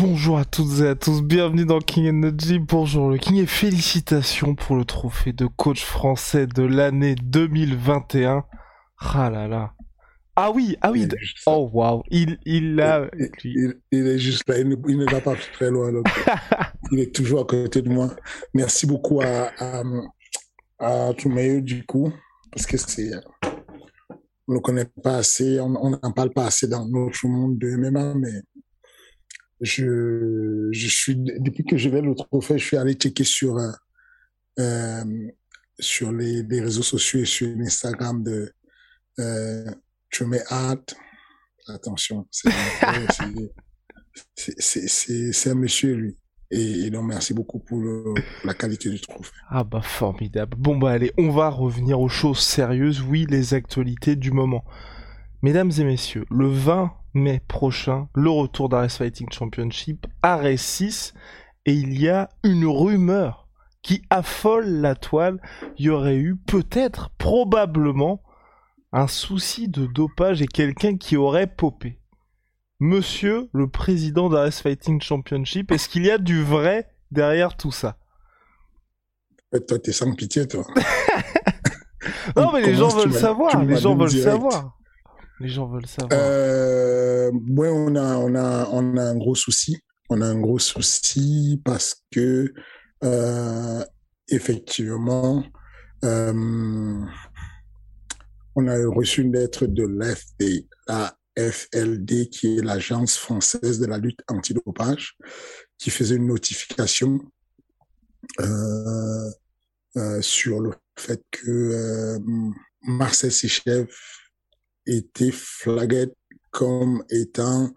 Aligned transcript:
Bonjour 0.00 0.38
à 0.38 0.44
toutes 0.46 0.80
et 0.80 0.86
à 0.88 0.94
tous, 0.94 1.22
bienvenue 1.22 1.66
dans 1.66 1.78
King 1.78 2.08
Energy. 2.08 2.58
Bonjour 2.58 3.10
le 3.10 3.18
King 3.18 3.36
et 3.36 3.46
félicitations 3.46 4.54
pour 4.54 4.76
le 4.76 4.84
trophée 4.84 5.32
de 5.32 5.46
coach 5.46 5.84
français 5.84 6.46
de 6.46 6.62
l'année 6.62 7.14
2021. 7.16 8.44
Ah 8.98 9.30
là 9.30 9.46
là. 9.46 9.72
Ah 10.36 10.50
oui, 10.52 10.76
ah 10.80 10.90
oui. 10.92 11.06
Oh 11.46 11.68
waouh, 11.72 12.02
il 12.10 12.38
il. 12.46 12.64
Il, 12.64 12.76
lui. 13.12 13.30
il- 13.44 13.74
il 13.92 14.06
est 14.06 14.18
juste 14.18 14.48
là, 14.48 14.58
il 14.58 14.68
ne, 14.68 14.76
il 14.88 14.96
ne 14.96 15.10
va 15.10 15.20
pas 15.20 15.34
très 15.54 15.70
loin. 15.70 15.92
donc, 15.92 16.06
il 16.92 17.00
est 17.00 17.14
toujours 17.14 17.40
à 17.40 17.44
côté 17.44 17.82
de 17.82 17.90
moi. 17.90 18.10
Merci 18.54 18.86
beaucoup 18.86 19.20
à, 19.20 19.50
à, 19.58 19.82
à 20.78 21.12
Toumayo, 21.14 21.60
du 21.60 21.84
coup, 21.84 22.10
parce 22.52 22.64
que 22.66 22.76
c'est. 22.78 23.10
On 24.48 24.54
ne 24.54 24.58
connaît 24.60 24.86
pas 25.02 25.16
assez, 25.18 25.60
on 25.60 25.74
on 25.84 25.90
n'en 25.90 26.12
parle 26.12 26.30
pas 26.30 26.46
assez 26.46 26.66
dans 26.68 26.86
notre 26.88 27.26
monde 27.26 27.58
de 27.58 27.76
MMA, 27.76 28.14
mais 28.14 28.32
je, 29.60 30.68
je 30.72 30.88
suis, 30.88 31.16
depuis 31.16 31.64
que 31.64 31.76
je 31.76 31.88
vais 31.88 32.00
le 32.02 32.14
trophée, 32.14 32.58
je 32.58 32.64
suis 32.64 32.76
allé 32.76 32.94
checker 32.94 33.24
sur, 33.24 33.56
euh, 33.58 33.70
euh, 34.58 35.04
sur 35.78 36.12
les, 36.12 36.42
les 36.42 36.60
réseaux 36.60 36.82
sociaux 36.82 37.20
et 37.20 37.24
sur 37.26 37.48
l'Instagram 37.56 38.22
de 38.22 38.52
euh, 39.18 39.70
Trumé 40.10 40.40
Art. 40.48 40.76
Attention, 41.68 42.26
c'est 44.36 45.50
un 45.50 45.54
monsieur, 45.54 45.94
lui. 45.94 46.16
Et, 46.50 46.86
et 46.86 46.90
donc, 46.90 47.06
merci 47.06 47.32
beaucoup 47.32 47.60
pour 47.60 47.78
le- 47.80 48.14
la 48.44 48.54
qualité 48.54 48.90
du 48.90 49.00
trophée. 49.00 49.30
Ah 49.48 49.62
bah 49.62 49.82
formidable. 49.82 50.56
Bon 50.58 50.76
bah 50.76 50.90
allez, 50.90 51.12
on 51.16 51.30
va 51.30 51.48
revenir 51.48 52.00
aux 52.00 52.08
choses 52.08 52.40
sérieuses, 52.40 53.02
oui, 53.02 53.24
les 53.28 53.54
actualités 53.54 54.16
du 54.16 54.32
moment. 54.32 54.64
Mesdames 55.42 55.70
et 55.78 55.84
messieurs, 55.84 56.24
le 56.30 56.48
20 56.48 56.92
mai 57.14 57.40
prochain, 57.46 58.08
le 58.14 58.30
retour 58.30 58.68
d'Ares 58.68 58.90
Fighting 58.90 59.30
Championship, 59.30 60.06
Ares 60.22 60.58
6, 60.58 61.14
et 61.66 61.72
il 61.72 62.00
y 62.00 62.08
a 62.08 62.28
une 62.44 62.66
rumeur 62.66 63.48
qui 63.82 64.02
affole 64.10 64.66
la 64.66 64.94
toile. 64.94 65.40
Il 65.78 65.86
y 65.86 65.90
aurait 65.90 66.16
eu 66.16 66.36
peut-être, 66.36 67.10
probablement, 67.18 68.22
un 68.92 69.06
souci 69.06 69.68
de 69.68 69.86
dopage 69.86 70.42
et 70.42 70.46
quelqu'un 70.46 70.96
qui 70.96 71.16
aurait 71.16 71.46
popé. 71.46 72.00
Monsieur 72.80 73.48
le 73.52 73.68
président 73.68 74.28
d'Ares 74.28 74.54
Fighting 74.54 75.00
Championship, 75.00 75.70
est-ce 75.70 75.88
qu'il 75.88 76.06
y 76.06 76.10
a 76.10 76.18
du 76.18 76.42
vrai 76.42 76.88
derrière 77.10 77.56
tout 77.56 77.72
ça? 77.72 77.98
Fait, 79.52 79.66
toi, 79.66 79.78
t'es 79.78 79.92
sans 79.92 80.14
pitié, 80.14 80.46
toi. 80.46 80.64
Non, 82.36 82.52
mais 82.52 82.62
les 82.62 82.74
gens 82.74 82.88
veulent 82.88 83.12
savoir. 83.12 83.62
Les 83.64 83.76
gens 83.76 83.96
veulent 83.96 84.08
direct. 84.08 84.30
savoir. 84.30 84.78
Les 85.40 85.48
gens 85.48 85.66
veulent 85.66 85.86
savoir. 85.86 86.10
Euh, 86.12 87.30
on 87.32 87.94
a, 87.96 89.02
un 89.02 89.16
gros 89.16 89.34
souci. 89.34 89.78
On 90.10 90.20
a 90.20 90.26
un 90.26 90.38
gros 90.38 90.58
souci 90.58 91.60
parce 91.64 92.02
que, 92.10 92.52
euh, 93.04 93.84
effectivement, 94.28 95.42
euh, 96.04 97.02
on 98.54 98.68
a 98.68 98.86
reçu 98.88 99.22
une 99.22 99.32
lettre 99.32 99.66
de 99.66 99.84
l'FD, 99.84 100.68
la 100.86 101.16
FLD, 101.38 102.28
qui 102.28 102.58
est 102.58 102.62
l'Agence 102.62 103.16
française 103.16 103.78
de 103.78 103.86
la 103.86 103.96
lutte 103.96 104.20
antidopage, 104.28 105.16
qui 105.78 105.88
faisait 105.88 106.16
une 106.16 106.26
notification 106.26 107.18
sur 110.20 110.60
le 110.60 110.72
fait 110.96 111.22
que 111.30 112.18
Marcel 112.82 113.32
Sichev 113.32 113.88
était 114.90 115.32
flagué 115.32 116.06
comme 116.50 117.04
étant 117.10 117.72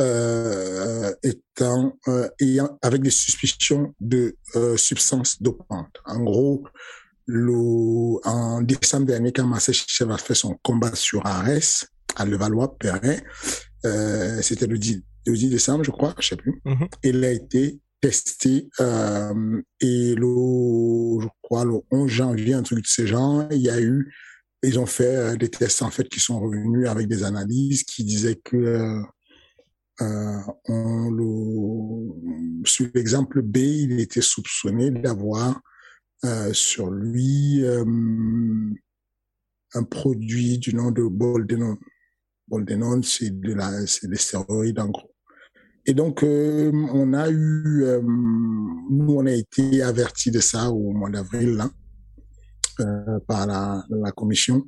euh, 0.00 1.12
étant 1.22 1.98
euh, 2.08 2.28
ayant 2.40 2.78
avec 2.82 3.02
des 3.02 3.10
suspicions 3.10 3.94
de 4.00 4.36
euh, 4.56 4.76
substances 4.76 5.40
dopantes. 5.40 5.96
En 6.04 6.20
gros, 6.22 6.64
le, 7.26 7.54
en 8.26 8.60
décembre 8.62 9.06
dernier, 9.06 9.32
quand 9.32 9.46
Marcel 9.46 9.74
Chichev 9.74 10.12
a 10.12 10.18
fait 10.18 10.34
son 10.34 10.58
combat 10.62 10.94
sur 10.94 11.24
Arès 11.26 11.86
à 12.16 12.24
Levallois-Perret, 12.24 13.24
c'était 14.42 14.66
le 14.66 14.78
10, 14.78 15.02
le 15.26 15.34
10 15.34 15.50
décembre, 15.50 15.84
je 15.84 15.90
crois, 15.90 16.14
je 16.18 16.28
sais 16.28 16.36
plus. 16.36 16.60
Mhm. 16.64 16.88
Il 17.02 17.24
a 17.24 17.30
été 17.30 17.80
testé 18.00 18.68
et 19.80 20.14
le, 20.14 21.20
je 21.20 21.28
crois, 21.42 21.64
le 21.64 21.80
11 21.90 22.10
janvier, 22.10 22.54
un 22.54 22.62
truc 22.62 22.82
de 22.82 22.88
ce 22.88 23.06
genre, 23.06 23.44
il 23.50 23.58
y 23.58 23.70
a 23.70 23.80
eu 23.80 24.12
ils 24.66 24.78
ont 24.78 24.86
fait 24.86 25.16
euh, 25.16 25.36
des 25.36 25.48
tests 25.48 25.82
en 25.82 25.90
fait 25.90 26.08
qui 26.08 26.20
sont 26.20 26.40
revenus 26.40 26.88
avec 26.88 27.08
des 27.08 27.24
analyses 27.24 27.84
qui 27.84 28.04
disaient 28.04 28.40
que 28.42 28.56
euh, 28.56 29.02
euh, 30.00 30.40
sur 32.64 32.88
l'exemple 32.94 33.42
B, 33.42 33.56
il 33.58 34.00
était 34.00 34.22
soupçonné 34.22 34.90
d'avoir 34.90 35.60
sur 36.52 36.90
lui 36.90 37.62
un 39.74 39.82
produit 39.84 40.58
du 40.58 40.74
nom 40.74 40.90
de 40.90 41.02
Boldenone. 41.02 41.76
Boldenone, 42.48 43.02
c'est 43.02 43.38
de 43.38 43.52
la, 43.52 43.86
c'est 43.86 44.08
des 44.08 44.16
stéroïdes 44.16 44.80
en 44.80 44.88
gros. 44.88 45.14
Et 45.86 45.92
donc, 45.92 46.24
on 46.24 47.12
a 47.12 47.30
eu, 47.30 47.84
nous, 48.02 49.14
on 49.14 49.26
a 49.26 49.32
été 49.32 49.82
avertis 49.82 50.30
de 50.30 50.40
ça 50.40 50.70
au 50.70 50.92
mois 50.92 51.10
d'avril, 51.10 51.50
là 51.56 51.70
euh, 52.80 53.18
par 53.26 53.46
la, 53.46 53.84
commission 54.12 54.62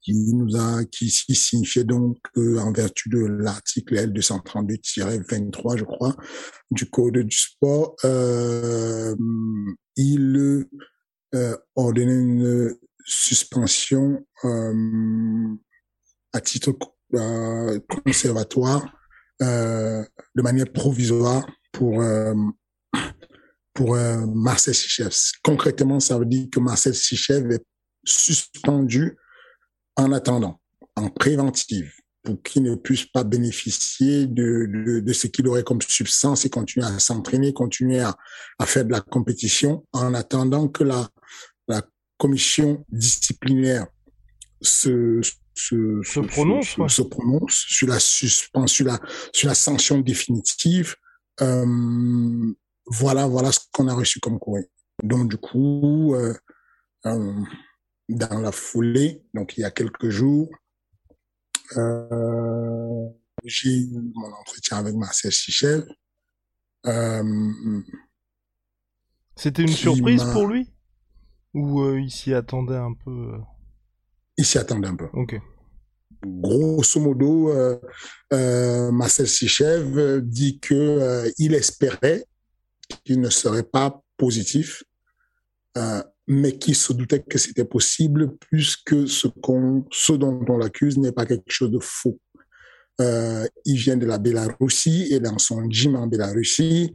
qui 0.00 0.34
nous 0.34 0.56
a 0.56 0.84
qui, 0.84 1.08
qui 1.08 1.34
signifiait 1.34 1.84
donc 1.84 2.18
que, 2.34 2.58
en 2.58 2.72
vertu 2.72 3.08
de 3.08 3.18
l'article 3.18 3.96
L232-23 3.96 5.76
je 5.78 5.84
crois 5.84 6.16
du 6.70 6.88
code 6.88 7.18
du 7.18 7.36
sport 7.36 7.96
euh, 8.04 9.16
il 9.96 10.66
euh, 11.34 11.56
ordonnait 11.74 12.14
une 12.14 12.76
suspension 13.04 14.24
euh, 14.44 15.54
à 16.32 16.40
titre 16.40 16.74
euh, 17.14 17.78
conservatoire 18.04 18.84
euh, 19.42 20.02
de 20.34 20.42
manière 20.42 20.70
provisoire 20.72 21.46
pour 21.72 22.02
euh, 22.02 22.34
pour 23.76 23.94
euh, 23.94 24.26
Marcel 24.34 24.74
Sichev. 24.74 25.14
Concrètement, 25.44 26.00
ça 26.00 26.18
veut 26.18 26.26
dire 26.26 26.48
que 26.50 26.58
Marcel 26.58 26.94
Sichev 26.94 27.54
est 27.54 27.64
suspendu 28.04 29.16
en 29.96 30.10
attendant, 30.12 30.60
en 30.96 31.08
préventive, 31.10 31.92
pour 32.22 32.42
qu'il 32.42 32.62
ne 32.64 32.74
puisse 32.74 33.04
pas 33.04 33.22
bénéficier 33.22 34.26
de, 34.26 34.66
de, 34.66 35.00
de 35.00 35.12
ce 35.12 35.26
qu'il 35.28 35.46
aurait 35.46 35.62
comme 35.62 35.80
substance 35.82 36.44
et 36.44 36.50
continuer 36.50 36.86
à 36.86 36.98
s'entraîner, 36.98 37.52
continuer 37.52 38.00
à, 38.00 38.16
à 38.58 38.66
faire 38.66 38.84
de 38.84 38.92
la 38.92 39.00
compétition, 39.00 39.86
en 39.92 40.14
attendant 40.14 40.68
que 40.68 40.82
la, 40.82 41.08
la 41.68 41.82
commission 42.18 42.84
disciplinaire 42.88 43.86
se, 44.62 45.20
se, 45.54 46.00
Se 46.02 46.20
prononce, 46.20 46.70
se, 46.70 46.80
ouais. 46.80 46.88
se 46.88 47.02
prononce 47.02 47.54
sur 47.68 47.88
la 47.88 48.00
suspension, 48.00 48.66
sur 48.66 48.86
la, 48.86 49.00
sur 49.32 49.48
la 49.48 49.54
sanction 49.54 50.00
définitive. 50.00 50.96
Euh, 51.42 52.52
voilà, 52.86 53.26
voilà 53.26 53.52
ce 53.52 53.60
qu'on 53.72 53.88
a 53.88 53.94
reçu 53.94 54.20
comme 54.20 54.38
courrier. 54.38 54.70
Donc 55.02 55.28
du 55.28 55.36
coup, 55.36 56.14
euh, 56.14 56.34
euh, 57.06 57.42
dans 58.08 58.40
la 58.40 58.52
foulée, 58.52 59.24
donc 59.34 59.56
il 59.56 59.60
y 59.60 59.64
a 59.64 59.70
quelques 59.70 60.08
jours, 60.08 60.48
euh, 61.76 63.08
j'ai 63.44 63.76
eu 63.76 64.12
mon 64.14 64.32
entretien 64.32 64.78
avec 64.78 64.94
Marcel 64.94 65.32
Chichev. 65.32 65.84
Euh, 66.86 67.82
C'était 69.34 69.62
une 69.62 69.68
surprise 69.68 70.22
pour 70.32 70.46
lui? 70.46 70.72
Ou 71.54 71.84
il 71.94 72.10
s'y 72.10 72.34
attendait 72.34 72.76
un 72.76 72.92
peu 72.92 73.38
il 74.38 74.44
s'y 74.44 74.58
attendait 74.58 74.88
un 74.88 74.96
peu. 74.96 75.08
Ok. 75.14 75.40
grosso 76.22 77.00
modo, 77.00 77.50
Marcel 78.30 79.26
Sichev 79.26 80.20
dit 80.22 80.60
que 80.60 81.32
il 81.38 81.54
espérait 81.54 82.26
qu'il 83.04 83.20
ne 83.20 83.30
serait 83.30 83.62
pas 83.62 84.02
positif, 84.16 84.82
mais 86.26 86.58
qu'il 86.58 86.74
se 86.74 86.92
doutait 86.92 87.22
que 87.22 87.38
c'était 87.38 87.64
possible 87.64 88.36
puisque 88.50 89.08
ce, 89.08 89.28
qu'on, 89.28 89.84
ce 89.92 90.12
dont 90.12 90.44
on 90.48 90.58
l'accuse 90.58 90.98
n'est 90.98 91.12
pas 91.12 91.26
quelque 91.26 91.50
chose 91.50 91.70
de 91.70 91.78
faux. 91.80 92.18
Euh, 93.00 93.46
il 93.64 93.76
vient 93.76 93.96
de 93.96 94.06
la 94.06 94.18
Bélarussie 94.18 95.08
et 95.10 95.20
dans 95.20 95.38
son 95.38 95.68
gym 95.70 95.96
en 95.96 96.06
Bélarussie, 96.06 96.94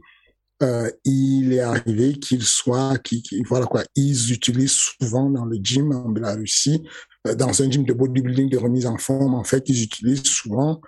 euh, 0.62 0.90
il 1.04 1.52
est 1.52 1.60
arrivé 1.60 2.14
qu'il 2.14 2.42
soit, 2.42 2.98
qui, 2.98 3.22
voilà 3.48 3.66
quoi, 3.66 3.84
ils 3.94 4.32
utilisent 4.32 4.78
souvent 5.00 5.30
dans 5.30 5.44
le 5.44 5.58
gym 5.62 5.92
en 5.92 6.08
Bélarussie, 6.08 6.82
euh, 7.26 7.34
dans 7.34 7.62
un 7.62 7.70
gym 7.70 7.84
de 7.84 7.92
bodybuilding 7.92 8.48
de 8.48 8.58
remise 8.58 8.86
en 8.86 8.98
forme, 8.98 9.34
en 9.34 9.44
fait, 9.44 9.68
ils 9.68 9.82
utilisent 9.82 10.24
souvent 10.24 10.80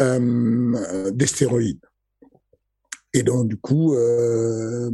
euh, 0.00 1.10
des 1.12 1.26
stéroïdes. 1.26 1.80
Et 3.14 3.22
donc, 3.22 3.48
du 3.48 3.56
coup, 3.56 3.94
euh, 3.94 4.90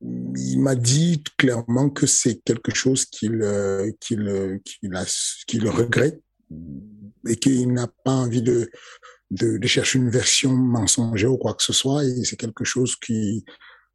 il 0.00 0.58
m'a 0.58 0.74
dit 0.74 1.22
clairement 1.38 1.90
que 1.90 2.06
c'est 2.06 2.42
quelque 2.44 2.74
chose 2.74 3.04
qu'il 3.04 3.40
euh, 3.42 3.90
qu'il 4.00 4.58
qu'il 5.46 5.68
regrette 5.68 6.20
et 7.28 7.36
qu'il 7.36 7.72
n'a 7.72 7.88
pas 8.04 8.12
envie 8.12 8.42
de, 8.42 8.68
de, 9.30 9.58
de 9.58 9.66
chercher 9.66 9.98
une 9.98 10.10
version 10.10 10.52
mensongère 10.52 11.32
ou 11.32 11.38
quoi 11.38 11.54
que 11.54 11.62
ce 11.62 11.72
soit. 11.72 12.04
Et 12.04 12.24
c'est 12.24 12.36
quelque 12.36 12.64
chose 12.64 12.96
qui 12.96 13.44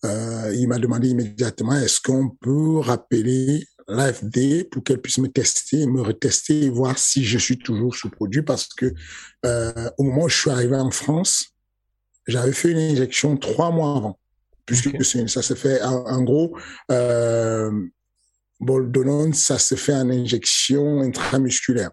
euh, 0.06 0.54
il 0.56 0.68
m'a 0.68 0.78
demandé 0.78 1.10
immédiatement 1.10 1.74
est-ce 1.74 2.00
qu'on 2.00 2.30
peut 2.30 2.80
rappeler 2.80 3.66
l'AFD 3.88 4.66
pour 4.70 4.84
qu'elle 4.84 5.02
puisse 5.02 5.18
me 5.18 5.28
tester, 5.28 5.88
me 5.88 6.02
retester 6.02 6.66
et 6.66 6.70
voir 6.70 6.98
si 6.98 7.24
je 7.24 7.38
suis 7.38 7.58
toujours 7.58 7.96
sous 7.96 8.10
produit? 8.10 8.44
Parce 8.44 8.68
que 8.68 8.94
euh, 9.46 9.90
au 9.98 10.04
moment 10.04 10.24
où 10.24 10.30
je 10.30 10.38
suis 10.38 10.50
arrivé 10.50 10.76
en 10.76 10.92
France, 10.92 11.57
j'avais 12.28 12.52
fait 12.52 12.72
une 12.72 12.78
injection 12.78 13.38
trois 13.38 13.72
mois 13.72 13.98
avant 13.98 14.20
puisque 14.68 15.04
ça 15.30 15.42
se 15.42 15.54
fait 15.56 15.82
en, 15.82 16.22
gros, 16.22 16.56
euh, 16.92 17.72
Boldonone, 18.60 19.34
ça 19.34 19.58
se 19.58 19.76
fait 19.76 19.94
en 19.94 20.10
injection 20.10 21.00
intramusculaire. 21.02 21.92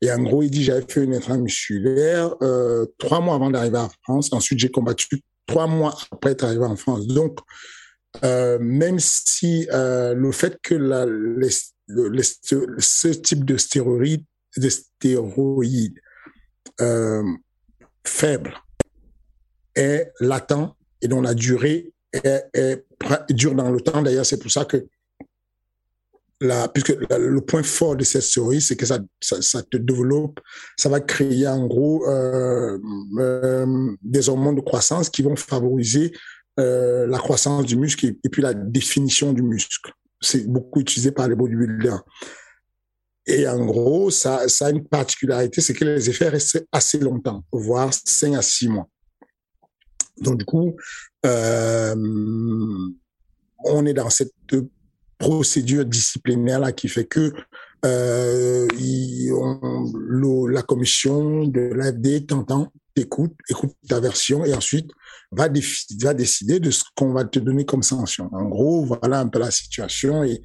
Et 0.00 0.10
en 0.10 0.22
gros, 0.22 0.42
il 0.42 0.50
dit, 0.50 0.64
j'avais 0.64 0.84
fait 0.88 1.04
une 1.04 1.14
intramusculaire 1.14 2.34
euh, 2.42 2.86
trois 2.98 3.20
mois 3.20 3.34
avant 3.34 3.50
d'arriver 3.50 3.78
en 3.78 3.90
France. 4.02 4.32
Ensuite, 4.32 4.58
j'ai 4.58 4.70
combattu 4.70 5.22
trois 5.46 5.66
mois 5.66 5.96
après 6.10 6.30
être 6.30 6.44
arrivé 6.44 6.64
en 6.64 6.76
France. 6.76 7.06
Donc, 7.06 7.38
euh, 8.24 8.58
même 8.60 8.98
si 8.98 9.68
euh, 9.72 10.14
le 10.14 10.32
fait 10.32 10.58
que 10.62 10.74
la, 10.74 11.04
les, 11.04 11.50
les, 11.88 12.22
ce 12.22 13.08
type 13.08 13.44
de 13.44 13.58
stéroïdes, 13.58 14.24
de 14.56 14.70
stéroïdes 14.70 16.00
euh, 16.80 17.22
faible 18.04 18.54
est 19.76 20.12
latent 20.20 20.74
et 21.02 21.08
dont 21.08 21.20
la 21.20 21.34
durée 21.34 21.92
est, 22.12 22.84
dure 23.30 23.54
dans 23.54 23.70
le 23.70 23.80
temps. 23.80 24.02
D'ailleurs, 24.02 24.26
c'est 24.26 24.38
pour 24.38 24.50
ça 24.50 24.64
que 24.64 24.86
la, 26.40 26.68
puisque 26.68 26.90
le 26.90 27.40
point 27.40 27.62
fort 27.62 27.96
de 27.96 28.04
cette 28.04 28.22
série, 28.22 28.60
c'est 28.60 28.76
que 28.76 28.84
ça, 28.84 28.98
ça, 29.20 29.62
te 29.62 29.76
développe, 29.76 30.40
ça 30.76 30.88
va 30.88 31.00
créer 31.00 31.46
en 31.48 31.66
gros 31.66 32.06
euh, 32.08 32.78
euh, 33.18 33.96
des 34.02 34.28
hormones 34.28 34.56
de 34.56 34.60
croissance 34.60 35.08
qui 35.08 35.22
vont 35.22 35.36
favoriser 35.36 36.12
euh, 36.60 37.06
la 37.06 37.18
croissance 37.18 37.64
du 37.64 37.76
muscle 37.76 38.06
et, 38.06 38.28
puis 38.30 38.42
la 38.42 38.54
définition 38.54 39.32
du 39.32 39.42
muscle. 39.42 39.92
C'est 40.20 40.46
beaucoup 40.46 40.80
utilisé 40.80 41.10
par 41.10 41.28
les 41.28 41.34
bodybuilders. 41.34 42.02
Et 43.26 43.46
en 43.48 43.64
gros, 43.64 44.10
ça, 44.10 44.46
ça 44.48 44.66
a 44.66 44.70
une 44.70 44.86
particularité, 44.86 45.60
c'est 45.60 45.74
que 45.74 45.84
les 45.84 46.08
effets 46.08 46.28
restent 46.28 46.64
assez 46.70 46.98
longtemps, 46.98 47.44
voire 47.50 47.92
5 47.92 48.34
à 48.34 48.42
6 48.42 48.68
mois. 48.68 48.88
Donc 50.18 50.38
du 50.38 50.44
coup, 50.44 50.76
euh, 51.24 51.94
on 53.64 53.86
est 53.86 53.94
dans 53.94 54.10
cette 54.10 54.32
procédure 55.18 55.84
disciplinaire 55.84 56.60
là 56.60 56.72
qui 56.72 56.88
fait 56.88 57.06
que 57.06 57.32
euh, 57.84 58.66
la 60.50 60.62
commission 60.62 61.46
de 61.46 61.60
l'AFD 61.74 62.26
t'entend, 62.26 62.72
t'écoute, 62.94 63.34
écoute 63.48 63.72
ta 63.88 64.00
version 64.00 64.44
et 64.44 64.54
ensuite 64.54 64.90
va, 65.32 65.48
décider 65.48 66.60
de 66.60 66.70
ce 66.70 66.84
qu'on 66.94 67.12
va 67.12 67.24
te 67.24 67.38
donner 67.38 67.64
comme 67.64 67.82
sanction. 67.82 68.30
En 68.32 68.48
gros, 68.48 68.84
voilà 68.84 69.20
un 69.20 69.28
peu 69.28 69.38
la 69.38 69.50
situation 69.50 70.24
et 70.24 70.42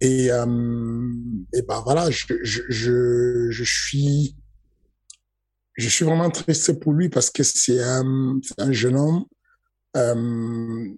et, 0.00 0.32
euh, 0.32 0.44
ben 0.44 1.80
voilà, 1.84 2.10
je 2.10 3.62
suis 3.64 4.34
je 5.74 5.88
suis 5.88 6.04
vraiment 6.04 6.30
triste 6.30 6.78
pour 6.80 6.92
lui 6.92 7.08
parce 7.08 7.30
que 7.30 7.42
c'est 7.42 7.82
un, 7.82 8.38
un, 8.58 8.72
jeune 8.72 8.96
homme 8.96 9.24
euh, 9.96 10.88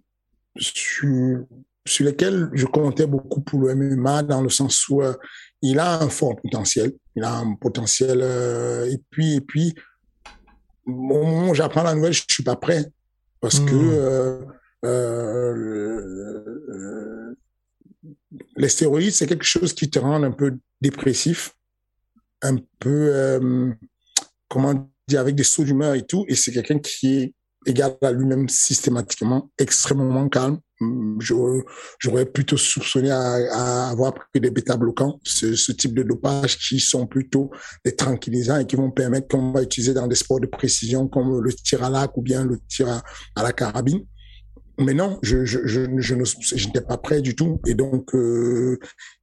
sur, 0.56 1.44
sur 1.86 2.06
lequel 2.06 2.50
je 2.52 2.66
comptais 2.66 3.06
beaucoup 3.06 3.40
pour 3.40 3.60
le 3.60 3.74
MMA 3.74 4.22
dans 4.24 4.42
le 4.42 4.48
sens 4.48 4.88
où 4.88 5.02
euh, 5.02 5.14
il 5.62 5.78
a 5.78 6.00
un 6.00 6.08
fort 6.08 6.36
potentiel. 6.36 6.92
Il 7.16 7.24
a 7.24 7.36
un 7.36 7.54
potentiel. 7.54 8.20
Euh, 8.22 8.90
et 8.90 9.00
puis, 9.10 9.36
et 9.36 9.40
puis, 9.40 9.74
au 10.86 10.90
moment 10.90 11.50
où 11.50 11.54
j'apprends 11.54 11.82
la 11.82 11.94
nouvelle, 11.94 12.12
je 12.12 12.24
suis 12.28 12.42
pas 12.42 12.56
prêt 12.56 12.84
parce 13.40 13.60
que 13.60 14.40
euh, 14.84 15.74
les 18.56 18.68
stéroïdes, 18.68 19.12
c'est 19.12 19.26
quelque 19.26 19.44
chose 19.44 19.72
qui 19.72 19.90
te 19.90 19.98
rend 19.98 20.22
un 20.22 20.30
peu 20.30 20.56
dépressif, 20.80 21.54
un 22.42 22.56
peu 22.78 23.38
comment 24.54 24.88
dire, 25.08 25.20
avec 25.20 25.34
des 25.34 25.44
sauts 25.44 25.64
d'humeur 25.64 25.94
et 25.94 26.06
tout. 26.06 26.24
Et 26.28 26.36
c'est 26.36 26.52
quelqu'un 26.52 26.78
qui 26.78 27.18
est 27.18 27.34
égal 27.66 27.96
à 28.02 28.12
lui-même 28.12 28.48
systématiquement, 28.48 29.50
extrêmement 29.58 30.28
calme. 30.28 30.60
Hum, 30.80 31.18
j'aurais 31.20 32.26
plutôt 32.26 32.56
soupçonné 32.56 33.10
à, 33.10 33.88
avoir 33.88 34.14
pris 34.14 34.40
des 34.40 34.50
bêta-bloquants, 34.50 35.20
ce, 35.22 35.54
ce, 35.54 35.72
type 35.72 35.94
de 35.94 36.02
dopage 36.02 36.58
qui 36.58 36.80
sont 36.80 37.06
plutôt 37.06 37.50
des 37.84 37.94
tranquillisants 37.94 38.58
et 38.58 38.66
qui 38.66 38.76
vont 38.76 38.90
permettre 38.90 39.28
qu'on 39.28 39.52
va 39.52 39.62
utiliser 39.62 39.94
dans 39.94 40.08
des 40.08 40.16
sports 40.16 40.40
de 40.40 40.46
précision 40.46 41.06
comme 41.06 41.40
le 41.40 41.52
tir 41.52 41.84
à 41.84 41.90
l'arc 41.90 42.16
ou 42.16 42.22
bien 42.22 42.44
le 42.44 42.58
tir 42.68 42.88
à 42.88 43.42
la 43.42 43.52
carabine. 43.52 44.04
Mais 44.78 44.94
non, 44.94 45.18
je, 45.22 45.44
je, 45.44 45.60
je, 45.66 45.86
je, 45.98 46.14
n'étais 46.14 46.80
pas 46.80 46.98
prêt 46.98 47.20
du 47.20 47.36
tout. 47.36 47.60
Et 47.66 47.74
donc, 47.74 48.14
euh, 48.14 48.78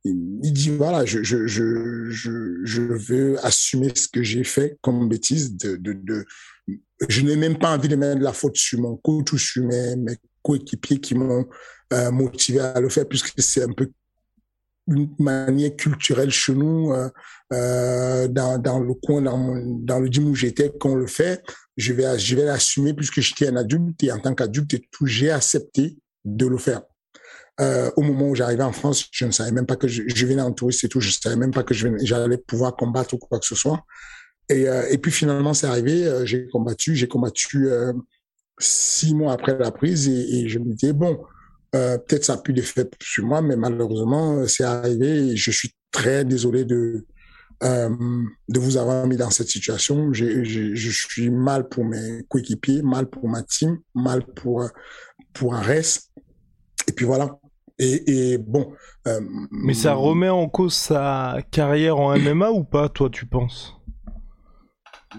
il 0.06 0.54
dit, 0.54 0.70
voilà, 0.70 1.06
je, 1.06 1.24
je, 1.24 1.46
je, 1.46 2.10
je, 2.64 2.82
veux 2.82 3.46
assumer 3.46 3.92
ce 3.94 4.08
que 4.08 4.24
j'ai 4.24 4.44
fait 4.44 4.78
comme 4.82 5.10
bêtise. 5.10 5.58
De, 5.58 5.76
de, 5.76 5.94
de... 5.94 6.26
Je 7.10 7.22
n'ai 7.22 7.36
même 7.36 7.58
pas 7.58 7.76
envie 7.76 7.90
de 7.90 7.96
mettre 7.96 8.22
la 8.22 8.34
faute 8.34 8.56
sur 8.56 8.80
mon 8.80 8.96
coach 8.96 9.34
ou 9.34 9.38
sur 9.38 9.64
mes, 9.66 9.96
mes 9.98 10.16
coéquipiers 10.42 11.00
qui 11.00 11.16
m'ont 11.16 11.46
euh, 11.94 12.12
motivé 12.12 12.60
à 12.60 12.80
le 12.80 12.90
faire, 12.90 13.08
puisque 13.08 13.34
c'est 13.42 13.64
un 13.64 13.74
peu 13.74 13.90
une 14.92 15.10
manière 15.20 15.76
culturelle 15.76 16.30
chez 16.30 16.54
nous, 16.54 16.92
euh, 16.92 17.10
euh, 17.54 18.28
dans, 18.28 18.80
le 18.80 18.94
coin, 18.94 19.22
dans, 19.22 20.00
le 20.00 20.08
gym 20.08 20.30
où 20.30 20.36
j'étais, 20.36 20.70
qu'on 20.70 20.96
le 20.96 21.08
fait, 21.08 21.42
je 21.78 21.94
vais, 21.94 22.18
je 22.20 22.36
vais 22.36 22.46
l'assumer 22.46 22.94
puisque 22.94 23.22
j'étais 23.22 23.48
un 23.48 23.56
adulte 23.56 24.04
et 24.04 24.12
en 24.12 24.20
tant 24.20 24.34
qu'adulte 24.34 24.74
et 24.74 24.88
tout, 24.92 25.06
j'ai 25.06 25.32
accepté 25.32 25.98
de 26.26 26.46
le 26.46 26.58
faire. 26.58 26.82
Euh, 27.60 27.92
au 27.96 28.02
moment 28.02 28.30
où 28.30 28.36
j'arrivais 28.36 28.64
en 28.64 28.72
France, 28.72 29.06
je 29.12 29.26
ne 29.26 29.32
savais 29.32 29.52
même 29.52 29.66
pas 29.66 29.76
que 29.76 29.88
je, 29.88 30.26
venais 30.26 30.42
en 30.42 30.52
touriste 30.52 30.84
et 30.84 30.90
tout, 30.90 31.00
je 31.00 31.12
savais 31.12 31.36
même 31.36 31.52
pas 31.52 31.64
que 31.64 31.74
j'allais 31.74 32.38
pouvoir 32.38 32.76
combattre 32.76 33.14
ou 33.14 33.18
quoi 33.18 33.40
que 33.40 33.46
ce 33.46 33.56
soit. 33.56 33.84
Et, 34.50 34.98
puis 34.98 35.12
finalement, 35.12 35.54
c'est 35.54 35.68
arrivé, 35.68 36.26
j'ai 36.26 36.48
combattu, 36.50 36.94
j'ai 36.96 37.08
combattu 37.08 37.70
six 38.60 39.16
mois 39.16 39.32
après 39.32 39.58
la 39.58 39.72
prise 39.72 40.10
et 40.10 40.50
je 40.50 40.60
me 40.60 40.74
disais, 40.74 40.92
bon, 40.92 41.22
euh, 41.76 41.98
peut-être 41.98 42.26
ça 42.26 42.34
a 42.34 42.38
pu 42.38 42.54
d'effet 42.54 42.90
sur 43.02 43.26
moi, 43.26 43.42
mais 43.42 43.56
malheureusement, 43.56 44.38
euh, 44.38 44.48
c'est 44.48 44.64
arrivé 44.64 45.30
et 45.32 45.36
je 45.36 45.52
suis 45.52 45.74
très 45.92 46.26
désolé 46.26 46.66
de, 46.66 47.06
euh, 47.64 47.90
de 48.50 48.60
vous 48.60 48.78
avoir 48.78 49.08
mis 49.08 49.18
dans 49.18 49.30
cette 49.30 49.48
situation. 49.50 50.12
Je, 50.14 50.44
je, 50.44 50.76
je 50.76 50.90
suis 50.92 51.30
mal 51.30 51.70
pour 51.70 51.86
mes 51.86 52.24
coéquipiers, 52.28 52.82
mal 52.82 53.08
pour 53.08 53.28
ma 53.30 53.44
team, 53.44 53.80
mal 53.96 54.24
pour, 54.36 54.68
pour 55.34 55.54
un 55.54 55.62
reste. 55.62 56.12
Et 56.88 56.92
puis 56.92 57.06
voilà. 57.06 57.38
Et, 57.80 58.34
et 58.34 58.38
bon. 58.38 58.74
Euh, 59.08 59.22
mais 59.52 59.74
ça 59.74 59.94
remet 59.94 60.30
en 60.30 60.48
cause 60.50 60.74
sa 60.74 61.38
carrière 61.52 61.98
en 61.98 62.18
MMA 62.18 62.52
ou 62.52 62.64
pas, 62.64 62.90
toi, 62.90 63.10
tu 63.10 63.26
penses? 63.26 63.76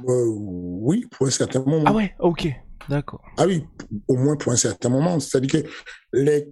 Euh, 0.09 0.27
Oui, 0.29 1.07
pour 1.11 1.27
un 1.27 1.31
certain 1.31 1.61
moment. 1.61 1.85
Ah 1.87 1.93
ouais, 1.93 2.15
ok. 2.19 2.49
D'accord. 2.89 3.23
Ah 3.37 3.47
oui, 3.47 3.65
au 4.09 4.17
moins 4.17 4.37
pour 4.37 4.53
un 4.53 4.57
certain 4.57 4.89
moment. 4.89 5.21
C'est-à-dire 5.21 5.62
que 5.62 5.69
les, 6.12 6.49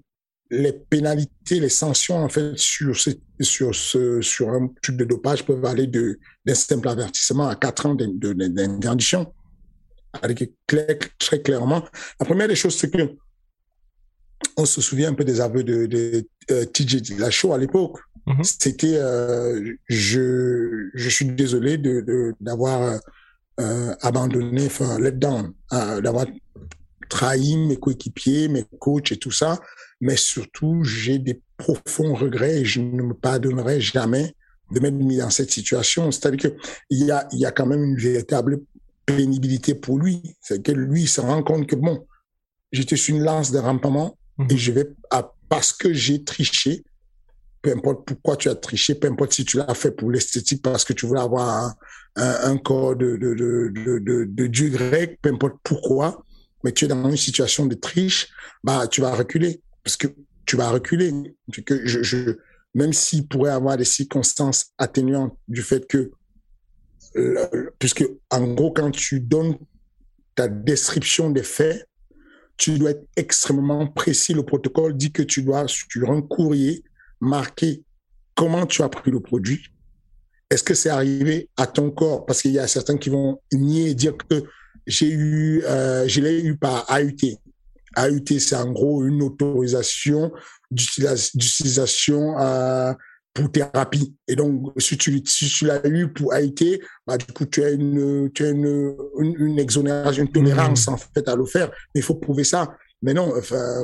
les 0.50 0.72
pénalités, 0.72 1.60
les 1.60 1.68
sanctions, 1.68 2.16
en 2.16 2.28
fait, 2.28 2.56
sur, 2.56 2.96
ce, 2.96 3.10
sur, 3.40 3.74
ce, 3.74 4.20
sur 4.20 4.50
un 4.50 4.68
truc 4.82 4.96
de 4.96 5.04
dopage 5.04 5.44
peuvent 5.44 5.64
aller 5.64 5.86
d'un 5.86 6.54
simple 6.54 6.88
avertissement 6.88 7.48
à 7.48 7.56
quatre 7.56 7.86
ans 7.86 7.94
d'interdiction. 7.94 9.32
Avec 10.22 10.52
très 10.66 11.40
clairement. 11.42 11.84
La 12.18 12.26
première 12.26 12.48
des 12.48 12.56
choses, 12.56 12.76
c'est 12.76 12.90
que 12.90 13.16
on 14.56 14.64
se 14.64 14.80
souvient 14.80 15.10
un 15.10 15.14
peu 15.14 15.24
des 15.24 15.40
aveux 15.40 15.62
de, 15.62 15.86
de, 15.86 16.26
de 16.48 16.64
TJ 16.64 16.96
Dillashaw 16.96 17.52
à 17.52 17.58
l'époque. 17.58 17.98
Mhm. 18.26 18.42
C'était, 18.42 18.96
euh, 18.96 19.74
je, 19.88 20.90
je 20.94 21.08
suis 21.08 21.26
désolé 21.26 21.78
de 21.78 22.34
d'avoir 22.40 22.98
euh, 23.60 23.94
abandonné, 24.00 24.66
enfin, 24.66 24.98
let 24.98 25.12
down, 25.12 25.52
euh, 25.72 26.00
d'avoir 26.00 26.26
trahi 27.08 27.56
mes 27.56 27.76
coéquipiers, 27.76 28.48
mes 28.48 28.64
coachs 28.78 29.12
et 29.12 29.16
tout 29.18 29.30
ça. 29.30 29.60
Mais 30.00 30.16
surtout, 30.16 30.82
j'ai 30.82 31.18
des 31.18 31.42
profonds 31.58 32.14
regrets 32.14 32.60
et 32.60 32.64
je 32.64 32.80
ne 32.80 33.02
me 33.02 33.14
pardonnerai 33.14 33.80
jamais 33.80 34.34
de 34.70 34.80
m'être 34.80 34.94
mis 34.94 35.18
dans 35.18 35.30
cette 35.30 35.50
situation. 35.50 36.10
C'est-à-dire 36.10 36.52
qu'il 36.88 37.06
y 37.06 37.10
a, 37.10 37.28
il 37.32 37.38
y 37.38 37.46
a 37.46 37.52
quand 37.52 37.66
même 37.66 37.84
une 37.84 37.98
véritable 37.98 38.60
pénibilité 39.04 39.74
pour 39.74 39.98
lui. 39.98 40.22
C'est 40.40 40.62
que 40.62 40.72
lui, 40.72 41.02
il 41.02 41.08
se 41.08 41.20
rend 41.20 41.42
compte 41.42 41.66
que 41.66 41.76
bon, 41.76 42.06
j'étais 42.72 42.96
sur 42.96 43.14
une 43.14 43.22
lance 43.22 43.50
de 43.50 43.58
rampement 43.58 44.16
et 44.48 44.56
je 44.56 44.72
vais, 44.72 44.88
à, 45.10 45.32
parce 45.48 45.72
que 45.72 45.92
j'ai 45.92 46.24
triché, 46.24 46.84
peu 47.62 47.72
importe 47.72 48.06
pourquoi 48.06 48.36
tu 48.36 48.48
as 48.48 48.54
triché, 48.54 48.94
peu 48.94 49.08
importe 49.08 49.32
si 49.32 49.44
tu 49.44 49.58
l'as 49.58 49.74
fait 49.74 49.90
pour 49.90 50.10
l'esthétique, 50.10 50.62
parce 50.62 50.84
que 50.84 50.92
tu 50.92 51.06
voulais 51.06 51.20
avoir 51.20 51.74
un, 52.16 52.50
un, 52.50 52.56
corps 52.56 52.96
de, 52.96 53.16
de, 53.16 53.34
de, 53.34 54.24
de, 54.24 54.46
dieu 54.46 54.70
grec, 54.70 55.18
peu 55.20 55.30
importe 55.30 55.56
pourquoi, 55.62 56.24
mais 56.64 56.72
tu 56.72 56.84
es 56.84 56.88
dans 56.88 57.08
une 57.08 57.16
situation 57.16 57.66
de 57.66 57.74
triche, 57.74 58.28
bah, 58.64 58.86
tu 58.86 59.00
vas 59.00 59.14
reculer. 59.14 59.62
Parce 59.84 59.96
que 59.96 60.08
tu 60.46 60.56
vas 60.56 60.70
reculer. 60.70 61.12
Je, 61.48 62.36
même 62.74 62.92
s'il 62.92 63.26
pourrait 63.26 63.50
avoir 63.50 63.76
des 63.76 63.84
circonstances 63.84 64.72
atténuantes 64.78 65.36
du 65.48 65.62
fait 65.62 65.86
que, 65.86 66.10
puisque 67.78 68.04
en 68.30 68.52
gros, 68.54 68.72
quand 68.72 68.90
tu 68.90 69.20
donnes 69.20 69.56
ta 70.34 70.48
description 70.48 71.30
des 71.30 71.42
faits, 71.42 71.86
tu 72.56 72.78
dois 72.78 72.90
être 72.90 73.06
extrêmement 73.16 73.86
précis. 73.86 74.34
Le 74.34 74.44
protocole 74.44 74.96
dit 74.96 75.12
que 75.12 75.22
tu 75.22 75.42
dois, 75.42 75.66
sur 75.66 76.10
un 76.10 76.20
courrier, 76.20 76.84
marquer 77.20 77.82
comment 78.34 78.66
tu 78.66 78.82
as 78.82 78.88
pris 78.88 79.10
le 79.10 79.20
produit. 79.20 79.68
Est-ce 80.50 80.64
que 80.64 80.74
c'est 80.74 80.88
arrivé 80.88 81.48
à 81.56 81.66
ton 81.66 81.90
corps? 81.90 82.26
Parce 82.26 82.42
qu'il 82.42 82.52
y 82.52 82.58
a 82.58 82.66
certains 82.66 82.96
qui 82.96 83.10
vont 83.10 83.40
nier 83.52 83.90
et 83.90 83.94
dire 83.94 84.16
que 84.16 84.42
j'ai 84.86 85.10
eu, 85.10 85.62
euh, 85.64 86.08
je 86.08 86.20
l'ai 86.20 86.42
eu 86.42 86.56
par 86.56 86.86
AUT. 86.90 87.38
AUT, 87.96 88.38
c'est 88.38 88.56
en 88.56 88.72
gros 88.72 89.04
une 89.04 89.22
autorisation 89.22 90.32
d'utilisation 90.70 92.38
euh, 92.40 92.92
pour 93.34 93.52
thérapie. 93.52 94.14
Et 94.26 94.34
donc, 94.36 94.72
si 94.78 94.96
tu, 94.96 95.22
si 95.24 95.48
tu 95.48 95.66
l'as 95.66 95.86
eu 95.86 96.08
pour 96.12 96.32
AUT, 96.32 96.78
bah, 97.06 97.16
du 97.16 97.26
coup, 97.26 97.46
tu 97.46 97.62
as 97.62 97.70
une, 97.70 98.30
tu 98.32 98.44
as 98.44 98.50
une, 98.50 98.96
une, 99.18 99.34
une 99.38 99.58
exonération, 99.58 100.24
une 100.24 100.32
tolérance, 100.32 100.88
en 100.88 100.96
fait, 100.96 101.28
à 101.28 101.36
le 101.36 101.44
faire. 101.44 101.68
Mais 101.94 102.00
il 102.00 102.02
faut 102.02 102.16
prouver 102.16 102.44
ça. 102.44 102.76
Mais 103.02 103.14
non, 103.14 103.32
enfin, 103.36 103.82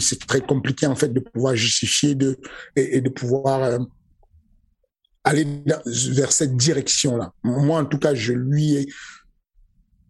c'est 0.00 0.26
très 0.26 0.40
compliqué, 0.40 0.86
en 0.86 0.94
fait, 0.94 1.08
de 1.08 1.20
pouvoir 1.20 1.56
justifier 1.56 2.14
de, 2.14 2.38
et, 2.76 3.00
de 3.00 3.08
pouvoir 3.08 3.62
euh, 3.62 3.78
aller 5.24 5.46
vers 6.10 6.32
cette 6.32 6.56
direction-là. 6.56 7.32
Moi, 7.42 7.80
en 7.80 7.86
tout 7.86 7.98
cas, 7.98 8.14
je 8.14 8.34
lui 8.34 8.74
ai, 8.76 8.92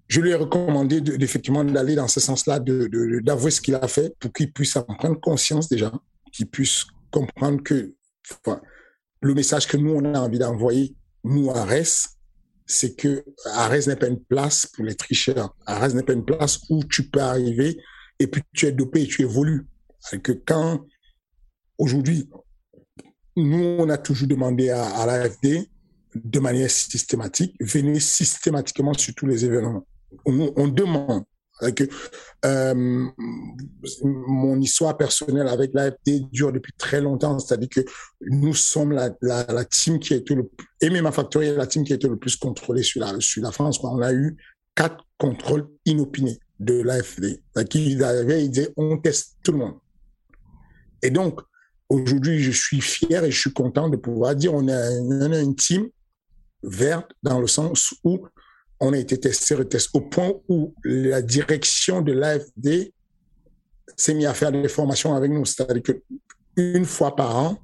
je 0.09 0.21
lui 0.21 0.31
ai 0.31 0.35
recommandé 0.35 1.01
d'aller 1.01 1.95
dans 1.95 2.09
ce 2.09 2.19
sens-là, 2.19 2.59
d'avouer 2.59 2.89
de, 2.89 3.21
de, 3.21 3.51
ce 3.51 3.61
qu'il 3.61 3.77
a 3.77 3.87
fait 3.87 4.15
pour 4.19 4.33
qu'il 4.33 4.53
puisse 4.53 4.77
en 4.77 4.83
prendre 4.83 5.21
conscience 5.21 5.69
déjà, 5.69 5.93
qu'il 6.33 6.49
puisse 6.49 6.85
comprendre 7.13 7.63
que 7.63 7.95
le 9.21 9.35
message 9.35 9.69
que 9.69 9.77
nous, 9.77 9.93
on 9.95 10.15
a 10.15 10.19
envie 10.19 10.39
d'envoyer, 10.41 10.97
nous, 11.23 11.51
à 11.51 11.65
RES, 11.65 12.09
c'est 12.67 12.97
que 12.97 13.25
Arès 13.53 13.87
n'est 13.87 13.97
pas 13.97 14.09
une 14.09 14.23
place 14.23 14.67
pour 14.67 14.85
les 14.85 14.95
tricheurs. 14.95 15.55
Arès 15.67 15.95
n'est 15.95 16.03
pas 16.03 16.15
une 16.15 16.25
place 16.25 16.61
où 16.71 16.83
tu 16.85 17.09
peux 17.09 17.21
arriver 17.21 17.79
et 18.19 18.27
puis 18.27 18.43
tu 18.55 18.67
es 18.67 18.73
dopé 18.73 19.03
et 19.03 19.07
tu 19.07 19.23
évolues. 19.23 19.67
Que 20.23 20.33
quand, 20.33 20.87
aujourd'hui, 21.79 22.29
nous, 23.37 23.77
on 23.79 23.89
a 23.89 23.99
toujours 23.99 24.29
demandé 24.29 24.71
à, 24.71 25.07
l'AFD, 25.07 25.69
de 26.15 26.39
manière 26.39 26.71
systématique, 26.71 27.57
venez 27.61 28.01
systématiquement 28.01 28.95
sur 28.95 29.15
tous 29.15 29.27
les 29.27 29.45
événements 29.45 29.87
on 30.27 30.69
demande 30.69 31.25
que 31.75 31.85
euh, 32.45 33.07
mon 34.03 34.61
histoire 34.61 34.97
personnelle 34.97 35.49
avec 35.49 35.73
l'AFD 35.73 36.31
dure 36.33 36.53
depuis 36.53 36.73
très 36.77 37.01
longtemps, 37.01 37.39
c'est-à-dire 37.39 37.69
que 37.69 37.81
nous 38.23 38.55
sommes 38.55 38.93
la, 38.93 39.11
la, 39.23 39.45
la, 39.45 39.65
team 39.65 39.99
qui 39.99 40.15
a 40.15 40.17
été 40.17 40.35
le 40.35 40.51
et 40.81 40.91
ma 41.01 41.13
Factory 41.13 41.47
est 41.47 41.57
la 41.57 41.67
team 41.67 41.85
qui 41.85 41.93
a 41.93 41.97
été 41.97 42.09
le 42.09 42.17
plus 42.17 42.37
contrôlée 42.37 42.83
sur 42.83 43.01
la, 43.01 43.19
sur 43.21 43.43
la 43.43 43.53
France. 43.53 43.83
On 43.83 44.03
a 44.03 44.13
eu 44.13 44.37
quatre 44.75 45.05
contrôles 45.17 45.69
inopinés 45.87 46.39
de 46.61 46.83
l'AFD. 46.83 47.43
Qui 47.71 48.03
arrivaient, 48.03 48.45
ils 48.45 48.51
disaient, 48.51 48.73
on 48.77 48.99
teste 48.99 49.37
tout 49.43 49.53
le 49.53 49.59
monde. 49.59 49.75
Et 51.03 51.11
donc, 51.11 51.41
aujourd'hui, 51.89 52.43
je 52.43 52.51
suis 52.51 52.81
fier 52.81 53.25
et 53.25 53.31
je 53.31 53.39
suis 53.39 53.53
content 53.53 53.89
de 53.89 53.97
pouvoir 53.97 54.35
dire, 54.35 54.53
on 54.55 54.69
a, 54.69 54.91
on 55.01 55.33
a 55.33 55.39
une 55.39 55.57
team 55.57 55.89
verte 56.63 57.11
dans 57.23 57.41
le 57.41 57.47
sens 57.47 57.95
où 58.05 58.27
on 58.81 58.93
a 58.93 58.99
été 58.99 59.19
testé, 59.19 59.55
retesté, 59.55 59.91
au 59.95 60.01
point 60.01 60.33
où 60.49 60.75
la 60.85 61.23
direction 61.23 62.03
de 62.03 62.13
l'AFD 62.13 62.93
s'est 63.97 64.15
mis 64.15 64.27
à 64.27 64.35
faire 64.35 64.53
des 64.53 64.69
formations 64.69 65.15
avec 65.15 65.31
nous. 65.31 65.45
C'est-à-dire 65.45 65.83
qu'une 65.83 66.85
fois 66.85 67.15
par 67.15 67.37
an, 67.37 67.59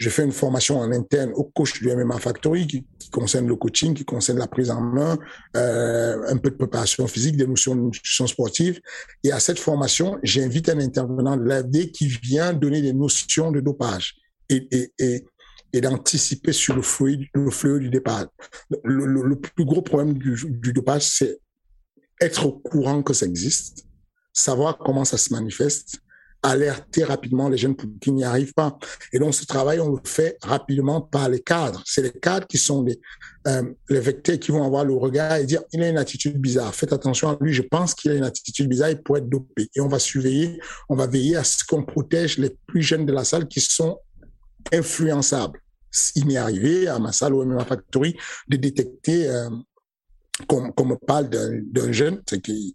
je 0.00 0.08
fais 0.08 0.24
une 0.24 0.32
formation 0.32 0.78
en 0.78 0.90
interne 0.92 1.30
au 1.34 1.44
coach 1.44 1.78
du 1.80 1.94
MMA 1.94 2.18
Factory 2.18 2.66
qui, 2.66 3.10
concerne 3.10 3.46
le 3.46 3.56
coaching, 3.56 3.92
qui 3.92 4.04
concerne 4.04 4.38
la 4.38 4.46
prise 4.46 4.70
en 4.70 4.80
main, 4.80 5.18
euh, 5.56 6.22
un 6.26 6.36
peu 6.38 6.50
de 6.50 6.56
préparation 6.56 7.06
physique, 7.06 7.36
des 7.36 7.46
notions 7.46 7.74
de 7.74 7.80
nutrition 7.82 8.26
sportive. 8.26 8.80
Et 9.24 9.30
à 9.30 9.40
cette 9.40 9.58
formation, 9.58 10.18
j'invite 10.22 10.70
un 10.70 10.78
intervenant 10.78 11.36
de 11.36 11.44
l'AFD 11.44 11.90
qui 11.90 12.06
vient 12.06 12.54
donner 12.54 12.80
des 12.80 12.94
notions 12.94 13.52
de 13.52 13.60
dopage. 13.60 14.14
Et 14.48 15.24
et 15.72 15.80
d'anticiper 15.80 16.52
sur 16.52 16.74
le 16.74 16.82
flux, 16.82 17.30
le 17.34 17.50
flux 17.50 17.80
du 17.80 17.90
départ. 17.90 18.26
Le, 18.84 19.06
le, 19.06 19.38
plus 19.38 19.64
gros 19.64 19.82
problème 19.82 20.14
du, 20.14 20.36
du 20.44 20.72
dopage, 20.72 21.08
c'est 21.08 21.38
être 22.20 22.46
au 22.46 22.52
courant 22.52 23.02
que 23.02 23.14
ça 23.14 23.26
existe, 23.26 23.86
savoir 24.32 24.78
comment 24.78 25.04
ça 25.04 25.16
se 25.16 25.32
manifeste, 25.32 26.00
alerter 26.42 27.04
rapidement 27.04 27.48
les 27.48 27.58
jeunes 27.58 27.76
pour 27.76 27.88
qu'ils 28.00 28.14
n'y 28.14 28.24
arrivent 28.24 28.54
pas. 28.54 28.78
Et 29.12 29.18
donc, 29.18 29.34
ce 29.34 29.44
travail, 29.44 29.80
on 29.80 29.92
le 29.92 30.00
fait 30.04 30.38
rapidement 30.42 31.00
par 31.00 31.28
les 31.28 31.40
cadres. 31.40 31.82
C'est 31.84 32.02
les 32.02 32.12
cadres 32.12 32.46
qui 32.46 32.56
sont 32.56 32.82
les, 32.82 32.98
euh, 33.46 33.62
les 33.88 34.00
vecteurs 34.00 34.38
qui 34.38 34.50
vont 34.50 34.64
avoir 34.64 34.84
le 34.84 34.94
regard 34.94 35.36
et 35.36 35.44
dire, 35.44 35.62
il 35.72 35.82
a 35.82 35.88
une 35.88 35.98
attitude 35.98 36.38
bizarre. 36.38 36.74
Faites 36.74 36.92
attention 36.92 37.28
à 37.28 37.38
lui. 37.40 37.52
Je 37.52 37.62
pense 37.62 37.94
qu'il 37.94 38.10
a 38.10 38.14
une 38.14 38.24
attitude 38.24 38.68
bizarre. 38.68 38.90
Il 38.90 39.02
pourrait 39.02 39.20
être 39.20 39.28
dopé. 39.28 39.68
Et 39.74 39.80
on 39.80 39.88
va 39.88 39.98
surveiller, 39.98 40.58
on 40.88 40.96
va 40.96 41.06
veiller 41.06 41.36
à 41.36 41.44
ce 41.44 41.64
qu'on 41.64 41.84
protège 41.84 42.38
les 42.38 42.56
plus 42.66 42.82
jeunes 42.82 43.06
de 43.06 43.12
la 43.12 43.24
salle 43.24 43.46
qui 43.46 43.60
sont 43.60 43.98
influençable. 44.72 45.60
Il 46.14 46.26
m'est 46.26 46.36
arrivé 46.36 46.86
à 46.88 46.98
ma 46.98 47.12
salle 47.12 47.34
ou 47.34 47.40
à 47.42 47.44
ma 47.44 47.64
factory 47.64 48.16
de 48.48 48.56
détecter, 48.56 49.28
euh, 49.28 49.50
comme, 50.46 50.72
comme 50.72 50.92
on 50.92 50.96
parle 50.96 51.28
d'un 51.28 51.92
jeune, 51.92 52.22
c'est 52.28 52.40
qui, 52.40 52.74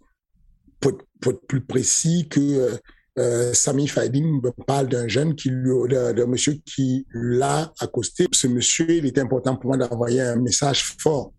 pour, 0.80 0.92
pour, 1.20 1.32
être 1.32 1.46
plus 1.46 1.62
précis 1.62 2.28
que 2.28 2.78
euh, 3.18 3.52
Sami 3.54 3.88
Faidim 3.88 4.40
me 4.42 4.50
parle 4.50 4.88
d'un 4.88 5.08
jeune 5.08 5.34
qui 5.34 5.50
d'un 5.50 6.26
monsieur 6.26 6.54
qui 6.64 7.06
l'a 7.12 7.72
accosté. 7.80 8.26
Ce 8.32 8.46
monsieur, 8.46 8.90
il 8.90 9.06
était 9.06 9.20
important 9.20 9.56
pour 9.56 9.68
moi 9.68 9.76
d'envoyer 9.76 10.20
un 10.20 10.36
message 10.36 10.96
fort. 10.98 11.32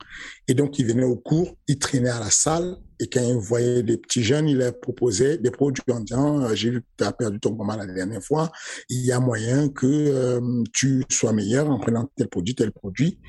Et 0.48 0.54
donc, 0.54 0.80
il 0.80 0.88
venait 0.88 1.04
au 1.04 1.18
cours, 1.18 1.56
il 1.68 1.78
traînait 1.78 2.10
à 2.10 2.20
la 2.20 2.32
salle, 2.32 2.78
et 3.00 3.08
quand 3.08 3.22
il 3.22 3.36
voyait 3.36 3.84
des 3.84 3.98
petits 3.98 4.24
jeunes, 4.24 4.50
il 4.50 4.58
leur 4.58 4.78
proposait 4.80 5.38
des 5.38 5.52
produits 5.52 5.84
en 5.92 6.00
disant, 6.00 6.42
euh, 6.42 6.56
j'ai 6.56 6.72
vu 6.72 6.82
que 6.82 6.88
tu 6.98 7.04
as 7.04 7.12
perdu 7.12 7.40
ton 7.40 7.56
combat 7.56 7.78
la 7.78 7.86
dernière 7.86 8.24
fois, 8.24 8.52
il 8.90 9.06
y 9.06 9.12
a 9.12 9.20
moyen 9.20 9.70
que 9.70 9.86
euh, 9.86 10.64
tu 10.74 11.04
sois 11.10 11.34
meilleur 11.34 11.70
en 11.70 11.80
prenant 11.80 12.10
tel 12.16 12.28
produit, 12.28 12.56
tel 12.56 12.72
produit. 12.72 13.20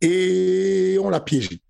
Et 0.00 0.98
on 1.02 1.10
l'a 1.10 1.20
piégé. 1.20 1.60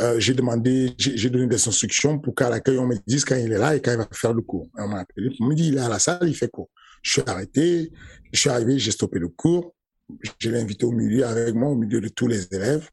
Euh, 0.00 0.18
j'ai 0.18 0.34
demandé, 0.34 0.92
j'ai 0.98 1.30
donné 1.30 1.46
des 1.46 1.68
instructions 1.68 2.18
pour 2.18 2.34
qu'à 2.34 2.50
l'accueil, 2.50 2.78
on 2.78 2.86
me 2.86 2.96
dise 3.06 3.24
quand 3.24 3.36
il 3.36 3.52
est 3.52 3.58
là 3.58 3.76
et 3.76 3.80
quand 3.80 3.92
il 3.92 3.98
va 3.98 4.08
faire 4.12 4.32
le 4.32 4.42
cours. 4.42 4.68
On 4.76 4.88
m'a 4.88 5.00
appelé, 5.00 5.30
on 5.40 5.46
me 5.46 5.54
dit, 5.54 5.68
il 5.68 5.76
est 5.76 5.80
à 5.80 5.88
la 5.88 6.00
salle, 6.00 6.28
il 6.28 6.34
fait 6.34 6.48
cours. 6.48 6.68
Je 7.02 7.12
suis 7.12 7.22
arrêté, 7.26 7.92
je 8.32 8.40
suis 8.40 8.50
arrivé, 8.50 8.78
j'ai 8.78 8.90
stoppé 8.90 9.18
le 9.18 9.28
cours. 9.28 9.74
Je 10.38 10.50
l'ai 10.50 10.60
invité 10.60 10.84
au 10.84 10.90
milieu 10.90 11.24
avec 11.24 11.54
moi, 11.54 11.70
au 11.70 11.76
milieu 11.76 12.00
de 12.00 12.08
tous 12.08 12.26
les 12.26 12.46
élèves. 12.52 12.90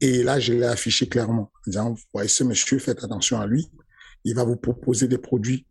Et 0.00 0.22
là, 0.22 0.40
je 0.40 0.52
l'ai 0.52 0.66
affiché 0.66 1.08
clairement, 1.08 1.52
en 1.54 1.70
disant, 1.70 1.94
voyez 2.12 2.28
ce 2.28 2.42
monsieur, 2.42 2.78
faites 2.78 3.04
attention 3.04 3.38
à 3.38 3.46
lui. 3.46 3.70
Il 4.24 4.34
va 4.34 4.44
vous 4.44 4.56
proposer 4.56 5.08
des 5.08 5.18
produits 5.18 5.66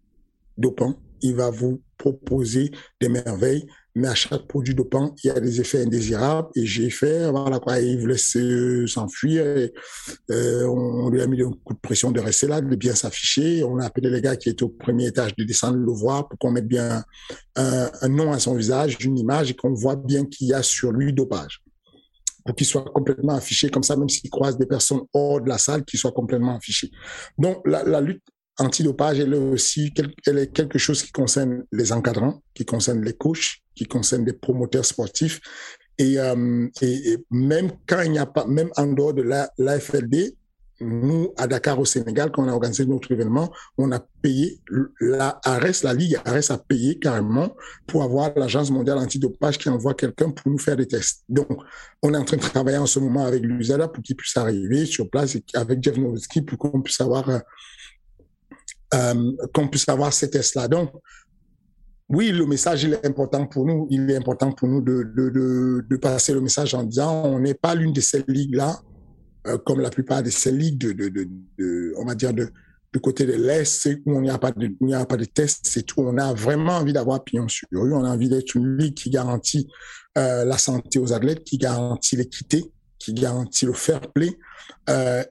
dopants. 0.57 0.97
Il 1.21 1.35
va 1.35 1.49
vous 1.49 1.81
proposer 1.97 2.71
des 2.99 3.09
merveilles 3.09 3.67
mais 3.93 4.07
à 4.07 4.15
chaque 4.15 4.47
produit 4.47 4.73
dopant, 4.73 5.13
il 5.23 5.27
y 5.27 5.29
a 5.31 5.39
des 5.39 5.59
effets 5.59 5.81
indésirables. 5.81 6.47
Et 6.55 6.65
j'ai 6.65 6.89
fait, 6.89 7.29
voilà 7.29 7.59
quoi, 7.59 7.79
il 7.79 7.99
voulait 7.99 8.17
s'enfuir. 8.87 9.43
Euh, 10.31 10.65
on 10.65 11.09
lui 11.09 11.21
a 11.21 11.27
mis 11.27 11.41
un 11.41 11.51
coup 11.63 11.73
de 11.73 11.79
pression 11.79 12.11
de 12.11 12.19
rester 12.21 12.47
là, 12.47 12.61
de 12.61 12.75
bien 12.75 12.95
s'afficher. 12.95 13.63
On 13.63 13.79
a 13.79 13.85
appelé 13.85 14.09
les 14.09 14.21
gars 14.21 14.37
qui 14.37 14.49
étaient 14.49 14.63
au 14.63 14.69
premier 14.69 15.07
étage 15.07 15.35
de 15.35 15.43
descendre 15.43 15.77
le 15.77 15.91
voir 15.91 16.29
pour 16.29 16.39
qu'on 16.39 16.51
mette 16.51 16.67
bien 16.67 17.03
un, 17.55 18.07
nom 18.07 18.31
à 18.31 18.39
son 18.39 18.55
visage, 18.55 18.97
une 19.01 19.17
image, 19.17 19.51
et 19.51 19.55
qu'on 19.55 19.73
voit 19.73 19.97
bien 19.97 20.25
qu'il 20.25 20.47
y 20.47 20.53
a 20.53 20.63
sur 20.63 20.91
lui 20.91 21.11
dopage. 21.11 21.61
Pour 22.45 22.55
qu'il 22.55 22.65
soit 22.65 22.85
complètement 22.85 23.35
affiché 23.35 23.69
comme 23.69 23.83
ça, 23.83 23.95
même 23.97 24.09
s'il 24.09 24.29
croise 24.29 24.57
des 24.57 24.65
personnes 24.65 25.01
hors 25.13 25.41
de 25.41 25.49
la 25.49 25.57
salle, 25.57 25.83
qu'il 25.83 25.99
soit 25.99 26.13
complètement 26.13 26.55
affiché. 26.55 26.89
Donc, 27.37 27.61
la 27.67 27.99
lutte 27.99 28.23
antidopage, 28.61 29.19
elle 29.19 29.33
est 29.33 29.37
aussi 29.37 29.93
elle 30.25 30.37
est 30.37 30.51
quelque 30.51 30.77
chose 30.77 31.03
qui 31.03 31.11
concerne 31.11 31.63
les 31.71 31.91
encadrants, 31.91 32.41
qui 32.53 32.65
concerne 32.65 33.03
les 33.03 33.13
coachs, 33.13 33.61
qui 33.75 33.85
concerne 33.85 34.25
les 34.25 34.33
promoteurs 34.33 34.85
sportifs. 34.85 35.39
Et, 35.97 36.17
euh, 36.17 36.67
et, 36.81 37.17
même 37.29 37.71
quand 37.87 38.01
il 38.01 38.11
n'y 38.11 38.19
a 38.19 38.25
pas, 38.25 38.45
même 38.47 38.69
en 38.77 38.87
dehors 38.87 39.13
de 39.13 39.21
la, 39.21 39.51
l'AFLD, 39.57 40.35
nous, 40.81 41.31
à 41.37 41.47
Dakar, 41.47 41.79
au 41.79 41.85
Sénégal, 41.85 42.31
quand 42.31 42.43
on 42.43 42.47
a 42.47 42.53
organisé 42.53 42.85
notre 42.85 43.11
événement, 43.11 43.51
on 43.77 43.91
a 43.91 43.99
payé, 44.21 44.59
la 44.99 45.39
ARES, 45.45 45.83
la 45.83 45.93
Ligue 45.93 46.19
ARES 46.25 46.49
a 46.49 46.57
payé 46.57 46.97
carrément 46.97 47.55
pour 47.87 48.03
avoir 48.03 48.31
l'Agence 48.35 48.71
mondiale 48.71 48.97
antidopage 48.97 49.57
qui 49.57 49.69
envoie 49.69 49.93
quelqu'un 49.93 50.31
pour 50.31 50.51
nous 50.51 50.57
faire 50.57 50.75
des 50.75 50.87
tests. 50.87 51.23
Donc, 51.29 51.47
on 52.01 52.13
est 52.13 52.17
en 52.17 52.25
train 52.25 52.37
de 52.37 52.41
travailler 52.41 52.77
en 52.77 52.87
ce 52.87 52.99
moment 52.99 53.25
avec 53.25 53.43
l'USADA 53.43 53.87
pour 53.89 54.03
qu'il 54.03 54.15
puisse 54.15 54.35
arriver 54.37 54.85
sur 54.85 55.09
place 55.09 55.37
avec 55.53 55.83
Jeff 55.83 55.97
Nowitzki 55.97 56.41
pour 56.41 56.57
qu'on 56.57 56.81
puisse 56.81 57.01
avoir, 57.01 57.29
euh, 58.93 59.31
qu'on 59.53 59.67
puisse 59.67 59.88
avoir 59.88 60.12
ces 60.13 60.29
tests-là. 60.29 60.67
Donc, 60.67 60.91
oui, 62.10 62.31
le 62.31 62.45
message, 62.45 62.83
il 62.83 62.93
est 62.93 63.05
important 63.05 63.48
pour 63.48 63.65
nous. 63.65 63.88
Il 63.89 64.10
est 64.12 64.17
important 64.17 64.51
pour 64.51 64.67
nous 64.67 64.81
de, 64.81 65.03
de, 65.15 65.29
de, 65.29 65.86
de 65.89 65.98
passer 65.98 66.33
le 66.33 66.41
message 66.41 66.74
en 66.74 66.83
disant, 66.83 67.24
on 67.25 67.39
n'est 67.39 67.53
pas 67.53 67.74
l'une 67.74 67.93
de 67.93 68.01
ces 68.01 68.24
ligues-là 68.27 68.81
euh, 69.48 69.57
comme 69.57 69.79
la 69.79 69.89
plupart 69.89 70.21
de 70.21 70.29
ces 70.29 70.51
ligues 70.51 70.77
de, 70.77 71.93
on 71.98 72.05
va 72.05 72.15
dire 72.15 72.33
de 72.33 72.50
du 72.93 73.00
côté 73.00 73.25
de 73.25 73.31
l'Est, 73.31 73.86
où 74.05 74.15
il 74.15 74.21
n'y 74.24 74.29
a 74.29 74.38
pas 74.38 74.51
de, 74.51 74.93
a 74.93 75.05
pas 75.05 75.15
de 75.15 75.24
tests, 75.24 75.62
c'est 75.63 75.83
tout. 75.83 76.01
On 76.01 76.17
a 76.17 76.33
vraiment 76.33 76.74
envie 76.74 76.91
d'avoir 76.91 77.24
pignon 77.24 77.48
sur 77.48 77.65
rue. 77.71 77.93
On 77.93 78.03
a 78.03 78.10
envie 78.10 78.27
d'être 78.27 78.53
une 78.55 78.77
ligue 78.77 78.95
qui 78.95 79.10
garantit 79.10 79.69
euh, 80.17 80.43
la 80.43 80.57
santé 80.57 81.00
aux 81.00 81.13
athlètes, 81.13 81.45
qui 81.45 81.57
garantit 81.57 82.17
l'équité, 82.17 82.65
qui 83.00 83.13
garantit 83.13 83.65
le 83.65 83.71
fair 83.71 84.01
play. 84.13 84.38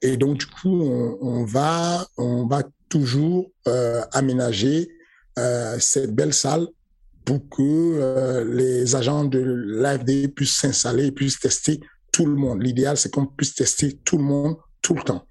Et 0.01 0.17
donc, 0.17 0.39
du 0.39 0.47
coup, 0.47 0.81
on, 0.81 1.45
va, 1.45 2.03
on 2.17 2.47
va 2.47 2.63
toujours 2.91 3.49
euh, 3.67 4.01
aménager 4.11 4.89
euh, 5.39 5.77
cette 5.79 6.13
belle 6.13 6.33
salle 6.33 6.67
pour 7.25 7.47
que 7.49 7.61
euh, 7.61 8.43
les 8.43 8.95
agents 8.95 9.23
de 9.23 9.39
l'AFD 9.39 10.27
puissent 10.27 10.57
s'installer, 10.57 11.11
puissent 11.11 11.39
tester 11.39 11.79
tout 12.11 12.25
le 12.25 12.35
monde. 12.35 12.61
L'idéal, 12.61 12.97
c'est 12.97 13.09
qu'on 13.09 13.25
puisse 13.25 13.55
tester 13.55 13.97
tout 14.03 14.17
le 14.17 14.23
monde 14.25 14.57
tout 14.81 14.93
le 14.93 15.01
temps. 15.03 15.25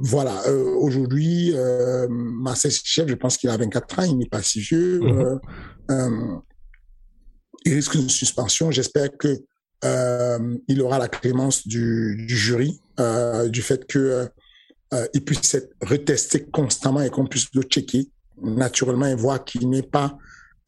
Voilà. 0.00 0.48
Aujourd'hui, 0.50 1.52
euh, 1.54 2.06
Marcel 2.08 2.70
Chef, 2.70 3.08
je 3.08 3.14
pense 3.14 3.36
qu'il 3.36 3.50
a 3.50 3.56
24 3.56 3.98
ans, 3.98 4.02
il 4.04 4.16
n'est 4.16 4.28
pas 4.28 4.42
si 4.42 4.60
vieux. 4.60 5.00
Mhm. 5.00 6.40
Il 7.66 7.74
risque 7.74 7.94
une 7.94 8.08
suspension. 8.08 8.70
J'espère 8.70 9.10
que 9.18 9.36
il 10.68 10.80
aura 10.80 10.98
la 10.98 11.08
clémence 11.08 11.66
du, 11.66 12.24
du 12.26 12.36
jury, 12.36 12.80
du 13.50 13.62
fait 13.62 13.86
que 13.86 14.30
il 15.14 15.24
puisse 15.24 15.54
être 15.54 15.74
retesté 15.82 16.44
constamment 16.44 17.02
et 17.02 17.10
qu'on 17.10 17.26
puisse 17.26 17.48
le 17.54 17.62
checker 17.62 18.08
naturellement 18.42 19.06
et 19.06 19.14
voir 19.14 19.44
qu'il 19.44 19.68
n'est 19.68 19.82
pas, 19.82 20.16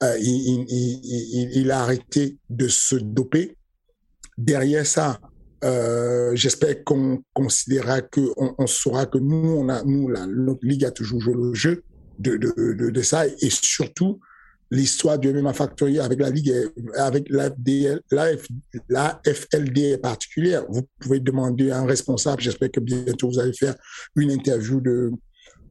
il, 0.02 0.66
il, 0.68 1.00
il, 1.02 1.50
il 1.56 1.70
a 1.70 1.80
arrêté 1.80 2.38
de 2.50 2.68
se 2.68 2.96
doper. 2.96 3.56
Derrière 4.36 4.86
ça, 4.86 5.20
euh, 5.62 6.34
j'espère 6.34 6.84
qu'on 6.84 7.22
considérera 7.34 8.00
que 8.00 8.20
on, 8.36 8.54
on, 8.56 8.66
saura 8.66 9.04
que 9.06 9.18
nous, 9.18 9.36
on 9.36 9.68
a, 9.68 9.82
nous, 9.84 10.08
la, 10.08 10.26
notre 10.26 10.64
ligue 10.64 10.84
a 10.86 10.90
toujours 10.90 11.20
joué 11.20 11.34
le 11.34 11.52
jeu 11.52 11.82
de, 12.18 12.36
de, 12.36 12.52
de, 12.72 12.90
de 12.90 13.02
ça 13.02 13.26
et 13.26 13.50
surtout 13.50 14.20
l'histoire 14.70 15.18
du 15.18 15.32
MMA 15.32 15.52
Factory 15.52 15.98
avec 15.98 16.20
la 16.20 16.30
ligue, 16.30 16.52
avec 16.96 17.28
la, 17.28 17.50
la, 18.10 18.30
la 18.88 19.20
FLD 19.26 19.78
est 19.78 19.98
particulière. 19.98 20.64
Vous 20.68 20.82
pouvez 21.00 21.20
demander 21.20 21.70
à 21.70 21.80
un 21.80 21.86
responsable. 21.86 22.40
J'espère 22.40 22.70
que 22.70 22.80
bientôt 22.80 23.28
vous 23.28 23.38
allez 23.38 23.52
faire 23.52 23.74
une 24.16 24.30
interview 24.30 24.80
de 24.80 25.12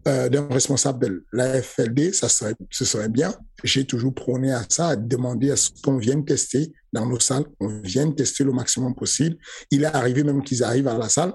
euh, 0.07 0.29
d'un 0.29 0.47
responsable 0.47 1.05
de 1.05 1.25
l'AFLD, 1.33 2.13
ça 2.13 2.29
serait, 2.29 2.55
ce 2.71 2.85
serait 2.85 3.09
bien. 3.09 3.33
J'ai 3.65 3.83
toujours 3.83 4.13
prôné 4.13 4.51
à 4.53 4.63
ça, 4.69 4.89
à 4.89 4.95
demander 4.95 5.51
à 5.51 5.57
ce 5.57 5.69
qu'on 5.83 5.97
vienne 5.97 6.23
tester 6.23 6.71
dans 6.93 7.05
nos 7.05 7.19
salles, 7.19 7.43
qu'on 7.59 7.81
vienne 7.81 8.15
tester 8.15 8.45
le 8.45 8.53
maximum 8.53 8.95
possible. 8.95 9.35
Il 9.71 9.83
est 9.83 9.93
arrivé 9.93 10.23
même 10.23 10.41
qu'ils 10.41 10.63
arrivent 10.63 10.87
à 10.87 10.97
la 10.97 11.09
salle 11.09 11.33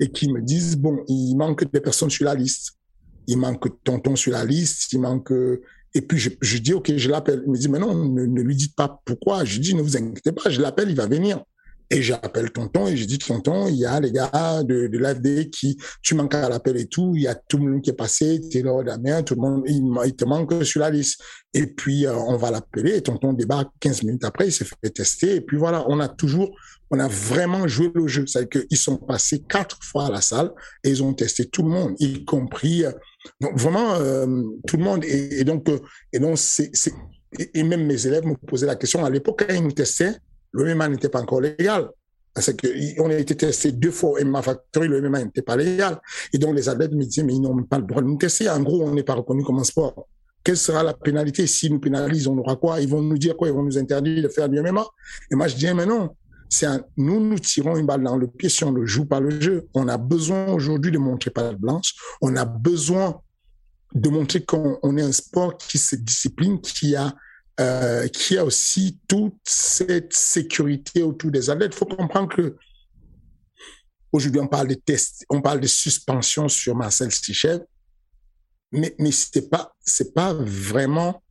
et 0.00 0.10
qu'ils 0.10 0.32
me 0.32 0.40
disent, 0.40 0.74
bon, 0.76 1.04
il 1.06 1.36
manque 1.36 1.70
des 1.70 1.80
personnes 1.80 2.08
sur 2.08 2.24
la 2.24 2.34
liste. 2.34 2.78
Il 3.26 3.36
manque 3.36 3.68
tonton 3.84 4.16
sur 4.16 4.32
la 4.32 4.44
liste, 4.44 4.92
il 4.94 5.00
manque... 5.00 5.32
Et 5.94 6.02
puis, 6.02 6.18
je, 6.18 6.30
je 6.40 6.58
dis, 6.58 6.72
OK, 6.72 6.92
je 6.96 7.08
l'appelle. 7.08 7.42
Il 7.46 7.52
me 7.52 7.58
dit, 7.58 7.68
mais 7.68 7.78
non, 7.78 7.94
ne, 7.94 8.42
lui 8.42 8.56
dites 8.56 8.76
pas 8.76 9.00
pourquoi. 9.04 9.44
Je 9.44 9.58
dis, 9.58 9.74
ne 9.74 9.82
vous 9.82 9.96
inquiétez 9.96 10.32
pas, 10.32 10.50
je 10.50 10.60
l'appelle, 10.60 10.90
il 10.90 10.96
va 10.96 11.06
venir. 11.06 11.42
Et 11.92 12.02
j'appelle 12.02 12.52
tonton 12.52 12.86
et 12.86 12.96
je 12.96 13.04
dis 13.04 13.18
tonton, 13.18 13.66
il 13.66 13.74
y 13.74 13.84
a 13.84 13.98
les 13.98 14.12
gars 14.12 14.62
de, 14.62 14.86
de 14.86 14.98
l'AFD 14.98 15.50
qui, 15.50 15.76
tu 16.02 16.14
manques 16.14 16.36
à 16.36 16.48
l'appel 16.48 16.76
et 16.76 16.86
tout, 16.86 17.14
il 17.16 17.22
y 17.22 17.26
a 17.26 17.34
tout 17.34 17.58
le 17.58 17.64
monde 17.64 17.82
qui 17.82 17.90
est 17.90 17.94
passé, 17.94 18.40
Taylor 18.48 18.84
Damien, 18.84 19.24
tout 19.24 19.34
le 19.34 19.40
monde, 19.40 19.64
il, 19.66 20.14
te 20.14 20.24
manque 20.24 20.64
sur 20.64 20.82
la 20.82 20.90
liste. 20.90 21.20
Et 21.52 21.66
puis, 21.66 22.06
euh, 22.06 22.14
on 22.14 22.36
va 22.36 22.52
l'appeler 22.52 23.00
tonton 23.02 23.32
débarque 23.32 23.72
15 23.80 24.04
minutes 24.04 24.24
après, 24.24 24.46
il 24.46 24.52
s'est 24.52 24.64
fait 24.64 24.90
tester. 24.90 25.34
Et 25.34 25.40
puis 25.40 25.56
voilà, 25.56 25.84
on 25.88 25.98
a 25.98 26.06
toujours, 26.06 26.56
on 26.92 27.00
a 27.00 27.08
vraiment 27.08 27.66
joué 27.66 27.90
le 27.92 28.06
jeu. 28.06 28.24
C'est-à-dire 28.24 28.62
qu'ils 28.68 28.78
sont 28.78 28.96
passés 28.96 29.40
quatre 29.40 29.82
fois 29.82 30.06
à 30.06 30.10
la 30.12 30.20
salle 30.20 30.52
et 30.84 30.90
ils 30.90 31.02
ont 31.02 31.12
testé 31.12 31.46
tout 31.46 31.64
le 31.64 31.70
monde, 31.70 31.96
y 31.98 32.24
compris, 32.24 32.84
euh, 32.84 32.92
donc 33.40 33.58
vraiment, 33.58 33.94
euh, 33.94 34.26
tout 34.66 34.76
le 34.76 34.84
monde. 34.84 35.04
Et, 35.04 35.44
donc, 35.44 35.68
euh, 35.68 35.78
et 36.12 36.18
donc, 36.18 36.38
c'est, 36.38 36.70
et, 37.38 37.62
même 37.62 37.86
mes 37.86 38.06
élèves 38.06 38.24
me 38.24 38.34
posaient 38.34 38.66
la 38.66 38.76
question 38.76 39.04
à 39.04 39.10
l'époque 39.10 39.44
quand 39.46 39.54
ils 39.54 39.62
me 39.62 39.72
testaient, 39.72 40.14
le 40.52 40.74
MMA 40.74 40.88
n'était 40.88 41.08
pas 41.08 41.20
encore 41.20 41.40
légal. 41.40 41.88
Parce 42.32 42.52
qu'on 42.52 43.10
a 43.10 43.14
été 43.14 43.36
testé 43.36 43.72
deux 43.72 43.90
fois 43.90 44.10
au 44.10 44.24
MMA 44.24 44.42
Factory, 44.42 44.88
le 44.88 45.00
MMA 45.02 45.24
n'était 45.24 45.42
pas 45.42 45.56
légal. 45.56 46.00
Et 46.32 46.38
donc 46.38 46.54
les 46.54 46.68
athlètes 46.68 46.92
me 46.92 47.04
disaient, 47.04 47.24
mais 47.24 47.34
ils 47.34 47.40
n'ont 47.40 47.62
pas 47.64 47.78
le 47.78 47.84
droit 47.84 48.02
de 48.02 48.06
nous 48.06 48.16
tester. 48.16 48.48
En 48.48 48.60
gros, 48.62 48.82
on 48.82 48.94
n'est 48.94 49.02
pas 49.02 49.14
reconnu 49.14 49.42
comme 49.42 49.58
un 49.58 49.64
sport. 49.64 50.06
Quelle 50.42 50.56
sera 50.56 50.82
la 50.82 50.94
pénalité? 50.94 51.46
S'ils 51.46 51.72
nous 51.72 51.80
pénalisent, 51.80 52.28
on 52.28 52.38
aura 52.38 52.56
quoi? 52.56 52.80
Ils 52.80 52.88
vont 52.88 53.02
nous 53.02 53.18
dire 53.18 53.36
quoi? 53.36 53.48
Ils 53.48 53.54
vont 53.54 53.62
nous 53.62 53.76
interdire 53.76 54.22
de 54.22 54.28
faire 54.28 54.48
du 54.48 54.60
MMA 54.60 54.86
Et 55.30 55.34
moi, 55.34 55.48
je 55.48 55.56
dis, 55.56 55.66
mais 55.74 55.84
non. 55.84 56.10
C'est 56.50 56.66
nous, 56.96 57.20
nous 57.20 57.38
tirons 57.38 57.76
une 57.76 57.86
balle 57.86 58.02
dans 58.02 58.16
le 58.16 58.26
pied 58.26 58.48
si 58.48 58.64
on 58.64 58.72
ne 58.72 58.84
joue 58.84 59.06
pas 59.06 59.20
le 59.20 59.40
jeu. 59.40 59.68
On 59.72 59.88
a 59.88 59.96
besoin 59.96 60.48
aujourd'hui 60.48 60.90
de 60.90 60.98
montrer 60.98 61.30
pas 61.30 61.52
de 61.52 61.56
blanche. 61.56 61.94
On 62.20 62.34
a 62.36 62.44
besoin 62.44 63.22
de 63.94 64.08
montrer 64.10 64.44
qu'on 64.44 64.96
est 64.96 65.02
un 65.02 65.12
sport 65.12 65.56
qui 65.56 65.78
se 65.78 65.96
discipline, 65.96 66.60
qui 66.60 66.96
a 66.96 67.14
euh, 67.60 68.08
qui 68.08 68.38
a 68.38 68.44
aussi 68.44 68.98
toute 69.06 69.36
cette 69.44 70.14
sécurité 70.14 71.02
autour 71.02 71.30
des 71.30 71.50
athlètes. 71.50 71.72
Il 71.74 71.78
faut 71.78 71.84
comprendre 71.84 72.34
que 72.34 72.56
aujourd'hui, 74.12 74.40
on 74.40 74.46
parle 74.46 74.68
de 74.68 74.74
tests, 74.74 75.26
on 75.28 75.42
parle 75.42 75.60
de 75.60 75.66
suspension 75.66 76.48
sur 76.48 76.74
Marcel 76.74 77.12
Stichev, 77.12 77.60
mais, 78.72 78.94
mais 78.98 79.12
c'est 79.12 79.50
pas, 79.50 79.74
c'est 79.84 80.14
pas 80.14 80.32
vraiment 80.32 81.22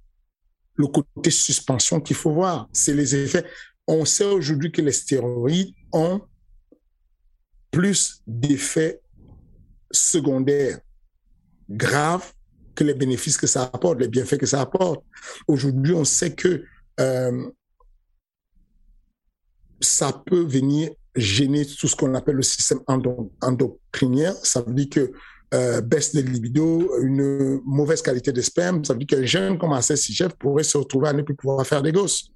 le 0.75 0.87
côté 0.87 1.31
suspension 1.31 1.99
qu'il 1.99 2.15
faut 2.15 2.31
voir. 2.31 2.69
C'est 2.73 2.93
les 2.93 3.15
effets. 3.15 3.45
On 3.91 4.05
sait 4.05 4.25
aujourd'hui 4.25 4.71
que 4.71 4.83
les 4.83 4.91
stéroïdes 4.91 5.73
ont 5.91 6.21
plus 7.71 8.21
d'effets 8.27 9.01
secondaires 9.89 10.79
graves 11.67 12.31
que 12.75 12.83
les 12.83 12.93
bénéfices 12.93 13.35
que 13.35 13.47
ça 13.47 13.63
apporte, 13.63 13.99
les 13.99 14.07
bienfaits 14.07 14.37
que 14.37 14.45
ça 14.45 14.61
apporte. 14.61 15.03
Aujourd'hui, 15.47 15.95
on 15.95 16.05
sait 16.05 16.35
que 16.35 16.63
euh, 16.99 17.49
ça 19.81 20.13
peut 20.23 20.45
venir 20.45 20.91
gêner 21.15 21.65
tout 21.65 21.87
ce 21.87 21.95
qu'on 21.95 22.13
appelle 22.13 22.35
le 22.35 22.43
système 22.43 22.81
endocrinien. 23.41 24.35
Ça 24.43 24.61
veut 24.61 24.75
dire 24.75 24.89
que 24.91 25.11
euh, 25.55 25.81
baisse 25.81 26.13
de 26.13 26.21
libido, 26.21 26.95
une 27.01 27.59
mauvaise 27.65 28.03
qualité 28.03 28.31
de 28.31 28.41
sperme, 28.41 28.85
ça 28.85 28.93
veut 28.93 28.99
dire 28.99 29.17
qu'un 29.17 29.25
jeune 29.25 29.57
comme 29.57 29.73
un 29.73 29.81
chef 29.81 30.35
pourrait 30.35 30.63
se 30.63 30.77
retrouver 30.77 31.07
à 31.07 31.13
ne 31.13 31.23
plus 31.23 31.35
pouvoir 31.35 31.65
faire 31.65 31.81
des 31.81 31.91
gosses. 31.91 32.29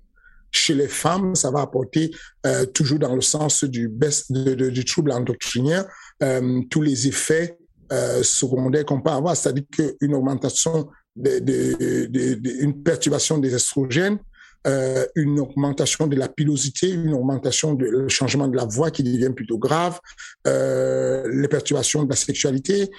Chez 0.55 0.75
les 0.75 0.87
femmes, 0.87 1.33
ça 1.35 1.49
va 1.49 1.61
apporter 1.61 2.11
euh, 2.45 2.65
toujours 2.65 2.99
dans 2.99 3.15
le 3.15 3.21
sens 3.21 3.63
du 3.63 3.89
de, 3.89 4.69
du 4.69 4.85
trouble 4.85 5.11
endocrinien 5.11 5.85
euh, 6.21 6.61
tous 6.69 6.81
les 6.81 7.07
effets 7.07 7.57
euh, 7.91 8.21
secondaires 8.23 8.85
qu'on 8.85 9.01
peut 9.01 9.09
avoir, 9.09 9.35
c'est-à-dire 9.35 9.65
qu'une 9.71 10.13
augmentation, 10.13 10.87
de, 11.15 11.39
de, 11.39 12.63
une 12.63 12.81
perturbation 12.83 13.39
des 13.39 13.53
estrogènes, 13.53 14.19
euh, 14.65 15.05
une 15.15 15.39
augmentation 15.39 16.07
de 16.07 16.15
la 16.15 16.29
pilosité, 16.29 16.89
une 16.89 17.13
augmentation 17.13 17.73
du 17.73 17.85
changement 18.07 18.47
de 18.47 18.55
la 18.55 18.65
voix 18.65 18.91
qui 18.91 19.03
devient 19.03 19.33
plutôt 19.35 19.57
grave, 19.57 19.99
euh, 20.47 21.27
les 21.31 21.47
perturbations 21.47 22.03
de 22.03 22.09
la 22.09 22.15
sexualité. 22.15 22.89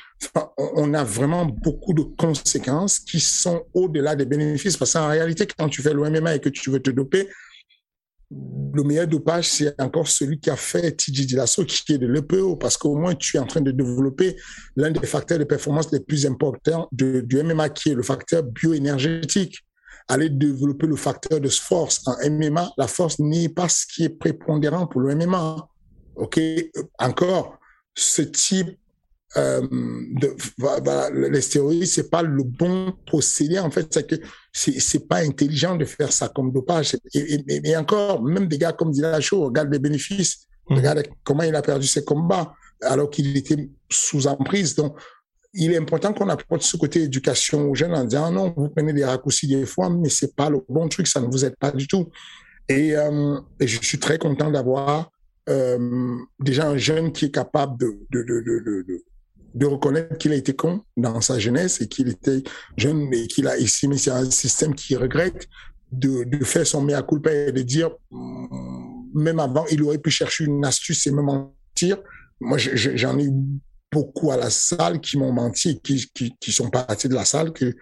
On 0.59 0.93
a 0.95 1.05
vraiment 1.05 1.47
beaucoup 1.47 1.95
de 1.95 2.03
conséquences 2.03 2.99
qui 2.99 3.21
sont 3.21 3.65
au-delà 3.73 4.15
des 4.15 4.27
bénéfices 4.27 4.77
parce 4.77 4.93
qu'en 4.93 5.09
réalité, 5.09 5.47
quand 5.59 5.69
tu 5.69 5.81
fais 5.81 5.95
le 5.95 6.03
MMA 6.11 6.37
et 6.37 6.41
que 6.41 6.51
tu 6.51 6.71
veux 6.71 6.81
te 6.81 6.91
doper, 6.91 7.29
le 8.31 8.83
meilleur 8.83 9.07
dopage, 9.07 9.49
c'est 9.49 9.81
encore 9.81 10.09
celui 10.09 10.41
qui 10.41 10.51
a 10.51 10.57
fait 10.57 10.93
TJ 10.93 11.27
Dilasso, 11.27 11.65
qui 11.65 11.93
est 11.93 11.99
de 11.99 12.07
l'EPO, 12.07 12.57
parce 12.57 12.77
qu'au 12.77 12.97
moins 12.97 13.15
tu 13.15 13.37
es 13.37 13.41
en 13.41 13.47
train 13.47 13.61
de 13.61 13.71
développer 13.71 14.37
l'un 14.77 14.91
des 14.91 15.07
facteurs 15.07 15.39
de 15.39 15.45
performance 15.45 15.93
les 15.93 16.01
plus 16.01 16.27
importants 16.27 16.89
du 16.93 17.43
MMA, 17.43 17.69
qui 17.71 17.91
est 17.91 17.95
le 17.95 18.03
facteur 18.03 18.43
bioénergétique. 18.43 19.65
Aller 20.09 20.29
développer 20.29 20.87
le 20.87 20.97
facteur 20.97 21.41
de 21.41 21.49
force 21.49 22.07
en 22.07 22.15
MMA, 22.31 22.73
la 22.77 22.87
force 22.87 23.19
n'est 23.19 23.49
pas 23.49 23.69
ce 23.69 23.87
qui 23.87 24.05
est 24.05 24.11
prépondérant 24.11 24.87
pour 24.87 25.01
le 25.01 25.15
MMA. 25.15 25.69
OK? 26.17 26.41
Encore, 26.99 27.59
ce 27.95 28.23
type 28.23 28.79
euh, 29.37 29.67
de, 29.71 30.37
voilà, 30.59 31.11
les 31.11 31.41
stéroïdes, 31.41 31.87
c'est 31.87 32.09
pas 32.09 32.23
le 32.23 32.45
bon 32.45 32.93
procédé. 33.07 33.59
En 33.59 33.71
fait, 33.71 33.93
c'est 33.93 34.07
que 34.07 34.15
c'est, 34.53 35.09
pas 35.09 35.19
intelligent 35.19 35.75
de 35.77 35.85
faire 35.85 36.13
ça 36.13 36.29
comme 36.29 36.53
dopage. 36.53 36.97
Et, 37.15 37.35
et, 37.35 37.71
et 37.71 37.77
encore, 37.77 38.23
même 38.23 38.47
des 38.47 38.59
gars 38.59 38.73
comme 38.73 38.93
Dillashaw, 38.93 39.47
regarde 39.47 39.73
les 39.73 39.81
bénéfices, 39.81 40.47
mmh. 40.71 40.77
regarde 40.77 41.03
comment 41.25 41.43
il 41.43 41.55
a 41.55 41.63
perdu 41.63 41.87
ses 41.87 42.05
combats 42.05 42.55
alors 42.83 43.11
qu'il 43.11 43.37
était 43.37 43.71
sous 43.91 44.27
emprise. 44.27 44.77
Donc, 44.77 44.97
il 45.55 45.73
est 45.73 45.77
important 45.79 46.13
qu'on 46.13 46.29
apporte 46.29 46.63
ce 46.63 46.77
côté 46.77 47.03
éducation 47.03 47.71
aux 47.71 47.75
jeunes 47.75 47.95
en 47.95 48.05
disant 48.05 48.31
non, 48.31 48.53
vous 48.57 48.69
prenez 48.69 48.93
des 48.93 49.05
raccourcis 49.05 49.47
des 49.47 49.67
fois, 49.67 49.89
mais 49.89 50.09
c'est 50.09 50.35
pas 50.35 50.51
le 50.51 50.61
bon 50.69 50.89
truc, 50.89 51.07
ça 51.07 51.21
ne 51.21 51.27
vous 51.27 51.45
aide 51.45 51.57
pas 51.57 51.71
du 51.71 51.87
tout. 51.87 52.11
Et, 52.69 52.97
euh, 52.97 53.39
je 53.61 53.79
suis 53.83 53.99
très 53.99 54.19
content 54.19 54.51
d'avoir 54.51 55.11
euh, 55.49 56.17
déjà 56.41 56.69
un 56.69 56.77
jeune 56.77 57.13
qui 57.13 57.27
est 57.27 57.31
capable 57.31 57.79
de, 57.79 57.99
de, 58.11 58.23
de, 58.23 58.41
de, 58.41 59.05
de 59.55 59.67
reconnaître 59.67 60.19
qu'il 60.19 60.33
a 60.33 60.37
été 60.37 60.55
con 60.55 60.83
dans 60.97 61.21
sa 61.21 61.39
jeunesse 61.39 61.81
et 61.81 61.87
qu'il 61.89 62.09
était 62.09 62.43
jeune 62.77 63.13
et 63.13 63.27
qu'il 63.29 63.47
a 63.47 63.55
mais 63.89 63.97
c'est 63.97 64.11
un 64.11 64.31
système 64.31 64.75
qui 64.75 64.97
regrette 64.97 65.49
de, 65.93 66.45
faire 66.45 66.67
son 66.67 66.83
mea 66.83 67.03
culpa 67.03 67.33
et 67.33 67.53
de 67.53 67.63
dire, 67.63 67.91
mm, 68.11 69.05
même 69.15 69.39
avant, 69.39 69.65
il 69.71 69.83
aurait 69.83 69.99
pu 69.99 70.11
chercher 70.11 70.45
une 70.45 70.65
astuce 70.65 71.07
et 71.07 71.13
me 71.13 71.23
mentir. 71.23 71.99
Moi, 72.41 72.59
j'en 72.59 73.17
ai 73.19 73.29
beaucoup 73.95 74.33
à 74.33 74.37
la 74.37 74.51
salle 74.51 75.01
qui 75.01 75.17
m'ont 75.17 75.33
menti, 75.33 75.81
qui, 75.81 76.11
qui, 76.13 76.35
qui 76.41 76.53
sont 76.53 76.69
partis 76.69 77.09
de 77.09 77.15
la 77.15 77.25
salle 77.25 77.53
que, 77.53 77.73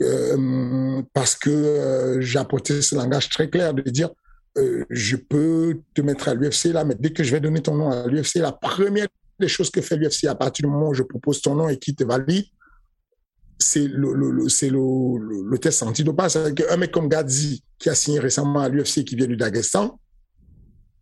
euh, 0.00 1.02
parce 1.12 1.34
que 1.34 1.50
euh, 1.50 2.20
j'apportais 2.20 2.80
ce 2.82 2.94
langage 2.94 3.28
très 3.28 3.50
clair 3.50 3.74
de 3.74 3.82
dire, 3.82 4.10
euh, 4.58 4.84
je 4.88 5.16
peux 5.16 5.80
te 5.94 6.02
mettre 6.02 6.28
à 6.28 6.34
l'UFC 6.34 6.66
là, 6.66 6.84
mais 6.84 6.94
dès 6.98 7.10
que 7.10 7.24
je 7.24 7.32
vais 7.32 7.40
donner 7.40 7.60
ton 7.60 7.74
nom 7.74 7.90
à 7.90 8.06
l'UFC, 8.06 8.36
la 8.36 8.52
première 8.52 9.08
des 9.40 9.48
choses 9.48 9.70
que 9.70 9.80
fait 9.80 9.96
l'UFC 9.96 10.24
à 10.26 10.36
partir 10.36 10.66
du 10.66 10.72
moment 10.72 10.90
où 10.90 10.94
je 10.94 11.02
propose 11.02 11.42
ton 11.42 11.56
nom 11.56 11.68
et 11.68 11.78
qui 11.78 11.94
te 11.94 12.04
valide, 12.04 12.46
c'est 13.58 13.88
le, 13.88 14.48
c'est 14.48 14.70
le, 14.70 15.56
test 15.58 15.82
antidopage. 15.82 16.36
Un 16.70 16.76
mec 16.76 16.92
comme 16.92 17.08
Gadzi, 17.08 17.64
qui 17.78 17.88
a 17.88 17.94
signé 17.94 18.20
récemment 18.20 18.60
à 18.60 18.68
l'UFC, 18.68 19.04
qui 19.04 19.16
vient 19.16 19.26
du 19.26 19.36
Daghestan, 19.36 19.98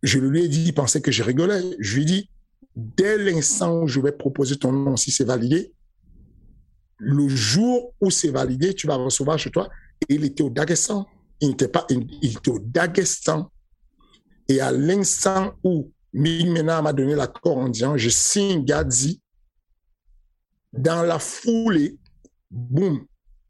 je 0.03 0.19
lui 0.19 0.43
ai 0.43 0.47
dit, 0.47 0.63
il 0.67 0.73
pensait 0.73 1.01
que 1.01 1.11
je 1.11 1.23
rigolais. 1.23 1.61
Je 1.79 1.95
lui 1.95 2.01
ai 2.03 2.05
dit, 2.05 2.29
dès 2.75 3.17
l'instant 3.17 3.81
où 3.81 3.87
je 3.87 3.99
vais 3.99 4.11
proposer 4.11 4.57
ton 4.57 4.71
nom, 4.71 4.95
si 4.95 5.11
c'est 5.11 5.23
validé, 5.23 5.73
le 6.97 7.27
jour 7.27 7.93
où 8.01 8.09
c'est 8.09 8.31
validé, 8.31 8.73
tu 8.73 8.87
vas 8.87 8.95
recevoir 8.95 9.37
chez 9.37 9.51
toi. 9.51 9.69
Et 10.07 10.15
il 10.15 10.23
était 10.23 10.43
au 10.43 10.49
Daghestan. 10.49 11.07
Il 11.41 11.51
était 11.51 12.49
au 12.49 12.59
Daghestan. 12.59 13.51
Et 14.47 14.61
à 14.61 14.71
l'instant 14.71 15.53
où 15.63 15.91
Ming 16.13 16.49
Mena 16.51 16.81
m'a 16.81 16.93
donné 16.93 17.15
l'accord 17.15 17.57
en 17.57 17.69
disant 17.69 17.97
je 17.97 18.09
signe 18.09 18.63
Gadzi. 18.63 19.21
Dans 20.71 21.03
la 21.03 21.19
foulée, 21.19 21.97
boum, 22.49 23.05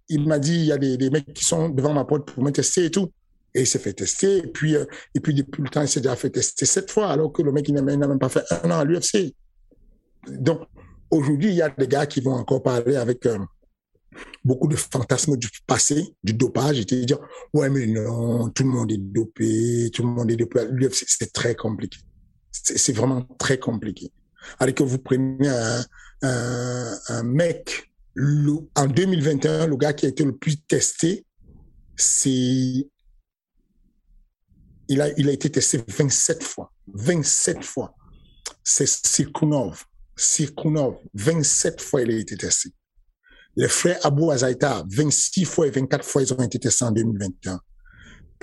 il 0.10 0.28
m'a 0.28 0.40
dit 0.40 0.56
il 0.56 0.66
y 0.66 0.72
a 0.72 0.78
des, 0.78 1.10
mecs 1.10 1.34
qui 1.34 1.44
sont 1.44 1.70
devant 1.70 1.94
ma 1.94 2.06
porte 2.06 2.32
pour 2.32 2.44
me 2.44 2.52
et 2.52 2.92
tout. 2.92 3.12
Et 3.56 3.62
il 3.62 3.68
s'est 3.68 3.80
fait 3.80 3.94
tester. 3.94 4.38
Et 4.38 4.48
puis, 4.48 4.76
euh, 4.76 4.86
et 5.16 5.20
puis 5.20 5.34
depuis 5.34 5.64
le 5.64 5.70
temps, 5.70 5.82
il 5.82 5.88
s'est 5.88 6.02
déjà 6.02 6.16
fait 6.16 6.30
tester 6.30 6.66
sept 6.66 6.92
fois, 6.92 7.08
alors 7.08 7.32
que 7.32 7.42
le 7.42 7.52
mec, 7.52 7.68
il 7.68 7.74
n'a 7.74 7.82
même 7.82 8.20
pas 8.20 8.30
fait 8.30 8.44
un 8.52 8.70
an 8.70 8.80
à 8.80 8.84
l'UFC. 8.84 9.34
Donc, 10.28 10.62
aujourd'hui, 11.10 11.50
il 11.50 11.56
y 11.56 11.62
a 11.62 11.70
des 11.70 11.88
gars 11.88 12.06
qui 12.06 12.22
vont 12.22 12.34
encore 12.34 12.62
parler 12.62 12.96
avec 12.96 13.26
euh, 13.26 13.40
beaucoup 14.44 14.68
de 14.68 14.76
fantasmes 14.76 15.38
du 15.38 15.50
passé, 15.66 16.16
du 16.24 16.34
dopage, 16.34 16.80
et 16.80 16.86
dire, 16.86 17.20
ouais, 17.54 17.70
mais 17.70 17.88
non, 17.88 18.50
tout 18.50 18.64
le 18.64 18.70
monde 18.70 18.92
est 18.92 18.98
dopé, 18.98 19.90
tout 19.92 20.04
le 20.04 20.10
monde 20.10 20.30
est 20.30 20.36
dopé. 20.36 20.68
L'UFC, 20.70 21.06
c'est 21.08 21.34
très 21.34 21.56
compliqué 21.56 21.98
c'est 22.66 22.94
vraiment 22.94 23.24
très 23.38 23.60
compliqué. 23.60 24.12
Alors 24.60 24.74
que 24.74 24.84
vous 24.84 25.00
prenez 25.00 25.48
un, 25.48 25.84
un, 27.10 27.24
mec, 27.24 27.92
en 28.76 28.88
2021, 28.88 29.68
le 29.68 29.78
gars 29.78 29.94
qui 29.94 30.06
a 30.06 30.10
été 30.10 30.24
le 30.24 30.36
plus 30.36 30.58
testé, 30.62 31.26
c'est 31.96 32.88
il 34.88 35.02
a, 35.02 35.10
il 35.18 35.30
a 35.30 35.32
été 35.32 35.50
testé 35.50 35.84
27 35.88 36.44
fois. 36.44 36.72
27 36.94 37.64
fois. 37.64 37.96
C'est 38.64 38.88
Sirkunov. 38.88 39.84
Sirkunov, 40.16 40.98
27 41.14 41.82
fois 41.82 42.02
il 42.02 42.12
a 42.12 42.16
été 42.16 42.38
testé. 42.38 42.70
Les 43.58 43.68
frères 43.68 44.00
Abou 44.06 44.32
Azaïta, 44.32 44.84
26 44.90 45.46
fois 45.46 45.68
et 45.68 45.72
24 45.72 46.06
fois, 46.06 46.22
ils 46.22 46.34
ont 46.34 46.42
été 46.42 46.60
testés 46.60 46.86
en 46.86 46.92
2021. 46.92 47.60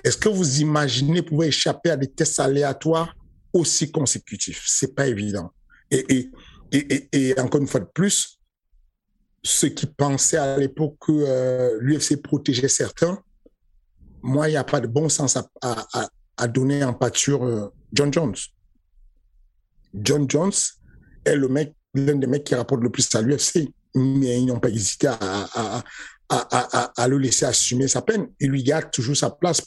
Est-ce 0.04 0.16
que 0.16 0.28
vous 0.28 0.60
imaginez 0.60 1.22
pouvoir 1.22 1.48
échapper 1.48 1.90
à 1.90 1.96
des 1.96 2.10
tests 2.10 2.40
aléatoires 2.40 3.14
aussi 3.52 3.90
consécutif. 3.90 4.64
C'est 4.66 4.94
pas 4.94 5.06
évident. 5.06 5.52
Et, 5.90 6.04
et, 6.08 6.30
et, 6.72 7.08
et, 7.12 7.40
encore 7.40 7.60
une 7.60 7.66
fois 7.66 7.80
de 7.80 7.88
plus, 7.92 8.38
ceux 9.42 9.68
qui 9.68 9.86
pensaient 9.86 10.38
à 10.38 10.56
l'époque 10.56 10.96
que 11.00 11.12
euh, 11.12 11.78
l'UFC 11.80 12.22
protégeait 12.22 12.68
certains, 12.68 13.22
moi, 14.22 14.48
il 14.48 14.52
n'y 14.52 14.56
a 14.56 14.64
pas 14.64 14.80
de 14.80 14.86
bon 14.86 15.08
sens 15.08 15.36
à 15.36 16.08
donner 16.48 16.84
en 16.84 16.94
pâture 16.94 17.44
euh, 17.44 17.72
John 17.92 18.12
Jones. 18.12 18.34
John 19.94 20.28
Jones 20.28 20.52
est 21.24 21.36
le 21.36 21.48
mec, 21.48 21.74
l'un 21.94 22.16
des 22.16 22.26
mecs 22.26 22.44
qui 22.44 22.54
rapporte 22.54 22.82
le 22.82 22.90
plus 22.90 23.14
à 23.14 23.22
l'UFC, 23.22 23.68
mais 23.94 24.40
ils 24.40 24.46
n'ont 24.46 24.58
pas 24.58 24.70
hésité 24.70 25.08
à, 25.08 25.82
le 27.08 27.18
laisser 27.18 27.44
assumer 27.44 27.88
sa 27.88 28.00
peine. 28.00 28.28
Il 28.40 28.50
lui 28.50 28.62
garde 28.62 28.90
toujours 28.90 29.16
sa 29.16 29.30
place. 29.30 29.62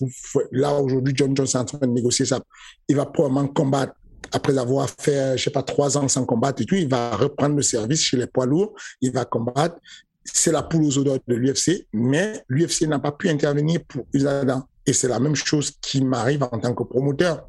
Là, 0.51 0.73
aujourd'hui, 0.73 1.13
John 1.15 1.35
Jones 1.35 1.45
est 1.45 1.55
en 1.55 1.65
train 1.65 1.77
de 1.77 1.85
négocier 1.85 2.25
ça. 2.25 2.41
Il 2.87 2.95
va 2.95 3.05
probablement 3.05 3.47
combattre 3.47 3.93
après 4.31 4.57
avoir 4.57 4.89
fait, 4.89 5.37
je 5.37 5.43
sais 5.43 5.51
pas, 5.51 5.61
trois 5.61 5.97
ans 5.97 6.07
sans 6.07 6.25
combattre 6.25 6.63
et 6.63 6.65
tout. 6.65 6.75
Il 6.75 6.89
va 6.89 7.15
reprendre 7.15 7.55
le 7.55 7.61
service 7.61 8.01
chez 8.01 8.17
les 8.17 8.27
poids 8.27 8.47
lourds. 8.47 8.73
Il 9.01 9.11
va 9.11 9.25
combattre. 9.25 9.77
C'est 10.23 10.51
la 10.51 10.63
poule 10.63 10.85
aux 10.85 10.97
odeurs 10.97 11.19
de 11.27 11.35
l'UFC, 11.35 11.87
mais 11.93 12.43
l'UFC 12.49 12.87
n'a 12.87 12.97
pas 12.97 13.11
pu 13.11 13.29
intervenir 13.29 13.81
pour 13.87 14.07
Usadan. 14.11 14.67
Et 14.85 14.93
c'est 14.93 15.07
la 15.07 15.19
même 15.19 15.35
chose 15.35 15.71
qui 15.81 16.03
m'arrive 16.03 16.43
en 16.43 16.59
tant 16.59 16.73
que 16.73 16.83
promoteur. 16.83 17.47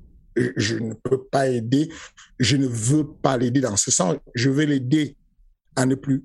Je, 0.57 0.77
ne 0.77 0.92
peux 0.92 1.25
pas 1.25 1.49
aider, 1.49 1.90
je 2.38 2.57
ne 2.57 2.66
veux 2.66 3.07
pas 3.07 3.38
l'aider 3.38 3.61
dans 3.61 3.77
ce 3.77 3.90
sens. 3.90 4.16
Je 4.35 4.51
veux 4.51 4.64
l'aider 4.64 5.16
à 5.77 5.87
ne 5.87 5.94
plus 5.94 6.25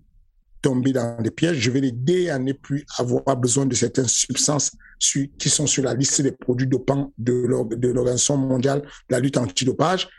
tomber 0.61 0.93
dans 0.93 1.21
des 1.21 1.31
pièges. 1.31 1.57
Je 1.57 1.71
vais 1.71 1.81
l'aider 1.81 2.29
à 2.29 2.37
ne 2.37 2.53
plus 2.53 2.85
avoir 2.97 3.37
besoin 3.37 3.65
de 3.65 3.75
certaines 3.75 4.07
substances 4.07 4.71
qui 4.99 5.49
sont 5.49 5.65
sur 5.65 5.83
la 5.83 5.93
liste 5.93 6.21
des 6.21 6.31
produits 6.31 6.67
dopants 6.67 7.11
de 7.17 7.33
l'Organisation 7.33 8.37
mondiale 8.37 8.81
de 8.81 9.15
la 9.15 9.19
lutte 9.19 9.37
antidopage. 9.37 10.09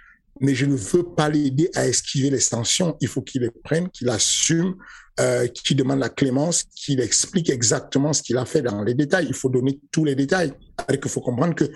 Mais 0.40 0.55
je 0.55 0.66
ne 0.66 0.75
veux 0.75 1.05
pas 1.05 1.29
l'aider 1.29 1.71
à 1.75 1.87
esquiver 1.87 2.31
les 2.31 2.40
sanctions. 2.40 2.97
Il 3.01 3.09
faut 3.09 3.23
qu'il 3.23 3.42
les 3.42 3.51
prenne, 3.51 3.88
qu'il 3.90 4.09
assume, 4.09 4.77
euh, 5.21 5.47
qu'il 5.47 5.77
demande 5.77 5.99
la 5.99 6.09
clémence, 6.09 6.64
qu'il 6.75 7.01
explique 7.01 7.51
exactement 7.51 8.12
ce 8.12 8.23
qu'il 8.23 8.37
a 8.38 8.45
fait 8.45 8.62
dans 8.62 8.83
les 8.83 8.95
détails. 8.95 9.27
Il 9.29 9.35
faut 9.35 9.51
donner 9.51 9.79
tous 9.90 10.05
les 10.05 10.14
détails. 10.14 10.53
Il 10.90 11.09
faut 11.09 11.21
comprendre 11.21 11.55
que 11.55 11.71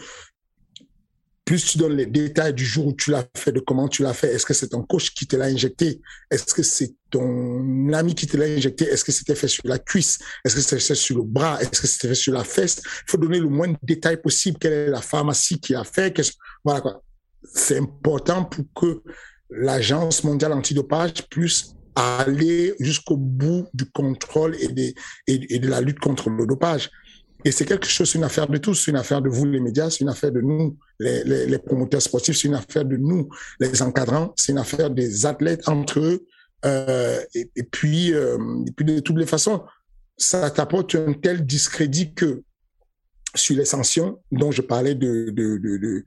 plus 1.47 1.65
tu 1.65 1.79
donnes 1.79 1.97
les 1.97 2.07
détails 2.07 2.53
du 2.53 2.65
jour 2.65 2.89
où 2.89 2.93
tu 2.93 3.13
l'as 3.13 3.25
fait, 3.37 3.53
de 3.53 3.61
comment 3.61 3.87
tu 3.87 4.03
l'as 4.03 4.13
fait, 4.13 4.35
est-ce 4.35 4.45
que 4.45 4.53
c'est 4.53 4.71
ton 4.71 4.83
coach 4.83 5.15
qui 5.15 5.29
te 5.29 5.37
l'a 5.37 5.45
injecté, 5.45 6.01
est-ce 6.29 6.53
que 6.53 6.65
c'est 6.65 6.97
ton 7.09 7.93
ami 7.93 8.17
qui 8.17 8.27
te 8.27 8.37
l'a 8.37 8.47
injecté, 8.47 8.85
est-ce 8.87 9.05
que 9.05 9.13
c'était 9.13 9.37
fait 9.37 9.47
sur 9.47 9.63
la 9.65 9.79
cuisse, 9.79 10.19
est-ce 10.45 10.57
que 10.57 10.61
c'était 10.61 10.81
fait 10.81 10.97
sur 10.97 11.17
le 11.19 11.23
bras, 11.23 11.63
est-ce 11.63 11.81
que 11.81 11.87
c'était 11.87 12.09
fait 12.09 12.15
sur 12.17 12.33
la 12.33 12.43
fesse, 12.43 12.83
il 12.85 13.11
faut 13.11 13.17
donner 13.17 13.39
le 13.39 13.49
moins 13.49 13.69
de 13.69 13.77
détails 13.81 14.21
possible, 14.21 14.59
quelle 14.59 14.73
est 14.73 14.89
la 14.89 15.01
pharmacie 15.01 15.61
qui 15.61 15.73
a 15.77 15.85
fait, 15.85 16.21
voilà 16.65 16.81
quoi. 16.81 17.01
C'est 17.43 17.79
important 17.79 18.45
pour 18.45 18.65
que 18.75 19.03
l'agence 19.51 20.25
mondiale 20.25 20.53
antidopage 20.53 21.29
puisse 21.29 21.75
aller 21.95 22.75
jusqu'au 22.81 23.17
bout 23.17 23.67
du 23.73 23.87
contrôle 23.87 24.57
et, 24.61 24.69
des, 24.69 24.95
et 25.27 25.59
de 25.59 25.69
la 25.69 25.81
lutte 25.81 25.99
contre 25.99 26.29
le 26.29 26.47
dopage. 26.47 26.91
Et 27.47 27.53
c'est 27.53 27.65
quelque 27.65 27.87
chose, 27.87 28.11
c'est 28.11 28.19
une 28.19 28.25
affaire 28.25 28.49
de 28.49 28.59
tous, 28.59 28.75
c'est 28.75 28.91
une 28.91 28.97
affaire 28.97 29.23
de 29.23 29.29
vous 29.29 29.45
les 29.45 29.61
médias, 29.61 29.89
c'est 29.89 30.01
une 30.01 30.09
affaire 30.09 30.33
de 30.33 30.41
nous 30.41 30.77
les, 30.99 31.47
les, 31.47 31.59
promoteurs 31.59 32.03
sportifs, 32.03 32.37
c'est 32.37 32.49
une 32.49 32.55
affaire 32.55 32.85
de 32.85 32.97
nous 32.97 33.29
les 33.61 33.83
encadrants, 33.83 34.33
c'est 34.37 34.51
une 34.51 34.59
affaire 34.59 34.91
des 34.91 35.27
athlètes 35.27 35.69
entre 35.69 36.01
eux. 36.01 36.27
Euh, 36.65 37.21
et, 37.35 37.63
puis, 37.63 38.13
euh, 38.13 38.37
puis 38.77 38.85
de 38.85 38.99
toutes 38.99 39.19
les 39.19 39.27
façons, 39.27 39.63
ça 40.17 40.51
t'apporte 40.51 40.97
un 40.97 41.13
tel 41.13 41.47
discrédit 41.47 42.15
que 42.15 42.43
sur 43.35 43.57
les 43.57 43.67
sanctions 43.67 44.19
dont 44.33 44.51
je 44.51 44.63
parlais 44.63 44.95
de, 44.95 45.31
de, 45.31 46.05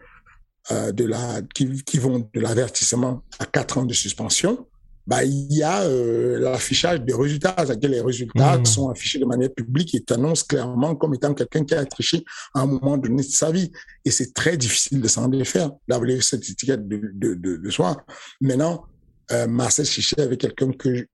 euh, 0.71 0.91
de 0.91 1.05
la 1.05 1.41
qui, 1.53 1.83
qui 1.83 1.97
vont 1.97 2.29
de 2.33 2.39
l'avertissement 2.39 3.23
à 3.39 3.45
quatre 3.45 3.77
ans 3.77 3.85
de 3.85 3.93
suspension, 3.93 4.67
bah, 5.07 5.23
il 5.23 5.51
y 5.51 5.63
a 5.63 5.81
euh, 5.81 6.37
l'affichage 6.39 7.01
des 7.01 7.15
résultats, 7.15 7.55
c'est-à-dire 7.57 7.89
les 7.89 8.01
résultats 8.01 8.59
mmh. 8.59 8.65
sont 8.65 8.89
affichés 8.89 9.17
de 9.17 9.25
manière 9.25 9.51
publique 9.51 9.95
et 9.95 10.01
t'annoncent 10.01 10.45
clairement 10.47 10.95
comme 10.95 11.15
étant 11.15 11.33
quelqu'un 11.33 11.65
qui 11.65 11.73
a 11.73 11.83
triché 11.85 12.23
à 12.53 12.61
un 12.61 12.67
moment 12.67 12.95
donné 12.95 13.23
de 13.23 13.27
sa 13.27 13.51
vie. 13.51 13.71
Et 14.05 14.11
c'est 14.11 14.33
très 14.33 14.55
difficile 14.55 15.01
de 15.01 15.07
s'en 15.07 15.27
défaire, 15.27 15.71
d'avoir 15.87 16.21
cette 16.21 16.47
étiquette 16.47 16.87
de, 16.87 17.01
de, 17.13 17.33
de, 17.33 17.57
de 17.57 17.69
soi. 17.71 17.97
Maintenant, 18.39 18.85
euh, 19.31 19.47
Marcel 19.47 19.85
Chichet 19.85 20.21
avec 20.21 20.41
quelqu'un 20.41 20.71
que 20.71 21.07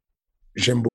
j'aime 0.55 0.77
beaucoup. 0.77 0.94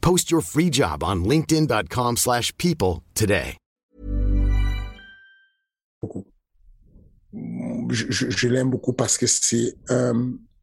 Post 0.00 0.30
your 0.30 0.42
free 0.42 0.70
job 0.70 1.02
on 1.02 1.24
linkedin.com/people 1.24 2.16
slash 2.16 2.52
people 2.56 3.02
today. 3.14 3.56
beaucoup. 6.02 6.24
Je, 7.90 8.06
je- 8.08 8.30
je 8.30 8.48
l'aime 8.48 8.70
beaucoup 8.70 8.92
parce 8.94 9.18
que 9.18 9.26
c'est 9.26 9.74
euh, 9.90 10.14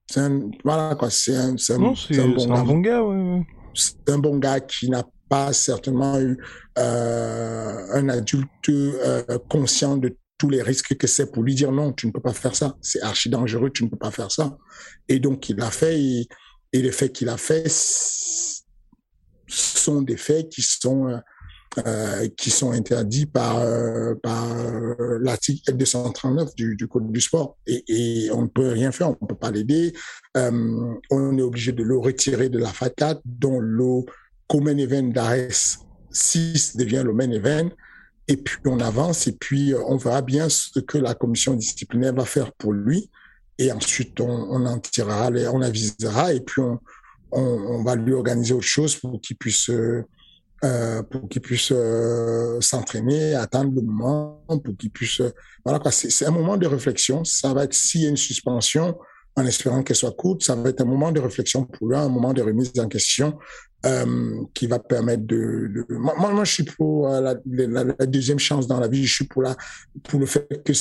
c'est 0.10 0.19
un 0.21 0.50
voilà 0.63 0.95
quoi, 0.95 1.10
c'est 1.12 1.36
un, 1.36 1.54
bon 1.78 1.93
un 2.10 2.47
gars. 2.47 2.63
bon 2.63 2.80
gars, 2.80 3.04
ouais. 3.04 3.15
ouais. 3.15 3.45
C'est 3.76 4.10
un 4.10 4.17
bon 4.17 4.38
gars 4.39 4.60
qui 4.60 4.89
n'a 4.89 5.06
pas 5.30 5.54
certainement 5.54 6.19
eu 6.19 6.38
euh, 6.80 7.86
un 7.93 8.10
adulte 8.10 8.50
euh, 8.69 9.23
conscient 9.50 9.97
de 9.97 10.17
tous 10.39 10.50
les 10.50 10.62
risques 10.63 10.95
que 10.97 11.06
c'est 11.08 11.32
pour 11.32 11.43
lui 11.43 11.54
dire 11.56 11.71
non, 11.71 11.93
tu 11.93 12.08
ne 12.08 12.12
peux 12.12 12.21
pas 12.21 12.34
faire 12.34 12.56
ça, 12.56 12.76
c'est 12.82 13.02
archi 13.02 13.30
dangereux, 13.30 13.69
tu 13.69 13.84
ne 13.84 13.89
peux 13.89 13.97
pas 13.97 14.12
faire 14.12 14.32
ça. 14.32 14.58
Et 15.08 15.19
donc 15.19 15.47
il 15.50 15.58
l'a 15.58 15.69
fait 15.71 16.02
et, 16.02 16.28
et 16.73 16.82
les 16.82 16.91
faits 16.91 17.13
qu'il 17.13 17.30
a 17.30 17.38
fait 17.38 17.67
sont 19.48 20.02
des 20.02 20.18
faits 20.18 20.50
qui 20.50 20.62
sont 20.62 21.08
euh, 21.08 21.18
euh, 21.86 22.28
qui 22.38 22.50
sont 22.50 22.72
interdits 22.72 23.28
par, 23.28 23.60
euh, 23.60 24.16
par 24.16 24.48
l'article 25.20 25.74
239 25.74 26.56
du, 26.56 26.88
Code 26.88 27.12
du 27.12 27.22
sport. 27.22 27.58
Et, 27.68 28.30
on 28.32 28.44
ne 28.44 28.48
peut 28.48 28.70
rien 28.70 28.92
faire, 28.92 29.10
on 29.10 29.18
ne 29.22 29.28
peut 29.28 29.36
pas 29.36 29.52
l'aider. 29.52 29.94
On 30.34 31.38
est 31.38 31.42
obligé 31.42 31.74
de 31.74 31.84
le 31.84 31.98
retirer 31.98 32.50
de 32.50 32.58
la 32.58 32.70
FAT4, 32.70 33.20
dont 33.26 33.60
le 33.60 34.06
co-main 34.48 34.78
event 34.78 35.04
d'Ares 35.04 35.78
6 36.10 36.78
devient 36.78 37.04
le 37.06 37.14
main 37.14 37.30
event. 37.30 37.70
Et 38.28 38.38
puis 38.38 38.58
on 38.66 38.80
avance 38.80 39.28
et 39.28 39.34
puis 39.34 39.74
on 39.88 39.98
verra 39.98 40.22
bien 40.22 40.50
ce 40.50 40.80
que 40.80 40.98
la 40.98 41.14
commission 41.14 41.54
disciplinaire 41.54 42.14
va 42.14 42.26
faire 42.26 42.54
pour 42.54 42.74
lui. 42.74 43.12
Et 43.60 43.72
ensuite, 43.72 44.20
on, 44.20 44.66
en 44.66 44.80
tirera, 44.80 45.30
on 45.54 45.62
avisera 45.62 46.34
et 46.34 46.42
puis 46.42 46.62
on, 46.62 46.80
on, 47.32 47.84
va 47.84 47.96
lui 47.96 48.13
organiser 48.13 48.54
autre 48.54 48.66
chose 48.66 48.96
pour 48.96 49.20
qu'il 49.22 49.38
puisse 49.38 49.70
euh, 49.70 50.04
euh, 50.66 51.04
pour 51.04 51.30
qu'il 51.30 51.42
puisse 51.42 51.72
euh, 51.72 52.60
s'entraîner, 52.62 53.36
attendre 53.36 53.76
le 53.76 53.82
moment, 53.82 54.42
pour 54.48 54.76
qu'il 54.76 54.90
puisse... 54.90 55.22
euh, 55.22 55.30
voilà 55.63 55.78
quoi, 55.78 55.92
c'est 55.92 56.26
un 56.26 56.32
moment 56.32 56.58
de 56.58 56.66
réflexion. 56.66 57.24
Ça 57.24 57.54
va 57.54 57.66
être, 57.66 57.76
s'il 57.76 58.02
y 58.02 58.06
a 58.08 58.10
une 58.10 58.18
suspension, 58.18 58.98
en 59.36 59.46
espérant 59.46 59.84
qu'elle 59.84 59.96
soit 59.96 60.16
courte, 60.16 60.42
ça 60.42 60.56
va 60.56 60.70
être 60.70 60.82
un 60.82 60.86
moment 60.86 61.12
de 61.12 61.20
réflexion 61.20 61.63
pour 61.63 61.90
lui, 61.90 61.96
un 61.96 62.10
moment 62.10 62.34
de 62.34 62.42
remise 62.42 62.72
en 62.80 62.88
question 62.88 63.38
qui 64.54 64.68
va 64.68 64.80
permettre 64.80 65.26
de... 65.26 65.86
Moi, 65.90 66.16
moi, 66.18 66.44
je 66.44 66.52
suis 66.52 66.63
pour 66.63 67.08
la, 67.08 67.36
la, 67.46 68.06
deuxième 68.06 68.40
chance 68.40 68.68
dans 68.68 68.82
la 68.82 68.90
vie, 68.90 69.06
je 69.06 69.13
suis 69.13 69.28
pour, 69.28 69.44
la, 69.44 69.56
pour 70.04 70.20
le 70.20 70.26
fait 70.26 70.62
que 70.66 70.74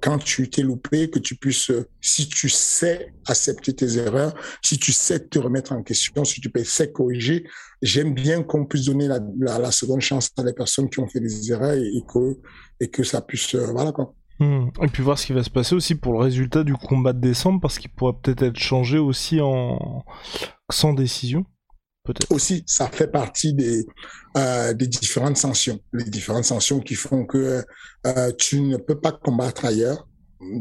quand 0.00 0.18
tu 0.18 0.48
t'es 0.48 0.62
loupé, 0.62 1.08
que 1.10 1.18
tu 1.18 1.36
puisses, 1.36 1.70
euh, 1.70 1.88
si 2.00 2.28
tu 2.28 2.48
sais 2.48 3.12
accepter 3.26 3.74
tes 3.74 3.98
erreurs, 3.98 4.34
si 4.62 4.78
tu 4.78 4.92
sais 4.92 5.20
te 5.20 5.38
remettre 5.38 5.72
en 5.72 5.82
question, 5.82 6.24
si 6.24 6.40
tu 6.40 6.50
sais 6.64 6.90
corriger, 6.90 7.44
j'aime 7.82 8.14
bien 8.14 8.42
qu'on 8.42 8.66
puisse 8.66 8.86
donner 8.86 9.06
la, 9.06 9.20
la, 9.38 9.58
la 9.58 9.70
seconde 9.70 10.00
chance 10.00 10.30
à 10.36 10.42
des 10.42 10.52
personnes 10.52 10.90
qui 10.90 11.00
ont 11.00 11.06
fait 11.06 11.20
des 11.20 11.52
erreurs 11.52 11.74
et, 11.74 12.02
que 12.12 12.38
et 12.80 12.88
que 12.88 13.04
ça 13.04 13.20
puisse 13.20 13.54
euh, 13.54 13.66
voilà 13.72 13.92
quoi. 13.92 14.14
Hmm. 14.40 14.68
Et 14.82 14.88
puis 14.88 15.02
voir 15.02 15.16
ce 15.16 15.26
qui 15.26 15.32
va 15.32 15.44
se 15.44 15.50
passer 15.50 15.76
aussi 15.76 15.94
pour 15.94 16.12
le 16.12 16.18
résultat 16.18 16.64
du 16.64 16.74
combat 16.74 17.12
de 17.12 17.20
décembre, 17.20 17.60
parce 17.60 17.78
qu'il 17.78 17.90
pourrait 17.90 18.14
peut-être 18.20 18.42
être 18.42 18.58
changé 18.58 18.98
aussi 18.98 19.40
en 19.40 20.04
sans 20.70 20.92
décision. 20.92 21.44
Aussi, 22.30 22.62
ça 22.66 22.88
fait 22.88 23.06
partie 23.06 23.54
des 23.54 23.86
euh, 24.36 24.74
des 24.74 24.86
différentes 24.86 25.38
sanctions, 25.38 25.80
les 25.94 26.04
différentes 26.04 26.44
sanctions 26.44 26.80
qui 26.80 26.96
font 26.96 27.24
que 27.24 27.64
euh, 28.06 28.32
tu 28.32 28.60
ne 28.60 28.76
peux 28.76 29.00
pas 29.00 29.12
combattre 29.12 29.64
ailleurs. 29.64 30.06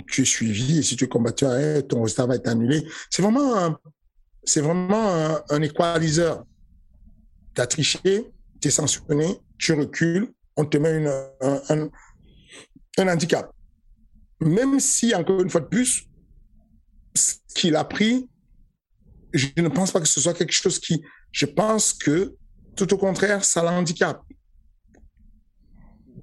Tu 0.07 0.21
es 0.21 0.25
suivi 0.25 0.79
et 0.79 0.83
si 0.83 0.95
tu 0.95 1.03
es 1.03 1.07
combattu 1.07 1.45
ailleurs, 1.45 1.85
ton 1.85 2.01
résultat 2.03 2.27
va 2.27 2.35
être 2.35 2.47
annulé. 2.47 2.85
C'est 3.09 3.21
vraiment 3.21 3.77
c'est 4.45 4.61
vraiment 4.61 5.13
un, 5.13 5.43
un 5.49 5.61
équaliseur. 5.61 6.45
Tu 7.55 7.61
as 7.61 7.67
triché, 7.67 8.31
tu 8.61 8.67
es 8.67 8.71
sanctionné, 8.71 9.37
tu 9.57 9.73
recules, 9.73 10.33
on 10.55 10.65
te 10.65 10.77
met 10.77 10.97
une, 10.97 11.07
un, 11.41 11.61
un, 11.69 11.89
un 12.99 13.07
handicap. 13.07 13.51
Même 14.39 14.79
si, 14.79 15.13
encore 15.13 15.41
une 15.41 15.49
fois 15.49 15.61
de 15.61 15.67
plus, 15.67 16.07
ce 17.15 17.35
qu'il 17.53 17.75
a 17.75 17.83
pris, 17.83 18.29
je 19.33 19.47
ne 19.57 19.67
pense 19.67 19.91
pas 19.91 19.99
que 19.99 20.07
ce 20.07 20.21
soit 20.21 20.33
quelque 20.33 20.53
chose 20.53 20.79
qui, 20.79 21.03
je 21.31 21.45
pense 21.45 21.93
que, 21.93 22.35
tout 22.75 22.93
au 22.93 22.97
contraire, 22.97 23.43
ça 23.43 23.63
l'handicape. 23.63 24.21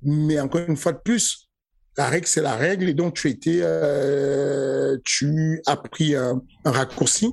Mais 0.03 0.41
encore 0.41 0.63
une 0.67 0.77
fois 0.77 0.93
de 0.93 0.99
plus, 0.99 1.51
la 1.97 2.09
règle, 2.09 2.27
c'est 2.27 2.41
la 2.41 2.57
règle, 2.57 2.89
et 2.89 2.95
donc 2.95 3.15
tu 3.15 3.29
as 3.29 3.49
euh, 3.49 4.97
tu 5.05 5.61
as 5.67 5.77
pris 5.77 6.15
un, 6.15 6.41
raccourci, 6.65 7.33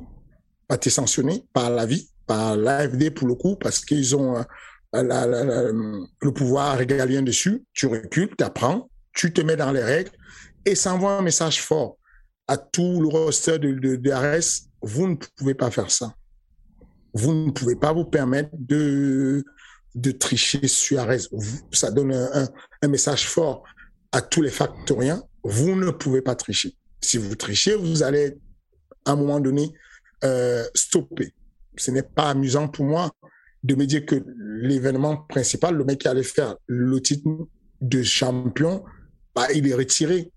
pas 0.67 0.75
été 0.75 0.89
sanctionné 0.89 1.45
par 1.53 1.69
la 1.69 1.85
vie, 1.85 2.09
par 2.25 2.57
l'AFD 2.57 3.11
pour 3.11 3.27
le 3.27 3.35
coup, 3.35 3.55
parce 3.55 3.85
qu'ils 3.85 4.15
ont 4.15 4.37
euh, 4.37 6.03
le 6.21 6.31
pouvoir 6.31 6.77
régalien 6.77 7.21
dessus. 7.21 7.63
Tu 7.73 7.85
recules, 7.85 8.35
tu 8.37 8.43
apprends, 8.43 8.89
tu 9.13 9.31
te 9.31 9.41
mets 9.41 9.55
dans 9.55 9.71
les 9.71 9.83
règles, 9.83 10.11
et 10.65 10.75
ça 10.75 10.93
envoie 10.93 11.13
un 11.13 11.21
message 11.21 11.61
fort 11.61 11.96
à 12.47 12.57
tout 12.57 13.01
le 13.01 13.07
roster 13.07 13.59
de, 13.59 13.71
de, 13.73 13.95
de. 13.95 14.39
Vous 14.81 15.07
ne 15.07 15.15
pouvez 15.35 15.53
pas 15.53 15.71
faire 15.71 15.91
ça. 15.91 16.13
Vous 17.13 17.33
ne 17.33 17.51
pouvez 17.51 17.75
pas 17.75 17.93
vous 17.93 18.05
permettre 18.05 18.49
de, 18.53 19.43
de 19.95 20.11
tricher 20.11 20.67
sur. 20.67 21.05
Vous- 21.31 21.67
Ça 21.71 21.91
donne 21.91 22.13
un, 22.13 22.29
un- 22.43 22.49
un 22.83 22.87
message 22.87 23.27
fort 23.27 23.63
à 24.11 24.21
tous 24.21 24.41
les 24.41 24.49
factoriens. 24.51 25.23
Vous 25.43 25.75
ne 25.75 25.91
pouvez 25.91 26.21
pas 26.21 26.35
tricher. 26.35 26.75
Si 27.01 27.17
vous 27.17 27.35
trichez, 27.35 27.75
vous 27.75 28.03
allez, 28.03 28.37
à 29.05 29.11
un 29.11 29.15
moment 29.15 29.39
donné, 29.39 29.71
euh, 30.23 30.63
stopper. 30.75 31.33
Ce 31.77 31.91
n'est 31.91 32.03
pas 32.03 32.29
amusant 32.31 32.67
pour 32.67 32.85
moi 32.85 33.11
de 33.63 33.75
me 33.75 33.85
dire 33.85 34.05
que 34.05 34.15
l'événement 34.61 35.17
principal, 35.17 35.75
le 35.75 35.83
mec 35.83 35.99
qui 36.01 36.07
allait 36.07 36.23
faire 36.23 36.55
le 36.67 36.99
titre 37.01 37.29
de 37.81 38.01
champion, 38.03 38.83
bah, 39.35 39.47
il 39.53 39.67
est 39.67 39.73
retiré. 39.73 40.31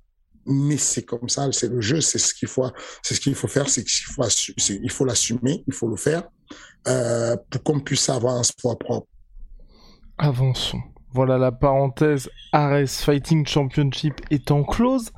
Mais 0.46 0.76
c'est 0.76 1.02
comme 1.02 1.28
ça, 1.28 1.50
c'est 1.52 1.68
le 1.68 1.80
jeu, 1.80 2.00
c'est 2.00 2.18
ce 2.18 2.34
qu'il 2.34 2.48
faut, 2.48 2.66
c'est 3.02 3.14
ce 3.14 3.20
qu'il 3.20 3.34
faut 3.34 3.48
faire, 3.48 3.68
c'est 3.68 3.84
qu'il 3.84 4.06
faut, 4.06 4.22
il 4.68 4.90
faut 4.90 5.04
l'assumer, 5.04 5.62
il 5.66 5.74
faut 5.74 5.88
le 5.88 5.96
faire 5.96 6.24
euh, 6.88 7.36
pour 7.50 7.62
qu'on 7.62 7.80
puisse 7.80 8.08
avoir 8.08 8.36
un 8.36 8.42
sport 8.42 8.78
propre. 8.78 9.06
Avançons. 10.18 10.80
Voilà 11.12 11.38
la 11.38 11.50
parenthèse 11.50 12.30
Ares 12.52 12.88
Fighting 12.88 13.46
Championship 13.46 14.14
étant 14.30 14.62
close. 14.62 15.10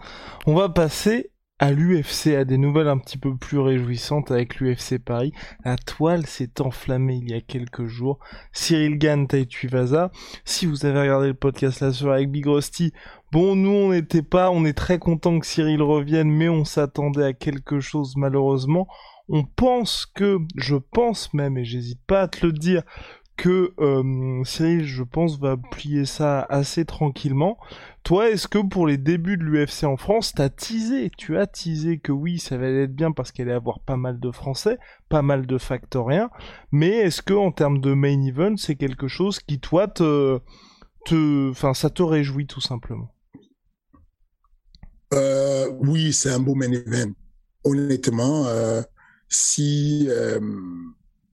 On 0.46 0.54
va 0.54 0.68
passer 0.68 1.31
à 1.62 1.70
l'UFC, 1.70 2.35
à 2.35 2.44
des 2.44 2.59
nouvelles 2.59 2.88
un 2.88 2.98
petit 2.98 3.18
peu 3.18 3.37
plus 3.37 3.61
réjouissantes 3.61 4.33
avec 4.33 4.57
l'UFC 4.57 4.98
Paris. 4.98 5.33
La 5.64 5.77
toile 5.77 6.27
s'est 6.27 6.61
enflammée 6.61 7.20
il 7.22 7.31
y 7.31 7.35
a 7.35 7.40
quelques 7.40 7.87
jours. 7.87 8.18
Cyril 8.53 8.98
Gann, 8.98 9.29
Tuivasa. 9.29 10.11
Si 10.44 10.66
vous 10.66 10.85
avez 10.85 11.03
regardé 11.03 11.29
le 11.29 11.35
podcast 11.35 11.79
la 11.79 11.92
soirée 11.92 12.16
avec 12.16 12.33
Big 12.33 12.48
Rusty, 12.48 12.92
bon, 13.31 13.55
nous 13.55 13.70
on 13.70 13.92
n'était 13.92 14.22
pas, 14.22 14.51
on 14.51 14.64
est 14.64 14.72
très 14.77 14.98
content 14.98 15.38
que 15.38 15.46
Cyril 15.46 15.83
revienne, 15.83 16.33
mais 16.33 16.48
on 16.48 16.64
s'attendait 16.64 17.27
à 17.27 17.33
quelque 17.33 17.79
chose 17.79 18.14
malheureusement. 18.16 18.88
On 19.29 19.44
pense 19.44 20.05
que, 20.05 20.38
je 20.57 20.75
pense 20.75 21.33
même, 21.33 21.57
et 21.57 21.64
j'hésite 21.64 22.01
pas 22.09 22.22
à 22.22 22.29
te 22.29 22.44
le 22.44 22.53
dire, 22.53 22.83
que 23.42 23.74
euh, 23.81 24.44
Cyril, 24.44 24.85
je 24.85 25.02
pense, 25.02 25.37
va 25.40 25.57
plier 25.57 26.05
ça 26.05 26.42
assez 26.42 26.85
tranquillement. 26.85 27.59
Toi, 28.05 28.31
est-ce 28.31 28.46
que 28.46 28.64
pour 28.64 28.87
les 28.87 28.98
débuts 28.98 29.37
de 29.37 29.42
l'UFC 29.42 29.83
en 29.83 29.96
France, 29.96 30.33
t'as 30.33 30.48
teasé, 30.48 31.11
tu 31.18 31.37
as 31.37 31.48
teasé 31.48 31.98
que 31.98 32.12
oui, 32.12 32.38
ça 32.38 32.57
va 32.57 32.68
être 32.68 32.94
bien 32.94 33.11
parce 33.11 33.33
qu'elle 33.33 33.48
allait 33.48 33.57
avoir 33.57 33.81
pas 33.81 33.96
mal 33.96 34.20
de 34.20 34.31
Français, 34.31 34.78
pas 35.09 35.22
mal 35.22 35.44
de 35.44 35.59
factoriens, 35.59 36.31
mais 36.70 36.90
est-ce 36.90 37.20
que 37.20 37.35
en 37.35 37.50
termes 37.50 37.81
de 37.81 37.94
main 37.94 38.22
event, 38.24 38.57
c'est 38.57 38.76
quelque 38.76 39.09
chose 39.09 39.40
qui 39.40 39.59
toi 39.59 39.88
te, 39.88 40.38
enfin, 41.50 41.74
ça 41.74 41.90
te 41.90 42.05
réjouit 42.05 42.46
tout 42.46 42.61
simplement? 42.61 43.12
Euh, 45.14 45.68
oui, 45.81 46.12
c'est 46.12 46.31
un 46.31 46.38
beau 46.38 46.55
main 46.55 46.70
event. 46.70 47.11
Honnêtement, 47.64 48.46
euh, 48.46 48.83
si 49.28 50.09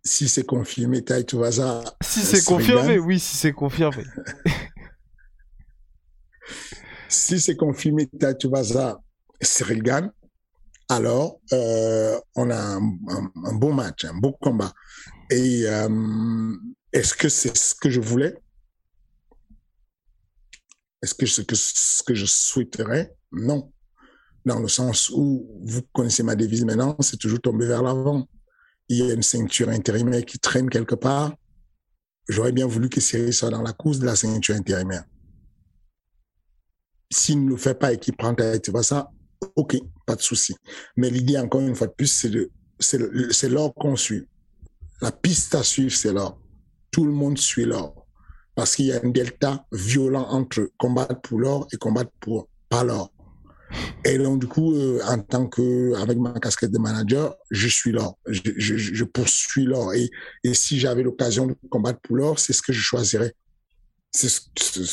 si 0.10 0.28
c'est 0.28 0.45
confirmé, 0.45 1.04
Tai 1.04 1.24
Tuivasa, 1.24 1.84
Si 2.02 2.22
c'est 2.22 2.43
confirmé, 2.43 2.98
oui, 2.98 3.19
si 3.19 3.38
c'est 3.38 3.54
confirmé. 3.54 4.04
si 7.08 7.39
c'est 7.39 7.56
confirmé, 7.56 8.08
Tai 8.08 8.36
Tuivasa, 8.38 9.00
Cyril 9.41 9.84
Gann, 9.84 10.12
alors 10.89 11.39
euh, 11.54 12.19
on 12.36 12.50
a 12.50 12.58
un, 12.58 12.82
un- 13.08 13.32
un 13.45 13.54
bon 13.54 13.74
match, 13.74 14.04
un 14.06 14.15
beau 14.17 14.32
combat. 14.41 14.74
Et 15.30 15.63
euh, 15.67 16.56
est-ce 16.91 17.13
que 17.13 17.30
c'est 17.30 17.56
ce 17.56 17.76
que 17.76 17.89
je 17.91 18.02
voulais? 18.02 18.36
Est-ce 21.04 21.13
que 21.13 21.28
ce 21.28 21.41
que, 21.41 21.56
ce 21.56 22.02
que 22.04 22.15
je 22.15 22.26
souhaiterais? 22.26 23.13
Non. 23.32 23.72
Dans 24.45 24.60
le 24.60 24.67
sens 24.67 25.10
où 25.12 25.48
vous 25.63 25.82
connaissez 25.93 26.24
ma 26.24 26.36
devise 26.36 26.65
maintenant, 26.65 26.95
c'est 27.00 27.17
toujours 27.17 27.39
tomber 27.41 27.67
vers 27.67 27.84
l'avant. 27.84 28.28
Il 28.89 28.97
y 28.97 29.10
a 29.10 29.13
une 29.13 29.23
ceinture 29.23 29.69
intérimaire 29.69 30.25
qui 30.25 30.39
traîne 30.39 30.69
quelque 30.69 30.95
part. 30.95 31.34
J'aurais 32.28 32.52
bien 32.52 32.67
voulu 32.67 32.89
que 32.89 32.99
Cyril 32.99 33.34
soit 33.34 33.49
dans 33.49 33.62
la 33.62 33.73
course 33.73 33.99
de 33.99 34.06
la 34.06 34.15
ceinture 34.15 34.56
intérimaire. 34.56 35.04
S'il 37.12 37.45
ne 37.45 37.49
le 37.49 37.58
fait 37.58 37.73
pas 37.73 37.93
et 37.93 37.97
qu'il 37.97 38.15
prend 38.15 38.36
tu 38.36 38.71
vois 38.71 38.84
ça, 38.84 39.12
ok, 39.56 39.78
pas 40.06 40.15
de 40.15 40.21
souci. 40.21 40.56
Mais 40.95 41.10
l'idée, 41.10 41.38
encore 41.38 41.62
une 41.62 41.75
fois 41.75 41.88
de 41.88 41.93
plus, 41.93 42.08
c'est 42.08 42.30
de, 42.30 42.52
c'est 42.80 43.49
l'or 43.49 43.73
qu'on 43.73 43.95
suit. 43.95 44.28
La 45.02 45.12
piste 45.12 45.56
à 45.56 45.63
suivre, 45.63 45.95
c'est 45.95 46.13
l'or. 46.13 46.39
Tout 46.91 47.06
le 47.06 47.12
monde 47.12 47.38
suit 47.38 47.65
l'or. 47.65 48.08
Parce 48.56 48.75
qu'il 48.75 48.88
y 48.88 48.91
a 48.91 48.99
un 49.04 49.10
delta 49.10 49.65
violent 49.71 50.28
entre 50.30 50.69
combattre 50.78 51.21
pour 51.21 51.39
l'or 51.39 51.67
et 51.71 51.78
combattre 51.78 52.12
pour 52.19 52.49
pas 52.67 52.84
l'or. 52.84 53.12
Et 54.05 54.17
donc, 54.17 54.39
du 54.39 54.47
coup, 54.47 54.75
euh, 54.75 54.99
en 55.08 55.19
tant 55.19 55.47
que, 55.47 55.93
avec 56.01 56.17
ma 56.17 56.34
casquette 56.39 56.71
de 56.71 56.79
manager, 56.79 57.36
je 57.51 57.67
suis 57.67 57.91
l'or. 57.91 58.17
Je, 58.27 59.03
poursuis 59.03 59.65
l'or. 59.65 59.93
Et, 59.93 60.10
et 60.43 60.53
si 60.53 60.79
j'avais 60.79 61.03
l'occasion 61.03 61.47
de 61.47 61.55
combattre 61.69 61.99
pour 62.01 62.15
l'or, 62.15 62.39
c'est 62.39 62.53
ce 62.53 62.62
que 62.62 62.73
je 62.73 62.82
choisirais. 62.82 63.34
C'est 64.12 64.29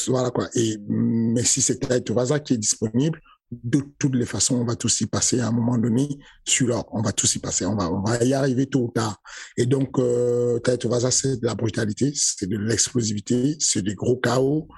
voilà 0.08 0.30
quoi. 0.30 0.48
Et, 0.54 0.76
mais 0.88 1.42
si 1.42 1.62
c'est 1.62 1.78
Taïtovaza 1.78 2.38
qui 2.40 2.52
est 2.52 2.58
disponible, 2.58 3.20
de 3.50 3.80
toutes 3.98 4.16
les 4.16 4.26
façons, 4.26 4.56
on 4.56 4.64
va 4.64 4.74
tous 4.74 5.00
y 5.00 5.06
passer 5.06 5.40
à 5.40 5.48
un 5.48 5.52
moment 5.52 5.78
donné 5.78 6.08
sur 6.44 6.66
l'or. 6.66 6.86
On 6.92 7.02
va 7.02 7.12
tous 7.12 7.36
y 7.36 7.38
passer. 7.38 7.64
On 7.64 7.76
va, 7.76 7.90
on 7.90 8.02
va 8.02 8.22
y 8.24 8.34
arriver 8.34 8.66
tôt 8.66 8.86
ou 8.86 8.90
tard. 8.90 9.20
Et 9.56 9.66
donc, 9.66 9.98
euh, 9.98 10.58
Vaza, 10.84 11.10
c'est 11.10 11.40
de 11.40 11.46
la 11.46 11.54
brutalité, 11.54 12.12
c'est 12.14 12.48
de 12.48 12.58
l'explosivité, 12.58 13.56
c'est 13.60 13.82
des 13.82 13.94
gros 13.94 14.16
chaos. 14.16 14.68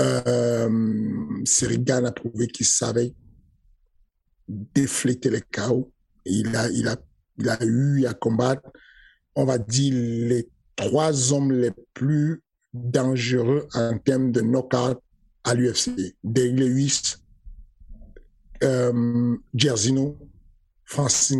Euh, 0.00 1.08
Serigan 1.44 2.04
a 2.04 2.12
prouvé 2.12 2.48
qu'il 2.48 2.66
savait 2.66 3.14
défléter 4.48 5.30
les 5.30 5.42
chaos. 5.42 5.92
Il 6.24 6.54
a, 6.56 6.68
il 6.70 6.88
a, 6.88 6.96
il 7.38 7.48
a 7.48 7.64
eu 7.64 8.06
à 8.06 8.14
combattre, 8.14 8.70
on 9.34 9.44
va 9.44 9.58
dire, 9.58 9.94
les 9.94 10.48
trois 10.76 11.32
hommes 11.32 11.52
les 11.52 11.72
plus 11.94 12.42
dangereux 12.72 13.66
en 13.74 13.98
termes 13.98 14.32
de 14.32 14.40
knockout 14.40 15.00
à 15.44 15.54
l'UFC. 15.54 16.16
Dave 16.22 16.54
Lewis, 16.54 17.16
euh, 18.62 19.36
Gersino, 19.54 20.18
Francis 20.84 21.36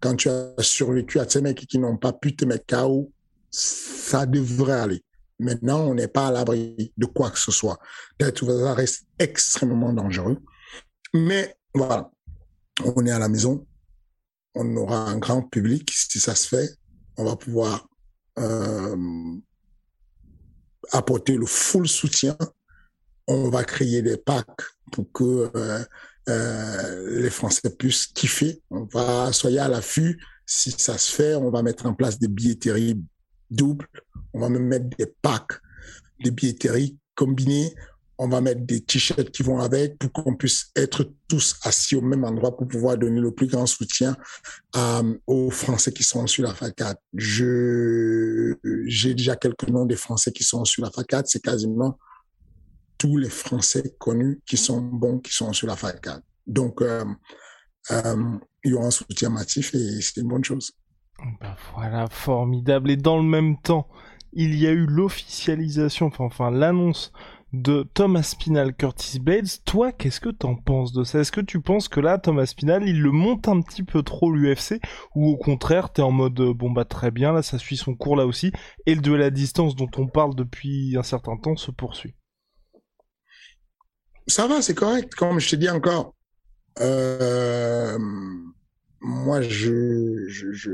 Quand 0.00 0.16
tu 0.16 0.28
as 0.28 0.54
survécu 0.60 1.18
à 1.18 1.28
ces 1.28 1.40
mecs 1.40 1.66
qui 1.66 1.78
n'ont 1.78 1.96
pas 1.96 2.12
pu 2.12 2.34
te 2.34 2.44
mettre 2.44 2.66
KO, 2.66 3.10
ça 3.50 4.26
devrait 4.26 4.80
aller. 4.80 5.02
Maintenant, 5.40 5.86
on 5.86 5.94
n'est 5.94 6.08
pas 6.08 6.28
à 6.28 6.32
l'abri 6.32 6.92
de 6.96 7.06
quoi 7.06 7.30
que 7.30 7.38
ce 7.38 7.52
soit. 7.52 7.78
Ça 8.20 8.74
reste 8.74 9.06
extrêmement 9.18 9.92
dangereux. 9.92 10.38
Mais 11.14 11.56
voilà, 11.74 12.10
on 12.84 13.06
est 13.06 13.10
à 13.10 13.18
la 13.18 13.28
maison. 13.28 13.66
On 14.54 14.76
aura 14.76 15.08
un 15.08 15.18
grand 15.18 15.42
public 15.42 15.90
si 15.92 16.20
ça 16.20 16.34
se 16.34 16.48
fait. 16.48 16.70
On 17.16 17.24
va 17.24 17.36
pouvoir 17.36 17.88
euh, 18.38 18.96
apporter 20.92 21.36
le 21.36 21.46
full 21.46 21.88
soutien. 21.88 22.36
On 23.26 23.50
va 23.50 23.64
créer 23.64 24.02
des 24.02 24.16
packs 24.16 24.46
pour 24.92 25.10
que 25.12 25.50
euh, 25.54 25.84
euh, 26.28 27.20
les 27.20 27.30
Français 27.30 27.70
puissent 27.76 28.06
kiffer. 28.06 28.62
On 28.70 28.84
va, 28.84 29.32
soyez 29.32 29.58
à 29.58 29.68
l'affût. 29.68 30.20
Si 30.46 30.70
ça 30.70 30.96
se 30.96 31.14
fait, 31.14 31.34
on 31.34 31.50
va 31.50 31.62
mettre 31.62 31.86
en 31.86 31.94
place 31.94 32.18
des 32.18 32.28
billetteries 32.28 33.02
doubles. 33.50 33.86
On 34.32 34.40
va 34.40 34.48
même 34.48 34.66
mettre 34.66 34.88
des 34.96 35.06
packs 35.22 35.60
de 36.20 36.30
billetteries 36.30 36.98
combinés. 37.14 37.74
On 38.18 38.28
va 38.28 38.40
mettre 38.40 38.62
des 38.62 38.80
t-shirts 38.80 39.30
qui 39.30 39.42
vont 39.42 39.60
avec 39.60 39.96
pour 39.98 40.12
qu'on 40.12 40.34
puisse 40.34 40.70
être 40.74 41.12
tous 41.28 41.56
assis 41.62 41.94
au 41.94 42.00
même 42.00 42.24
endroit 42.24 42.56
pour 42.56 42.66
pouvoir 42.66 42.98
donner 42.98 43.20
le 43.20 43.32
plus 43.32 43.46
grand 43.46 43.66
soutien 43.66 44.16
euh, 44.76 45.18
aux 45.26 45.50
Français 45.50 45.92
qui 45.92 46.02
sont 46.02 46.26
sur 46.26 46.44
la 46.44 46.54
FACAD. 46.54 46.96
Je, 47.14 48.56
j'ai 48.86 49.14
déjà 49.14 49.36
quelques 49.36 49.68
noms 49.68 49.86
des 49.86 49.96
Français 49.96 50.32
qui 50.32 50.42
sont 50.42 50.64
sur 50.64 50.84
la 50.84 50.90
FACAD. 50.90 51.26
C'est 51.28 51.42
quasiment 51.42 51.98
tous 52.98 53.16
les 53.16 53.30
Français 53.30 53.94
connus 53.98 54.40
qui 54.44 54.56
sont 54.56 54.80
bons, 54.80 55.20
qui 55.20 55.32
sont 55.32 55.52
sur 55.52 55.68
la 55.68 55.76
FACAD. 55.76 56.20
Donc, 56.46 56.82
euh, 56.82 57.04
euh, 57.92 58.38
il 58.64 58.72
y 58.72 58.74
aura 58.74 58.86
un 58.86 58.90
soutien 58.90 59.30
massif 59.30 59.74
et 59.74 60.00
c'est 60.00 60.20
une 60.20 60.28
bonne 60.28 60.44
chose. 60.44 60.72
Ben 61.40 61.56
voilà, 61.74 62.06
formidable. 62.10 62.90
Et 62.90 62.96
dans 62.96 63.16
le 63.16 63.22
même 63.22 63.60
temps, 63.60 63.88
il 64.32 64.54
y 64.56 64.66
a 64.66 64.70
eu 64.70 64.86
l'officialisation, 64.86 66.06
enfin, 66.06 66.24
enfin 66.24 66.50
l'annonce 66.50 67.12
de 67.52 67.88
Thomas 67.94 68.22
Spinal 68.22 68.74
Curtis 68.74 69.18
Blades. 69.18 69.48
Toi, 69.64 69.92
qu'est-ce 69.92 70.20
que 70.20 70.28
t'en 70.28 70.54
penses 70.54 70.92
de 70.92 71.04
ça? 71.04 71.20
Est-ce 71.20 71.32
que 71.32 71.40
tu 71.40 71.60
penses 71.60 71.88
que 71.88 72.00
là, 72.00 72.18
Thomas 72.18 72.46
Spinal, 72.46 72.86
il 72.86 73.00
le 73.00 73.10
monte 73.10 73.48
un 73.48 73.60
petit 73.60 73.82
peu 73.82 74.02
trop 74.02 74.32
l'UFC 74.32 74.80
ou 75.14 75.28
au 75.28 75.36
contraire, 75.36 75.92
t'es 75.92 76.02
en 76.02 76.10
mode 76.10 76.38
euh, 76.40 76.52
bon 76.52 76.70
bah 76.70 76.84
très 76.84 77.10
bien, 77.10 77.32
là 77.32 77.42
ça 77.42 77.58
suit 77.58 77.76
son 77.76 77.94
cours 77.94 78.16
là 78.16 78.26
aussi 78.26 78.52
et 78.86 78.94
le 78.94 79.00
duel 79.00 79.22
à 79.22 79.30
distance 79.30 79.74
dont 79.76 79.90
on 79.96 80.06
parle 80.06 80.34
depuis 80.34 80.96
un 80.96 81.02
certain 81.02 81.36
temps 81.36 81.56
se 81.56 81.70
poursuit? 81.70 82.14
Ça 84.26 84.46
va, 84.46 84.60
c'est 84.60 84.74
correct. 84.74 85.14
Comme 85.14 85.40
je 85.40 85.48
te 85.48 85.56
dis 85.56 85.70
encore, 85.70 86.14
euh, 86.80 87.98
moi, 89.00 89.40
je, 89.40 90.28
je, 90.28 90.70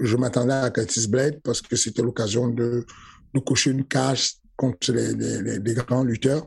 je, 0.00 0.16
m'attendais 0.16 0.54
à 0.54 0.70
Curtis 0.70 1.06
Blade 1.08 1.40
parce 1.44 1.62
que 1.62 1.76
c'était 1.76 2.02
l'occasion 2.02 2.48
de, 2.48 2.84
de 3.34 3.40
cocher 3.40 3.70
une 3.70 3.84
cage 3.84 4.34
contre 4.56 4.92
les, 4.92 5.74
grands 5.74 6.04
lutteurs. 6.04 6.46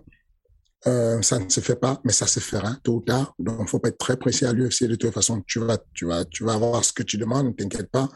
Euh, 0.87 1.21
ça 1.21 1.39
ne 1.39 1.49
se 1.49 1.59
fait 1.59 1.75
pas, 1.75 1.99
mais 2.05 2.13
ça 2.13 2.25
se 2.25 2.39
fera 2.39 2.75
tôt 2.83 2.95
ou 2.95 3.01
tard. 3.01 3.35
Donc, 3.37 3.57
il 3.61 3.67
faut 3.67 3.79
pas 3.79 3.89
être 3.89 3.97
très 3.97 4.17
pressé 4.17 4.45
à 4.45 4.53
l'UFC. 4.53 4.85
De 4.85 4.95
toute 4.95 5.13
façon, 5.13 5.41
tu 5.45 5.59
vas, 5.59 5.77
tu 5.93 6.05
vas, 6.05 6.23
tu 6.25 6.43
vas 6.43 6.53
avoir 6.53 6.83
ce 6.83 6.93
que 6.93 7.03
tu 7.03 7.17
demandes. 7.17 7.47
Ne 7.47 7.51
t'inquiète 7.51 7.91
pas. 7.91 8.07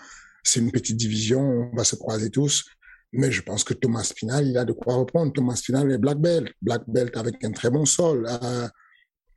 C'est 0.43 0.59
une 0.59 0.71
petite 0.71 0.97
division. 0.97 1.41
On 1.41 1.75
va 1.75 1.83
se 1.83 1.95
croiser 1.95 2.29
tous. 2.29 2.63
Mais 3.11 3.31
je 3.31 3.41
pense 3.41 3.63
que 3.63 3.73
Thomas 3.73 4.11
Final, 4.15 4.47
il 4.47 4.57
a 4.57 4.65
de 4.65 4.71
quoi 4.71 4.95
reprendre. 4.95 5.33
Thomas 5.33 5.61
Final 5.63 5.91
est 5.91 5.97
black 5.97 6.17
belt, 6.17 6.51
black 6.61 6.83
belt 6.87 7.15
avec 7.15 7.43
un 7.43 7.51
très 7.51 7.69
bon 7.69 7.85
sol. 7.85 8.25
Euh, 8.27 8.67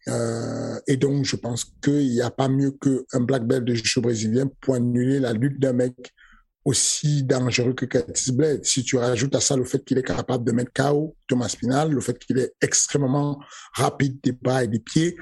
euh, 0.08 0.80
et 0.86 0.96
donc, 0.96 1.24
je 1.24 1.36
pense 1.36 1.64
qu'il 1.82 2.08
n'y 2.08 2.22
a 2.22 2.30
pas 2.30 2.48
mieux 2.48 2.70
qu'un 2.70 3.20
black 3.20 3.44
belt 3.44 3.64
de 3.64 3.74
jiu 3.74 4.00
brésilien 4.00 4.48
pour 4.60 4.76
annuler 4.76 5.18
la 5.18 5.32
lutte 5.32 5.60
d'un 5.60 5.72
mec 5.72 5.94
aussi 6.66 7.22
dangereux 7.22 7.74
que 7.74 7.86
Curtis 7.86 8.32
Blade. 8.32 8.64
Si 8.64 8.82
tu 8.82 8.96
rajoutes 8.96 9.34
à 9.36 9.40
ça 9.40 9.56
le 9.56 9.64
fait 9.64 9.84
qu'il 9.84 9.98
est 9.98 10.02
capable 10.02 10.44
de 10.44 10.50
mettre 10.50 10.72
KO 10.72 11.16
Thomas 11.28 11.48
Final, 11.48 11.92
le 11.92 12.00
fait 12.00 12.18
qu'il 12.18 12.38
est 12.38 12.52
extrêmement 12.60 13.40
rapide 13.72 14.18
des 14.22 14.32
bras 14.32 14.64
et 14.64 14.68
des 14.68 14.80
pieds, 14.80 15.16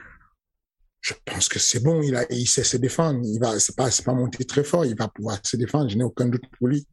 je 1.02 1.12
pense 1.26 1.50
que 1.50 1.58
c'est 1.58 1.82
bon. 1.82 2.00
Il, 2.02 2.16
a, 2.16 2.24
il 2.32 2.46
sait 2.46 2.64
se 2.64 2.78
défendre. 2.78 3.20
Il 3.24 3.38
va, 3.38 3.60
c'est 3.60 3.76
pas, 3.76 3.90
pas 4.04 4.14
monter 4.14 4.46
très 4.46 4.64
fort. 4.64 4.86
Il 4.86 4.96
va 4.96 5.06
pouvoir 5.08 5.38
se 5.42 5.58
défendre. 5.58 5.90
Je 5.90 5.98
n'ai 5.98 6.04
aucun 6.04 6.26
doute 6.26 6.44
pour 6.58 6.66
lui. 6.66 6.86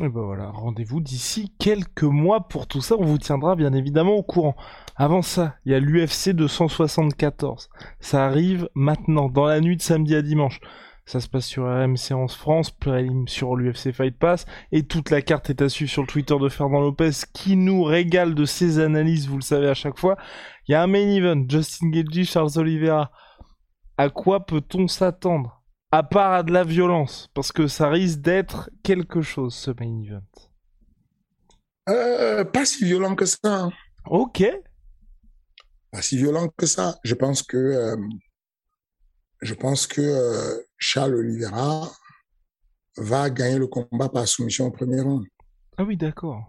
Et 0.00 0.08
ben 0.08 0.22
voilà, 0.22 0.50
rendez-vous 0.50 1.00
d'ici 1.00 1.52
quelques 1.58 2.02
mois 2.02 2.48
pour 2.48 2.66
tout 2.66 2.80
ça, 2.80 2.96
on 2.98 3.04
vous 3.04 3.18
tiendra 3.18 3.56
bien 3.56 3.72
évidemment 3.72 4.14
au 4.14 4.22
courant. 4.22 4.54
Avant 4.96 5.22
ça, 5.22 5.56
il 5.64 5.72
y 5.72 5.74
a 5.74 5.80
l'UFC 5.80 6.30
274. 6.30 7.68
Ça 8.00 8.26
arrive 8.26 8.68
maintenant, 8.74 9.28
dans 9.28 9.46
la 9.46 9.60
nuit 9.60 9.76
de 9.76 9.82
samedi 9.82 10.14
à 10.14 10.22
dimanche. 10.22 10.60
Ça 11.08 11.20
se 11.20 11.28
passe 11.28 11.46
sur 11.46 11.64
RMC 11.64 12.12
en 12.12 12.28
France, 12.28 12.70
prélim 12.70 13.26
sur 13.28 13.56
l'UFC 13.56 13.92
Fight 13.92 14.18
Pass, 14.18 14.44
et 14.72 14.82
toute 14.82 15.08
la 15.08 15.22
carte 15.22 15.48
est 15.48 15.62
à 15.62 15.70
suivre 15.70 15.90
sur 15.90 16.02
le 16.02 16.06
Twitter 16.06 16.36
de 16.38 16.50
Fernand 16.50 16.82
Lopez, 16.82 17.12
qui 17.32 17.56
nous 17.56 17.82
régale 17.82 18.34
de 18.34 18.44
ses 18.44 18.78
analyses, 18.78 19.26
vous 19.26 19.38
le 19.38 19.42
savez 19.42 19.68
à 19.68 19.74
chaque 19.74 19.98
fois. 19.98 20.18
Il 20.66 20.72
y 20.72 20.74
a 20.74 20.82
un 20.82 20.86
main 20.86 21.08
event, 21.08 21.42
Justin 21.48 21.88
Gaethje, 21.88 22.24
Charles 22.24 22.58
Oliveira. 22.58 23.10
À 23.96 24.10
quoi 24.10 24.44
peut-on 24.44 24.86
s'attendre? 24.86 25.62
À 25.92 26.02
part 26.02 26.34
à 26.34 26.42
de 26.42 26.52
la 26.52 26.62
violence, 26.62 27.30
parce 27.32 27.52
que 27.52 27.68
ça 27.68 27.88
risque 27.88 28.20
d'être 28.20 28.68
quelque 28.82 29.22
chose, 29.22 29.54
ce 29.54 29.70
main 29.70 30.02
event. 30.04 30.20
Euh, 31.88 32.44
pas 32.44 32.66
si 32.66 32.84
violent 32.84 33.14
que 33.14 33.24
ça. 33.24 33.38
Hein. 33.44 33.72
Ok. 34.04 34.44
Pas 35.90 36.02
si 36.02 36.18
violent 36.18 36.48
que 36.54 36.66
ça. 36.66 36.96
Je 37.02 37.14
pense 37.14 37.42
que 37.42 37.56
euh, 37.56 37.96
je 39.40 39.54
pense 39.54 39.86
que 39.86 40.00
euh, 40.00 40.60
Charles 40.78 41.14
Oliveira 41.14 41.90
va 42.96 43.30
gagner 43.30 43.58
le 43.58 43.66
combat 43.66 44.08
par 44.08 44.26
soumission 44.26 44.66
au 44.66 44.70
premier 44.70 45.00
round. 45.00 45.26
Ah 45.76 45.84
oui, 45.84 45.96
d'accord. 45.96 46.42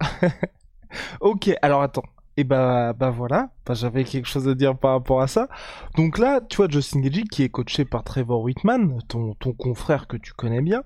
ok, 1.20 1.50
alors 1.62 1.82
attends 1.82 2.04
et 2.36 2.44
bah, 2.44 2.92
bah 2.92 3.10
voilà, 3.10 3.50
bah, 3.64 3.74
j'avais 3.74 4.04
quelque 4.04 4.26
chose 4.26 4.48
à 4.48 4.54
dire 4.54 4.76
par 4.76 4.92
rapport 4.92 5.20
à 5.20 5.28
ça. 5.28 5.48
Donc 5.96 6.18
là, 6.18 6.40
tu 6.40 6.56
vois, 6.56 6.68
Justin 6.68 7.00
Gagey, 7.00 7.22
qui 7.22 7.42
est 7.44 7.48
coaché 7.48 7.84
par 7.84 8.02
Trevor 8.02 8.42
Whitman, 8.42 8.98
ton, 9.08 9.34
ton 9.34 9.52
confrère 9.52 10.06
que 10.08 10.16
tu 10.16 10.32
connais 10.32 10.60
bien, 10.60 10.82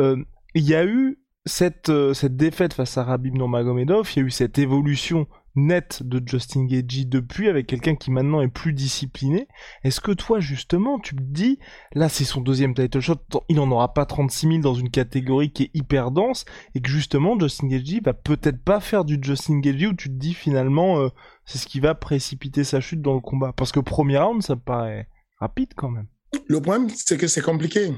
euh, 0.00 0.16
il 0.54 0.64
y 0.64 0.74
a 0.74 0.84
eu 0.84 1.20
cette, 1.46 1.88
euh, 1.88 2.14
cette 2.14 2.36
défaite 2.36 2.74
face 2.74 2.98
à 2.98 3.04
Rabib 3.04 3.36
Nurmagomedov, 3.36 4.10
il 4.14 4.18
y 4.18 4.22
a 4.22 4.26
eu 4.26 4.30
cette 4.30 4.58
évolution 4.58 5.26
net 5.66 6.02
de 6.02 6.22
Justin 6.24 6.64
Gagey 6.64 7.04
depuis, 7.04 7.48
avec 7.48 7.66
quelqu'un 7.66 7.94
qui 7.94 8.10
maintenant 8.10 8.40
est 8.40 8.48
plus 8.48 8.72
discipliné. 8.72 9.48
Est-ce 9.84 10.00
que 10.00 10.12
toi, 10.12 10.40
justement, 10.40 10.98
tu 10.98 11.14
te 11.14 11.22
dis, 11.22 11.58
là, 11.92 12.08
c'est 12.08 12.24
son 12.24 12.40
deuxième 12.40 12.74
title 12.74 13.00
shot, 13.00 13.16
il 13.48 13.56
n'en 13.56 13.70
aura 13.70 13.94
pas 13.94 14.06
36 14.06 14.46
000 14.46 14.58
dans 14.60 14.74
une 14.74 14.90
catégorie 14.90 15.52
qui 15.52 15.64
est 15.64 15.70
hyper 15.74 16.10
dense, 16.10 16.44
et 16.74 16.80
que 16.80 16.88
justement, 16.88 17.38
Justin 17.38 17.68
Gagey 17.68 18.00
va 18.02 18.14
peut-être 18.14 18.62
pas 18.62 18.80
faire 18.80 19.04
du 19.04 19.18
Justin 19.20 19.60
Gagey 19.60 19.86
où 19.86 19.94
tu 19.94 20.08
te 20.08 20.14
dis 20.14 20.34
finalement, 20.34 21.00
euh, 21.00 21.08
c'est 21.44 21.58
ce 21.58 21.66
qui 21.66 21.80
va 21.80 21.94
précipiter 21.94 22.64
sa 22.64 22.80
chute 22.80 23.02
dans 23.02 23.14
le 23.14 23.20
combat? 23.20 23.52
Parce 23.52 23.72
que 23.72 23.80
premier 23.80 24.18
round, 24.18 24.42
ça 24.42 24.56
paraît 24.56 25.08
rapide 25.38 25.72
quand 25.76 25.90
même. 25.90 26.06
Le 26.46 26.60
problème, 26.60 26.88
c'est 26.90 27.16
que 27.16 27.26
c'est 27.26 27.42
compliqué. 27.42 27.92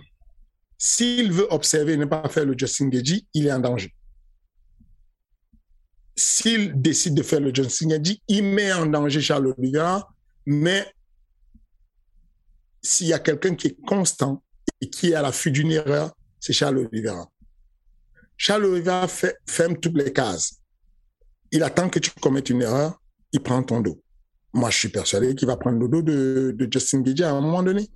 S'il 0.79 1.33
veut 1.33 1.47
observer 1.51 1.95
et 1.95 1.97
ne 1.97 2.05
pas 2.07 2.29
faire 2.29 2.47
le 2.47 2.55
Justin 2.57 2.89
Gagey, 2.89 3.23
il 3.35 3.47
est 3.47 3.53
en 3.53 3.59
danger 3.59 3.93
s'il 6.17 6.81
décide 6.81 7.15
de 7.15 7.23
faire 7.23 7.41
le 7.41 7.55
Justin 7.55 7.89
Gagey, 7.89 8.19
il 8.29 8.45
met 8.45 8.73
en 8.73 8.87
danger 8.87 9.21
Charles 9.21 9.55
Oliveira, 9.57 10.09
mais 10.47 10.87
s'il 12.83 13.09
y 13.09 13.13
a 13.13 13.19
quelqu'un 13.19 13.55
qui 13.55 13.69
est 13.69 13.81
constant 13.87 14.43
et 14.81 14.89
qui 14.89 15.11
est 15.11 15.15
à 15.15 15.23
l'affût 15.23 15.51
d'une 15.51 15.71
erreur, 15.71 16.13
c'est 16.39 16.53
Charles 16.53 16.79
Oliveira. 16.79 17.29
Charles 18.37 18.65
Oliveira 18.65 19.07
ferme 19.47 19.77
toutes 19.79 19.97
les 19.97 20.13
cases. 20.13 20.61
Il 21.53 21.63
attend 21.63 21.89
que 21.89 21.99
tu 21.99 22.11
commettes 22.21 22.51
une 22.51 22.63
erreur, 22.63 23.01
il 23.33 23.41
prend 23.41 23.63
ton 23.63 23.81
dos. 23.81 24.01
Moi, 24.53 24.71
je 24.71 24.79
suis 24.79 24.89
persuadé 24.89 25.35
qu'il 25.35 25.47
va 25.47 25.57
prendre 25.57 25.79
le 25.79 25.89
dos 25.89 26.03
de, 26.03 26.69
Justin 26.71 27.03
Gagey 27.03 27.25
à 27.25 27.33
un 27.33 27.41
moment 27.41 27.63
donné. 27.63 27.89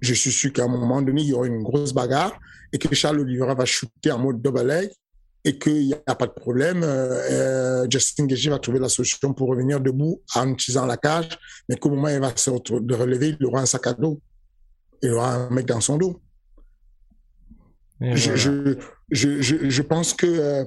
Je 0.00 0.14
suis 0.14 0.32
sûr 0.32 0.52
qu'à 0.52 0.64
un 0.64 0.68
moment 0.68 1.00
donné, 1.00 1.22
il 1.22 1.28
y 1.28 1.32
aura 1.32 1.46
une 1.46 1.62
grosse 1.62 1.92
bagarre 1.92 2.38
et 2.72 2.78
que 2.78 2.94
Charles 2.94 3.20
Oliveira 3.20 3.54
va 3.54 3.64
shooter 3.64 4.12
en 4.12 4.18
mode 4.18 4.42
double 4.42 4.66
leg 4.66 4.90
et 5.44 5.58
qu'il 5.58 5.86
n'y 5.86 5.94
a 6.06 6.14
pas 6.14 6.26
de 6.26 6.32
problème. 6.32 6.82
Euh, 6.82 7.82
euh, 7.82 7.86
Justin 7.90 8.26
Gagey 8.26 8.50
va 8.50 8.58
trouver 8.58 8.78
la 8.78 8.88
solution 8.88 9.32
pour 9.34 9.48
revenir 9.48 9.80
debout 9.80 10.22
en 10.34 10.48
utilisant 10.50 10.86
la 10.86 10.96
cage, 10.96 11.38
mais 11.68 11.76
qu'au 11.76 11.90
moment 11.90 12.08
où 12.08 12.10
il 12.10 12.20
va 12.20 12.36
se 12.36 12.50
de 12.50 12.94
relever, 12.94 13.36
il 13.38 13.46
aura 13.46 13.60
un 13.60 13.66
sac 13.66 13.86
à 13.86 13.92
dos. 13.94 14.20
Il 15.02 15.10
aura 15.10 15.34
un 15.34 15.50
mec 15.50 15.66
dans 15.66 15.80
son 15.80 15.98
dos. 15.98 16.20
Je, 18.00 18.34
je, 18.34 18.78
je, 19.10 19.70
je, 19.70 19.82
pense 19.82 20.12
que 20.12 20.26
euh, 20.26 20.64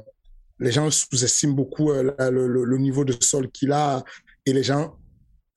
les 0.59 0.71
gens 0.71 0.89
sous-estiment 0.89 1.53
beaucoup 1.53 1.91
le, 1.91 2.13
le, 2.47 2.77
niveau 2.77 3.03
de 3.03 3.13
sol 3.19 3.51
qu'il 3.51 3.73
a 3.73 4.05
et 4.45 4.53
les 4.53 4.63
gens 4.63 4.97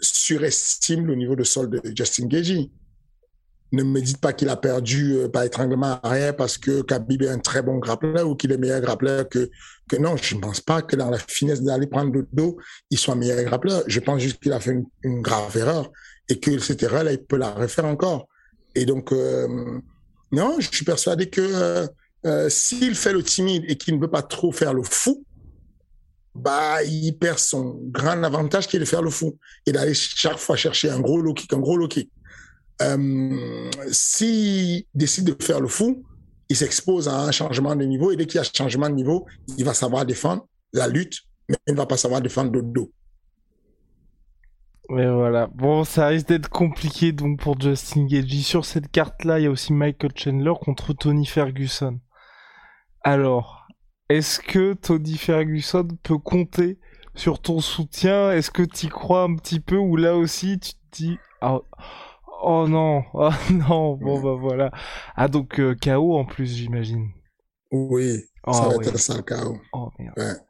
surestiment 0.01 1.07
le 1.07 1.15
niveau 1.15 1.37
de 1.37 1.45
sol 1.45 1.71
de 1.71 1.81
Justin 1.95 2.27
Gagey 2.27 2.69
ne 3.73 3.83
me 3.83 4.01
dites 4.01 4.19
pas 4.19 4.33
qu'il 4.33 4.49
a 4.49 4.57
perdu 4.57 5.17
euh, 5.17 5.29
par 5.29 5.43
étranglement 5.43 6.01
arrière 6.03 6.35
parce 6.35 6.57
que 6.57 6.83
Khabib 6.83 7.23
est 7.23 7.29
un 7.29 7.39
très 7.39 7.63
bon 7.63 7.79
grappleur 7.79 8.29
ou 8.29 8.35
qu'il 8.35 8.53
est 8.53 8.57
meilleur 8.57 8.81
grappleur 8.81 9.29
que, 9.29 9.51
que 9.89 9.97
non. 9.97 10.17
Je 10.17 10.35
ne 10.35 10.41
pense 10.41 10.61
pas 10.61 10.83
que 10.83 10.97
dans 10.97 11.11
la 11.11 11.19
finesse 11.19 11.63
d'aller 11.63 11.87
prendre 11.87 12.13
le 12.13 12.27
dos, 12.33 12.59
il 12.91 12.99
soit 12.99 13.15
meilleur 13.15 13.43
grappleur. 13.45 13.83
Je 13.87 14.01
pense 14.01 14.21
juste 14.21 14.41
qu'il 14.43 14.53
a 14.53 14.61
fait 14.61 14.77
une, 15.03 15.23
grave 15.23 15.57
erreur 15.57 15.91
et 16.29 16.39
que 16.41 16.59
cette 16.59 16.83
erreur-là, 16.83 17.13
il 17.13 17.23
peut 17.23 17.37
la 17.37 17.51
refaire 17.51 17.85
encore. 17.85 18.29
Et 18.75 18.87
donc, 18.87 19.13
euh, 19.13 19.47
non, 20.33 20.57
je 20.61 20.69
suis 20.71 20.85
persuadé 20.85 21.29
que 21.29 21.89
euh, 22.27 22.49
s'il 22.49 22.95
fait 22.95 23.13
le 23.13 23.23
timide 23.23 23.65
et 23.69 23.77
qu'il 23.77 23.95
ne 23.97 24.01
veut 24.01 24.11
pas 24.11 24.23
trop 24.23 24.53
faire 24.53 24.75
le 24.75 24.83
fou, 24.83 25.25
bah, 26.35 26.83
il 26.85 27.13
perd 27.19 27.39
son 27.39 27.81
grand 27.87 28.23
avantage 28.23 28.69
qui 28.69 28.77
est 28.77 28.81
de 28.81 28.85
faire 28.85 29.03
le 29.03 29.11
fou 29.11 29.39
et 29.67 29.73
d'aller 29.73 29.95
chaque 29.95 30.39
fois 30.39 30.57
chercher 30.57 30.91
un 30.91 31.01
gros 31.01 31.21
low 31.21 31.35
kick, 31.35 31.53
un 31.53 31.59
gros 31.59 31.77
low 31.77 31.89
euh, 32.83 33.71
s'il 33.91 34.85
décide 34.95 35.25
de 35.25 35.43
faire 35.43 35.61
le 35.61 35.69
fou, 35.69 36.05
il 36.49 36.57
s'expose 36.57 37.09
à 37.09 37.21
un 37.23 37.31
changement 37.31 37.77
de 37.77 37.85
niveau 37.85 38.11
et 38.11 38.17
dès 38.17 38.27
qu'il 38.27 38.37
y 38.37 38.41
a 38.41 38.45
changement 38.45 38.89
de 38.89 38.95
niveau, 38.95 39.27
il 39.57 39.65
va 39.65 39.75
savoir 39.75 40.07
défendre 40.07 40.47
la 40.73 40.89
lutte, 40.89 41.21
mais 41.49 41.57
il 41.67 41.73
ne 41.73 41.79
va 41.79 41.87
pas 41.87 41.97
savoir 41.97 42.21
défendre 42.21 42.53
le 42.53 42.63
dos. 42.63 42.93
Mais 44.91 45.11
voilà. 45.11 45.49
Bon, 45.49 45.85
ça 45.85 46.07
risque 46.07 46.29
d'être 46.29 46.49
compliqué 46.49 47.13
donc 47.13 47.41
pour 47.41 47.61
Justin 47.61 48.07
Gagey. 48.07 48.41
Sur 48.41 48.65
cette 48.65 48.91
carte-là, 48.91 49.39
il 49.39 49.43
y 49.43 49.47
a 49.47 49.51
aussi 49.51 49.75
Michael 49.75 50.13
Chandler 50.15 50.55
contre 50.61 50.95
Tony 50.95 51.27
Ferguson. 51.27 52.01
Alors, 53.03 53.67
est-ce 54.09 54.41
que 54.41 54.73
Tony 54.73 55.19
Ferguson 55.19 55.89
peut 56.03 56.17
compter 56.17 56.79
sur 57.15 57.41
ton 57.41 57.61
soutien? 57.61 58.33
Est-ce 58.33 58.51
que 58.51 58.63
tu 58.63 58.87
y 58.87 58.89
crois 58.89 59.25
un 59.25 59.37
petit 59.37 59.61
peu 59.61 59.77
ou 59.77 59.97
là 59.97 60.17
aussi 60.17 60.59
tu 60.59 60.73
te 60.73 60.79
dis 60.93 61.19
ah, 61.43 61.59
Oh 62.43 62.67
non, 62.69 63.03
oh 63.15 63.31
non, 63.51 63.95
bon 63.95 64.21
bah 64.21 64.37
voilà. 64.41 64.71
Ah 65.17 65.29
donc 65.29 65.59
euh, 65.59 65.75
KO 65.75 66.17
en 66.17 66.25
plus 66.25 66.55
j'imagine. 66.55 67.09
Oui, 67.71 68.23
oh, 68.47 68.53
ça 68.53 68.69
va 68.69 68.75
être 68.77 68.99
ça 68.99 69.17
le 69.17 69.23
KO. 69.23 69.59
Oh 69.73 69.91
merde. 69.99 70.41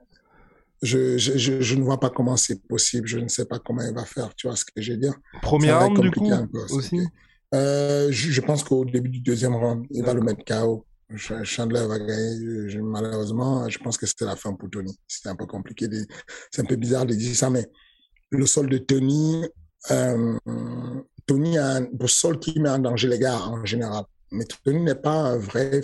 Je, 0.81 1.19
je, 1.19 1.61
je, 1.61 1.75
ne 1.75 1.83
vois 1.83 1.99
pas 1.99 2.09
comment 2.09 2.37
c'est 2.37 2.65
possible, 2.69 3.09
je 3.09 3.19
ne 3.19 3.27
sais 3.27 3.47
pas 3.47 3.59
comment 3.59 3.83
il 3.83 3.93
va 3.93 4.05
faire, 4.05 4.33
tu 4.37 4.47
vois 4.47 4.55
ce 4.55 4.65
que 4.65 4.81
je 4.81 4.93
veux 4.93 4.99
dire. 4.99 5.15
Premier 5.43 5.73
round 5.73 6.01
du 6.01 6.11
coup 6.13 6.31
aussi 6.71 7.01
euh, 7.55 8.09
je, 8.11 8.41
pense 8.41 8.63
qu'au 8.63 8.85
début 8.85 9.09
du 9.09 9.21
deuxième 9.21 9.55
round, 9.55 9.87
il 9.91 10.05
va 10.05 10.15
le 10.15 10.21
mettre 10.21 10.45
KO. 10.45 10.85
Chandler 11.17 11.87
va 11.87 11.99
gagner. 11.99 12.79
malheureusement, 12.83 13.69
je 13.69 13.79
pense 13.79 13.97
que 13.97 14.07
c'était 14.07 14.27
la 14.27 14.37
fin 14.37 14.53
pour 14.53 14.69
Tony. 14.69 14.99
C'était 15.07 15.31
un 15.31 15.37
peu 15.37 15.47
compliqué. 15.47 15.87
C'est 16.51 16.63
un 16.63 16.67
peu 16.67 16.77
bizarre 16.77 17.07
de 17.07 17.15
dire 17.15 17.35
ça, 17.35 17.49
mais 17.49 17.67
le 18.31 18.45
sol 18.45 18.69
de 18.69 18.77
Tony, 18.77 19.47
euh, 19.91 20.39
Tony 21.29 21.59
a 21.59 21.77
un 21.77 21.87
sol 22.07 22.39
qui 22.41 22.59
met 22.59 22.71
en 22.71 22.79
danger 22.79 23.07
les 23.07 23.19
gars 23.19 23.39
en 23.39 23.65
général. 23.65 24.05
Mais 24.33 24.45
Tony 24.65 24.81
n'est 24.81 24.95
pas 24.95 25.13
un 25.13 25.37
vrai 25.37 25.83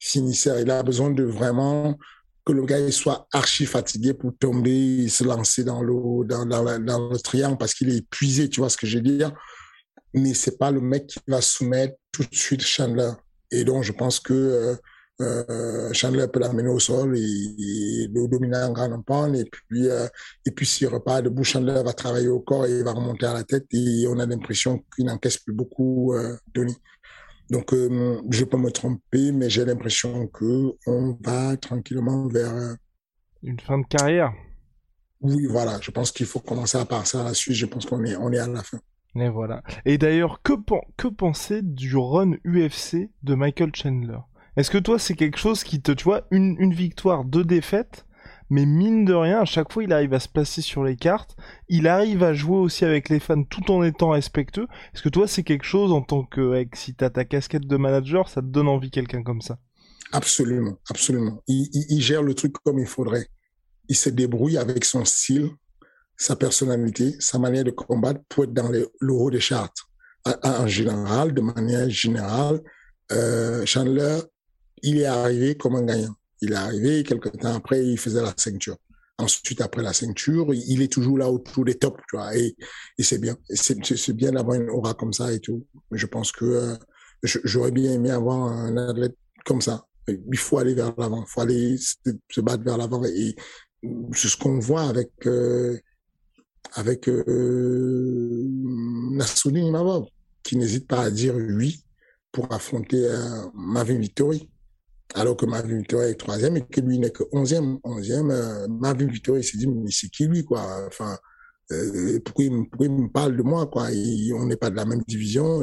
finisseur. 0.00 0.58
Il 0.58 0.70
a 0.70 0.82
besoin 0.82 1.10
de 1.10 1.22
vraiment 1.22 1.96
que 2.44 2.52
le 2.52 2.64
gars 2.66 2.90
soit 2.90 3.28
archi 3.32 3.66
fatigué 3.66 4.14
pour 4.14 4.32
tomber 4.38 5.04
et 5.04 5.08
se 5.08 5.24
lancer 5.24 5.64
dans 5.64 5.82
le, 5.82 6.24
dans, 6.26 6.44
dans, 6.44 7.08
le 7.08 7.18
triangle 7.18 7.56
parce 7.56 7.72
qu'il 7.72 7.88
est 7.88 7.98
épuisé, 7.98 8.48
tu 8.50 8.60
vois 8.60 8.68
ce 8.68 8.76
que 8.76 8.86
je 8.86 8.98
veux 8.98 9.02
dire? 9.02 9.32
Mais 10.12 10.34
c'est 10.34 10.58
pas 10.58 10.70
le 10.70 10.80
mec 10.80 11.06
qui 11.06 11.20
va 11.28 11.40
soumettre 11.40 11.94
tout 12.10 12.24
de 12.24 12.34
suite 12.34 12.62
Chandler. 12.62 13.12
Et 13.52 13.64
donc, 13.64 13.84
je 13.84 13.92
pense 13.92 14.18
que 14.18 14.76
euh, 15.20 15.92
Chandler 15.92 16.26
peut 16.28 16.40
l'amener 16.40 16.68
au 16.68 16.78
sol 16.78 17.16
et, 17.16 18.08
le 18.12 18.28
dominer 18.28 18.58
en 18.58 18.72
grand 18.72 19.00
pan 19.02 19.32
et 19.32 19.44
puis 19.44 19.88
euh, 19.88 20.06
et 20.44 20.50
puis 20.50 20.66
s'il 20.66 20.88
repart 20.88 21.22
debout 21.22 21.44
Chandler 21.44 21.82
va 21.84 21.92
travailler 21.92 22.28
au 22.28 22.40
corps 22.40 22.66
et 22.66 22.78
il 22.78 22.84
va 22.84 22.92
remonter 22.92 23.26
à 23.26 23.32
la 23.32 23.44
tête 23.44 23.66
et 23.72 24.06
on 24.08 24.18
a 24.18 24.26
l'impression 24.26 24.84
qu'il 24.94 25.06
n'encaisse 25.06 25.38
plus 25.38 25.54
beaucoup 25.54 26.12
euh, 26.14 26.36
Tony 26.52 26.76
donc 27.50 27.72
euh, 27.72 28.20
je 28.30 28.44
peux 28.44 28.58
me 28.58 28.70
tromper 28.70 29.32
mais 29.32 29.48
j'ai 29.48 29.64
l'impression 29.64 30.26
que 30.26 30.72
on 30.86 31.16
va 31.24 31.56
tranquillement 31.56 32.26
vers 32.28 32.76
une 33.42 33.60
fin 33.60 33.78
de 33.78 33.86
carrière. 33.86 34.32
Oui 35.20 35.46
voilà 35.46 35.78
je 35.80 35.90
pense 35.90 36.12
qu'il 36.12 36.26
faut 36.26 36.40
commencer 36.40 36.76
à 36.76 36.84
passer 36.84 37.16
à 37.16 37.24
la 37.24 37.34
suite 37.34 37.54
je 37.54 37.66
pense 37.66 37.86
qu'on 37.86 38.04
est 38.04 38.16
on 38.16 38.32
est 38.32 38.38
à 38.38 38.48
la 38.48 38.62
fin. 38.62 38.80
Et 39.18 39.30
voilà. 39.30 39.62
Et 39.86 39.96
d'ailleurs 39.96 40.42
que 40.42 40.52
que 40.98 41.08
penser 41.08 41.62
du 41.62 41.96
run 41.96 42.32
UFC 42.44 43.08
de 43.22 43.34
Michael 43.34 43.74
Chandler? 43.74 44.18
Est-ce 44.56 44.70
que 44.70 44.78
toi, 44.78 44.98
c'est 44.98 45.14
quelque 45.14 45.38
chose 45.38 45.64
qui 45.64 45.82
te, 45.82 45.92
tu 45.92 46.04
vois, 46.04 46.26
une, 46.30 46.72
victoire, 46.72 47.24
deux 47.24 47.44
défaites, 47.44 48.06
mais 48.48 48.64
mine 48.64 49.04
de 49.04 49.12
rien, 49.12 49.40
à 49.40 49.44
chaque 49.44 49.72
fois, 49.72 49.84
il 49.84 49.92
arrive 49.92 50.14
à 50.14 50.20
se 50.20 50.28
placer 50.28 50.62
sur 50.62 50.82
les 50.82 50.96
cartes. 50.96 51.36
Il 51.68 51.86
arrive 51.88 52.22
à 52.22 52.32
jouer 52.32 52.56
aussi 52.56 52.84
avec 52.84 53.08
les 53.08 53.20
fans 53.20 53.42
tout 53.42 53.70
en 53.70 53.82
étant 53.82 54.10
respectueux. 54.10 54.66
Est-ce 54.94 55.02
que 55.02 55.08
toi, 55.08 55.28
c'est 55.28 55.42
quelque 55.42 55.64
chose 55.64 55.92
en 55.92 56.00
tant 56.00 56.24
que, 56.24 56.64
si 56.74 56.94
t'as 56.94 57.10
ta 57.10 57.24
casquette 57.24 57.66
de 57.66 57.76
manager, 57.76 58.28
ça 58.28 58.40
te 58.40 58.46
donne 58.46 58.68
envie 58.68 58.90
quelqu'un 58.90 59.22
comme 59.22 59.42
ça? 59.42 59.58
Absolument, 60.12 60.78
absolument. 60.88 61.42
Il, 61.48 61.68
il, 61.90 62.00
gère 62.00 62.22
le 62.22 62.34
truc 62.34 62.54
comme 62.64 62.78
il 62.78 62.86
faudrait. 62.86 63.26
Il 63.88 63.96
se 63.96 64.08
débrouille 64.08 64.56
avec 64.56 64.84
son 64.84 65.04
style, 65.04 65.50
sa 66.16 66.36
personnalité, 66.36 67.16
sa 67.18 67.38
manière 67.38 67.64
de 67.64 67.72
combattre 67.72 68.20
pour 68.28 68.44
être 68.44 68.54
dans 68.54 68.68
le, 68.68 68.88
haut 69.02 69.30
des 69.30 69.40
chartes. 69.40 69.78
En, 70.42 70.66
général, 70.66 71.34
de 71.34 71.40
manière 71.40 71.90
générale, 71.90 72.60
euh, 73.12 73.64
Chandler 73.66 74.20
il 74.82 74.98
est 74.98 75.06
arrivé 75.06 75.56
comme 75.56 75.76
un 75.76 75.82
gagnant. 75.82 76.14
Il 76.40 76.52
est 76.52 76.56
arrivé, 76.56 77.02
quelques 77.02 77.32
temps 77.38 77.54
après, 77.54 77.84
il 77.84 77.98
faisait 77.98 78.22
la 78.22 78.34
ceinture. 78.36 78.76
Ensuite, 79.18 79.62
après 79.62 79.82
la 79.82 79.94
ceinture, 79.94 80.52
il 80.52 80.82
est 80.82 80.92
toujours 80.92 81.16
là 81.16 81.30
autour 81.30 81.64
des 81.64 81.76
tops, 81.76 82.02
tu 82.08 82.16
vois. 82.16 82.36
Et, 82.36 82.54
c'est 82.98 83.18
bien. 83.18 83.36
C'est 83.48 84.12
bien 84.12 84.32
d'avoir 84.32 84.60
une 84.60 84.68
aura 84.68 84.92
comme 84.94 85.12
ça 85.12 85.32
et 85.32 85.40
tout. 85.40 85.66
Je 85.90 86.06
pense 86.06 86.32
que 86.32 86.44
euh, 86.44 86.76
j'aurais 87.22 87.70
bien 87.70 87.92
aimé 87.92 88.10
avoir 88.10 88.36
un 88.36 88.76
athlète 88.76 89.16
comme 89.46 89.62
ça. 89.62 89.86
Il 90.08 90.38
faut 90.38 90.58
aller 90.58 90.74
vers 90.74 90.92
l'avant. 90.98 91.22
Il 91.22 91.28
faut 91.28 91.40
aller 91.40 91.76
se, 91.78 92.40
battre 92.40 92.62
vers 92.62 92.76
l'avant. 92.76 93.02
Et 93.04 93.34
c'est 94.12 94.28
ce 94.28 94.36
qu'on 94.36 94.58
voit 94.58 94.82
avec 94.82 95.10
euh, 95.26 95.78
avec 96.74 97.08
euh, 97.08 98.44
qui 100.42 100.56
n'hésite 100.56 100.86
pas 100.86 101.02
à 101.02 101.10
dire 101.10 101.34
oui 101.34 101.82
pour 102.32 102.52
affronter 102.52 103.06
euh, 103.06 103.46
Marvin 103.54 103.98
Vittori 103.98 104.50
alors 105.14 105.36
que 105.36 105.46
Marvin 105.46 105.78
Victoria 105.78 106.08
est 106.10 106.14
troisième 106.14 106.56
et 106.56 106.62
que 106.62 106.80
lui 106.80 106.98
n'est 106.98 107.10
que 107.10 107.24
onzième. 107.32 107.78
Onzième, 107.84 108.30
euh, 108.30 108.66
Marvin 108.68 109.06
Victoria 109.06 109.42
s'est 109.42 109.58
dit, 109.58 109.66
mais 109.66 109.90
c'est 109.90 110.08
qui 110.08 110.26
lui, 110.26 110.44
quoi? 110.44 110.86
Enfin, 110.86 111.16
euh, 111.72 112.20
pourquoi, 112.24 112.44
il, 112.44 112.68
pourquoi, 112.68 112.86
il, 112.86 112.92
me 112.92 113.08
parle 113.08 113.36
de 113.36 113.42
moi, 113.42 113.66
quoi? 113.66 113.88
On 114.34 114.46
n'est 114.46 114.56
pas 114.56 114.70
de 114.70 114.76
la 114.76 114.84
même 114.84 115.02
division. 115.06 115.60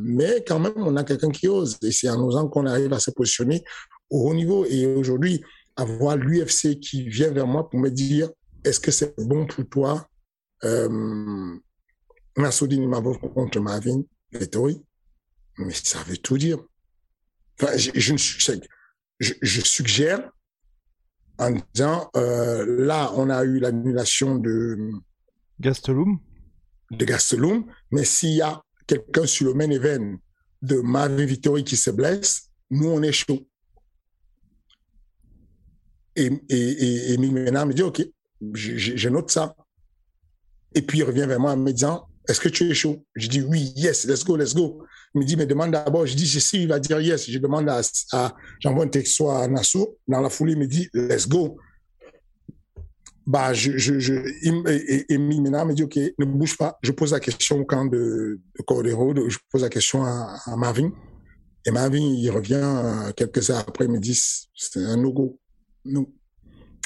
Mais 0.00 0.44
quand 0.46 0.58
même, 0.58 0.72
on 0.76 0.96
a 0.96 1.04
quelqu'un 1.04 1.30
qui 1.30 1.48
ose. 1.48 1.78
Et 1.82 1.92
c'est 1.92 2.08
en 2.08 2.20
osant 2.22 2.48
qu'on 2.48 2.66
arrive 2.66 2.92
à 2.92 2.98
se 2.98 3.10
positionner 3.10 3.64
au 4.10 4.28
haut 4.28 4.34
niveau. 4.34 4.64
Et 4.66 4.86
aujourd'hui, 4.86 5.42
avoir 5.76 6.16
l'UFC 6.16 6.78
qui 6.80 7.08
vient 7.08 7.30
vers 7.30 7.46
moi 7.46 7.68
pour 7.68 7.78
me 7.80 7.90
dire, 7.90 8.30
est-ce 8.64 8.80
que 8.80 8.90
c'est 8.90 9.14
bon 9.18 9.46
pour 9.46 9.68
toi 9.68 10.08
euh, 10.64 11.56
Nassoudine 12.36 12.82
Imavov 12.82 13.18
contre 13.18 13.60
Marvin 13.60 14.02
Vettori? 14.32 14.82
Mais 15.58 15.72
ça 15.72 16.02
veut 16.04 16.16
tout 16.16 16.38
dire. 16.38 16.58
Enfin, 17.60 17.76
je, 17.76 17.90
je, 17.94 18.14
je, 19.20 19.32
je 19.40 19.60
suggère 19.60 20.30
en 21.38 21.50
disant, 21.72 22.10
euh, 22.16 22.64
là, 22.84 23.12
on 23.16 23.30
a 23.30 23.44
eu 23.44 23.58
l'annulation 23.58 24.36
de 24.36 24.90
Gastelum. 25.60 26.18
De 26.90 27.04
Gastelum, 27.04 27.66
mais 27.90 28.04
s'il 28.04 28.36
y 28.36 28.42
a 28.42 28.62
quelqu'un 28.86 29.26
sur 29.26 29.46
le 29.46 29.54
main 29.54 29.70
event 29.70 30.16
de 30.62 30.76
Marvin 30.80 31.24
Vittori 31.24 31.64
qui 31.64 31.76
se 31.76 31.90
blesse, 31.90 32.50
nous, 32.70 32.88
on 32.88 33.02
est 33.02 33.12
chaud. 33.12 33.46
Et, 36.16 36.26
et, 36.48 36.56
et, 36.56 37.12
et 37.14 37.18
me 37.18 37.72
dit, 37.72 37.82
OK, 37.82 38.02
je, 38.52 38.76
je, 38.76 39.08
note 39.08 39.30
ça. 39.30 39.56
Et 40.74 40.82
puis, 40.82 40.98
il 40.98 41.04
revient 41.04 41.26
vers 41.26 41.40
moi 41.40 41.52
en 41.52 41.56
me 41.56 41.72
disant, 41.72 42.06
est-ce 42.28 42.40
que 42.40 42.48
tu 42.48 42.70
es 42.70 42.74
chaud? 42.74 43.04
Je 43.14 43.28
dis, 43.28 43.42
oui, 43.42 43.72
yes, 43.76 44.04
let's 44.06 44.24
go, 44.24 44.36
let's 44.36 44.54
go. 44.54 44.84
Il 45.14 45.20
me 45.20 45.24
dit, 45.24 45.36
mais 45.36 45.46
demande 45.46 45.70
d'abord. 45.70 46.06
Je 46.06 46.14
dis, 46.14 46.26
je 46.26 46.38
sais, 46.38 46.58
il 46.58 46.68
va 46.68 46.80
dire 46.80 47.00
yes. 47.00 47.30
Je 47.30 47.38
demande 47.38 47.68
à, 47.68 48.34
j'envoie 48.60 48.84
un 48.84 48.88
texto 48.88 49.30
à 49.30 49.46
Nassau. 49.46 49.98
Dans 50.08 50.20
la 50.20 50.28
foulée, 50.28 50.52
il 50.52 50.58
me 50.58 50.66
dit, 50.66 50.88
let's 50.92 51.28
go. 51.28 51.56
Bah, 53.26 53.54
je, 53.54 53.78
je, 53.78 54.12
il, 54.42 54.68
et, 54.68 55.14
et, 55.14 55.18
me 55.18 55.72
dit, 55.72 55.82
OK, 55.82 55.96
ne 56.18 56.24
bouge 56.24 56.58
pas. 56.58 56.78
Je 56.82 56.92
pose 56.92 57.12
la 57.12 57.20
question 57.20 57.60
au 57.60 57.64
camp 57.64 57.86
de, 57.86 58.40
de 58.58 58.62
Cordero, 58.66 59.14
je 59.28 59.38
pose 59.50 59.62
la 59.62 59.70
question 59.70 60.04
à, 60.04 60.56
Marvin. 60.56 60.90
Et 61.66 61.70
Marvin, 61.70 62.02
il 62.02 62.28
revient 62.30 62.60
euh, 62.62 63.12
quelques 63.12 63.48
heures 63.48 63.64
après, 63.66 63.86
il 63.86 63.92
me 63.92 63.98
dit, 63.98 64.20
c'est 64.54 64.84
un 64.84 64.98
no-go. 64.98 65.38
No. 65.86 66.12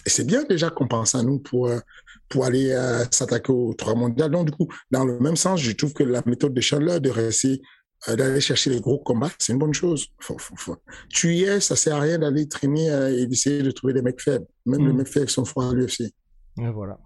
Et 0.07 0.11
c'est 0.11 0.25
bien 0.25 0.45
déjà 0.45 0.71
qu'on 0.71 0.87
pense 0.87 1.17
à 1.17 1.25
nous 1.25 1.41
pour, 1.41 1.67
euh, 1.67 1.81
pour 2.29 2.45
aller 2.45 2.71
euh, 2.71 3.05
s'attaquer 3.11 3.53
au 3.53 3.75
trois 3.75 3.97
mondial. 3.97 4.31
Donc, 4.31 4.47
du 4.47 4.53
coup, 4.53 4.69
dans 4.93 5.05
le 5.05 5.19
même 5.19 5.37
sens, 5.37 5.61
je 5.61 5.73
trouve 5.73 5.93
que 5.93 6.05
la 6.05 6.23
méthode 6.25 6.55
de 6.55 6.61
Chandler 6.61 7.01
de 7.01 7.11
rester 7.11 7.61
d'aller 8.07 8.41
chercher 8.41 8.71
les 8.71 8.81
gros 8.81 8.99
combats, 8.99 9.31
c'est 9.39 9.53
une 9.53 9.59
bonne 9.59 9.75
chose. 9.75 10.09
Faut, 10.21 10.39
faut, 10.39 10.57
faut. 10.57 10.77
Tu 11.09 11.35
y 11.35 11.45
es, 11.45 11.61
ça 11.61 11.77
sert 11.77 11.97
à 11.97 12.01
rien 12.01 12.19
d'aller 12.19 12.49
traîner 12.49 12.91
euh, 12.91 13.17
et 13.17 13.27
d'essayer 13.27 13.63
de 13.63 13.71
trouver 13.71 13.93
des 13.93 14.03
mecs 14.03 14.21
faibles. 14.21 14.47
Même 14.67 14.83
mm. 14.83 14.87
les 14.87 14.93
mecs 14.93 15.09
faibles 15.09 15.31
sont 15.31 15.45
forts 15.45 15.71
à 15.71 15.75
l'UFC. 15.75 16.13
Et 16.61 16.71
voilà. 16.71 16.99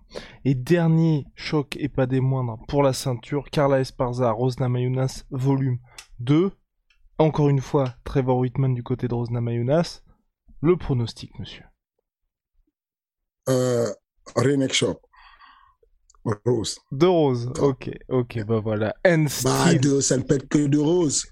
Et 0.45 0.55
dernier 0.55 1.27
choc 1.35 1.77
et 1.79 1.89
pas 1.89 2.07
des 2.07 2.21
moindres 2.21 2.59
pour 2.69 2.83
la 2.83 2.93
ceinture, 2.93 3.51
Carla 3.51 3.81
Esparza, 3.81 4.31
Rosna 4.31 4.69
Mayunas, 4.69 5.25
volume 5.31 5.79
2. 6.21 6.51
Encore 7.19 7.49
une 7.49 7.61
fois, 7.61 7.95
Trevor 8.05 8.39
Whitman 8.39 8.75
du 8.75 8.83
côté 8.83 9.09
de 9.09 9.15
Rosna 9.15 9.41
Mayunas. 9.41 10.03
Le 10.61 10.77
pronostic, 10.77 11.39
monsieur. 11.39 11.65
Euh, 13.49 13.93
Renek 14.37 14.73
Shop. 14.73 15.01
Rose. 16.25 16.79
De 16.93 17.07
rose, 17.07 17.51
ok, 17.59 17.91
ok, 18.09 18.45
bah 18.45 18.61
voilà. 18.61 18.95
And 19.07 19.27
bah, 19.43 19.75
de, 19.75 20.01
ça 20.01 20.17
ne 20.17 20.23
peut 20.23 20.37
être 20.37 20.49
que 20.49 20.67
de 20.67 20.79
rose. 20.79 21.25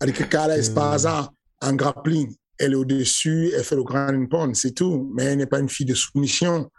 Avec 0.00 0.28
Carla 0.28 0.54
euh. 0.54 0.58
Esparza, 0.58 1.32
en 1.60 1.72
grappling, 1.74 2.34
elle 2.58 2.72
est 2.72 2.76
au-dessus, 2.76 3.50
elle 3.56 3.64
fait 3.64 3.76
le 3.76 3.82
grand 3.82 4.26
pond, 4.28 4.52
c'est 4.54 4.72
tout. 4.72 5.10
Mais 5.14 5.24
elle 5.24 5.38
n'est 5.38 5.46
pas 5.46 5.58
une 5.58 5.68
fille 5.68 5.86
de 5.86 5.94
soumission. 5.94 6.70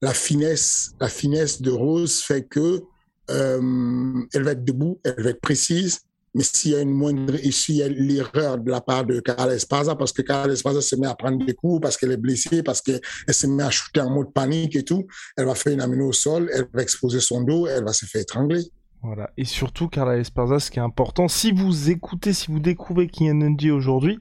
La 0.00 0.14
finesse, 0.14 0.92
la 1.00 1.08
finesse 1.08 1.62
de 1.62 1.70
Rose 1.70 2.20
fait 2.22 2.42
que 2.42 2.82
euh, 3.30 4.22
elle 4.32 4.42
va 4.42 4.52
être 4.52 4.64
debout, 4.64 5.00
elle 5.04 5.22
va 5.22 5.30
être 5.30 5.40
précise, 5.40 6.00
mais 6.34 6.42
s'il 6.42 6.72
y 6.72 6.74
a 6.74 6.80
une 6.80 6.92
moindre, 6.92 7.36
s'il 7.36 7.76
y 7.76 7.82
a 7.82 7.88
l'erreur 7.88 8.58
de 8.58 8.70
la 8.70 8.80
part 8.80 9.04
de 9.04 9.20
Carla 9.20 9.54
Esparza, 9.54 9.94
parce 9.96 10.12
que 10.12 10.22
Carla 10.22 10.52
Esparza 10.52 10.80
se 10.80 10.96
met 10.96 11.06
à 11.06 11.14
prendre 11.14 11.44
des 11.44 11.54
coups, 11.54 11.80
parce 11.80 11.96
qu'elle 11.96 12.12
est 12.12 12.16
blessée, 12.16 12.62
parce 12.62 12.80
qu'elle 12.80 13.00
se 13.28 13.46
met 13.46 13.62
à 13.62 13.70
shooter 13.70 14.00
en 14.00 14.10
mode 14.10 14.32
panique 14.32 14.76
et 14.76 14.84
tout, 14.84 15.06
elle 15.36 15.46
va 15.46 15.54
faire 15.54 15.72
une 15.72 15.80
amino 15.80 16.08
au 16.08 16.12
sol, 16.12 16.50
elle 16.54 16.66
va 16.72 16.82
exposer 16.82 17.20
son 17.20 17.42
dos, 17.42 17.66
elle 17.66 17.84
va 17.84 17.92
se 17.92 18.06
faire 18.06 18.22
étrangler. 18.22 18.62
Voilà. 19.02 19.30
Et 19.36 19.44
surtout, 19.44 19.88
Carla 19.88 20.16
Esparza, 20.16 20.60
ce 20.60 20.70
qui 20.70 20.78
est 20.78 20.82
important, 20.82 21.28
si 21.28 21.52
vous 21.52 21.90
écoutez, 21.90 22.32
si 22.32 22.50
vous 22.50 22.60
découvrez 22.60 23.08
Kinyanundi 23.08 23.70
aujourd'hui, 23.70 24.18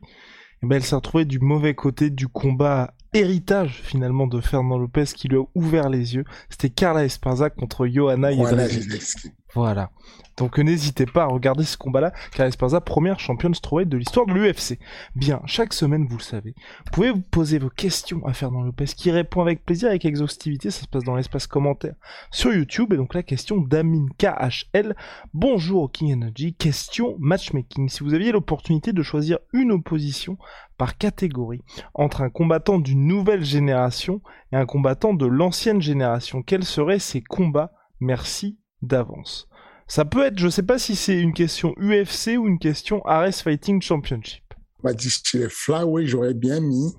eh 0.64 0.68
ben, 0.68 0.76
elle 0.76 0.84
s'est 0.84 0.96
retrouvée 0.96 1.26
du 1.26 1.40
mauvais 1.40 1.76
côté 1.76 2.10
du 2.10 2.28
combat 2.28 2.94
héritage 3.14 3.82
finalement 3.84 4.26
de 4.26 4.40
Fernand 4.42 4.78
Lopez 4.78 5.06
qui 5.16 5.28
lui 5.28 5.38
a 5.38 5.44
ouvert 5.54 5.90
les 5.90 6.16
yeux. 6.16 6.24
C'était 6.50 6.70
Carla 6.70 7.06
Esparza 7.06 7.50
contre 7.50 7.88
Johanna 7.88 8.32
Jedrzejczyk. 8.32 9.34
Voilà. 9.54 9.90
Donc 10.38 10.58
n'hésitez 10.58 11.06
pas 11.06 11.24
à 11.24 11.28
regarder 11.28 11.66
ce 11.66 11.78
combat-là, 11.78 12.14
car 12.34 12.48
Esparza, 12.48 12.80
première 12.80 13.20
championne 13.20 13.54
strawweight 13.54 13.90
de 13.90 13.98
l'histoire 13.98 14.26
de 14.26 14.34
l'UFC. 14.34 14.80
Bien, 15.16 15.42
chaque 15.46 15.74
semaine, 15.74 16.08
vous 16.08 16.18
le 16.18 16.24
savez, 16.24 16.56
pouvez 16.92 17.12
vous 17.12 17.22
poser 17.22 17.60
vos 17.60 17.70
questions 17.70 18.26
à 18.26 18.34
Fernand 18.34 18.62
Lopez, 18.62 18.86
qui 18.86 19.12
répond 19.12 19.42
avec 19.42 19.66
plaisir, 19.66 19.90
avec 19.90 20.06
exhaustivité, 20.06 20.72
ça 20.72 20.84
se 20.84 20.88
passe 20.88 21.04
dans 21.04 21.16
l'espace 21.16 21.48
commentaire 21.48 21.96
sur 22.32 22.54
YouTube, 22.54 22.94
et 22.94 22.98
donc 22.98 23.14
la 23.14 23.24
question 23.24 23.58
d'Amin 23.58 24.08
KHL. 24.18 24.96
Bonjour 25.34 25.92
King 25.92 26.14
Energy, 26.14 26.54
question 26.54 27.18
matchmaking. 27.20 27.90
Si 27.90 28.04
vous 28.04 28.14
aviez 28.14 28.32
l'opportunité 28.32 28.94
de 28.94 29.04
choisir 29.04 29.38
une 29.52 29.72
opposition 29.72 30.38
par 30.78 30.98
catégorie 30.98 31.62
entre 31.94 32.22
un 32.22 32.30
combattant 32.30 32.80
d'une 32.80 33.06
nouvelle 33.06 33.44
génération 33.44 34.22
et 34.54 34.56
un 34.56 34.66
combattant 34.66 35.14
de 35.14 35.26
l'ancienne 35.26 35.82
génération, 35.82 36.42
quels 36.42 36.64
seraient 36.64 37.00
ces 37.00 37.22
combats? 37.22 37.74
Merci 38.00 38.58
d'avance. 38.82 39.48
Ça 39.88 40.06
peut 40.06 40.24
être, 40.26 40.40
je 40.40 40.48
sais 40.48 40.64
pas 40.64 40.80
si 40.80 40.96
c'est 40.96 41.20
une 41.20 41.34
question 41.34 41.74
UFC 41.78 42.38
ou 42.38 42.48
une 42.48 42.60
question 42.60 43.04
Ares 43.06 43.36
Fighting 43.36 43.82
Championship. 43.82 44.44
Bah, 44.84 44.92
chez 44.98 45.38
les 45.38 45.50
flyweight, 45.50 46.08
j'aurais 46.08 46.34
bien 46.34 46.60
mis 46.60 46.94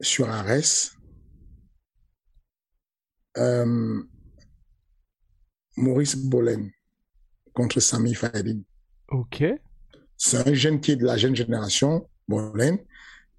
sur 0.00 0.28
Ares 0.28 0.92
euh, 3.38 4.02
Maurice 5.76 6.16
Bolen 6.16 6.70
contre 7.54 7.80
Sami 7.80 8.14
Fadin. 8.14 8.60
Ok. 9.08 9.44
C'est 10.16 10.48
un 10.48 10.54
jeune 10.54 10.80
qui 10.80 10.92
est 10.92 10.96
de 10.96 11.06
la 11.06 11.16
jeune 11.16 11.34
génération, 11.34 12.08
Bolen, 12.26 12.78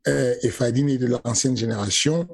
euh, 0.08 0.36
et 0.42 0.50
Fadin 0.50 0.88
est 0.88 0.98
de 0.98 1.08
l'ancienne 1.08 1.58
génération 1.58 2.28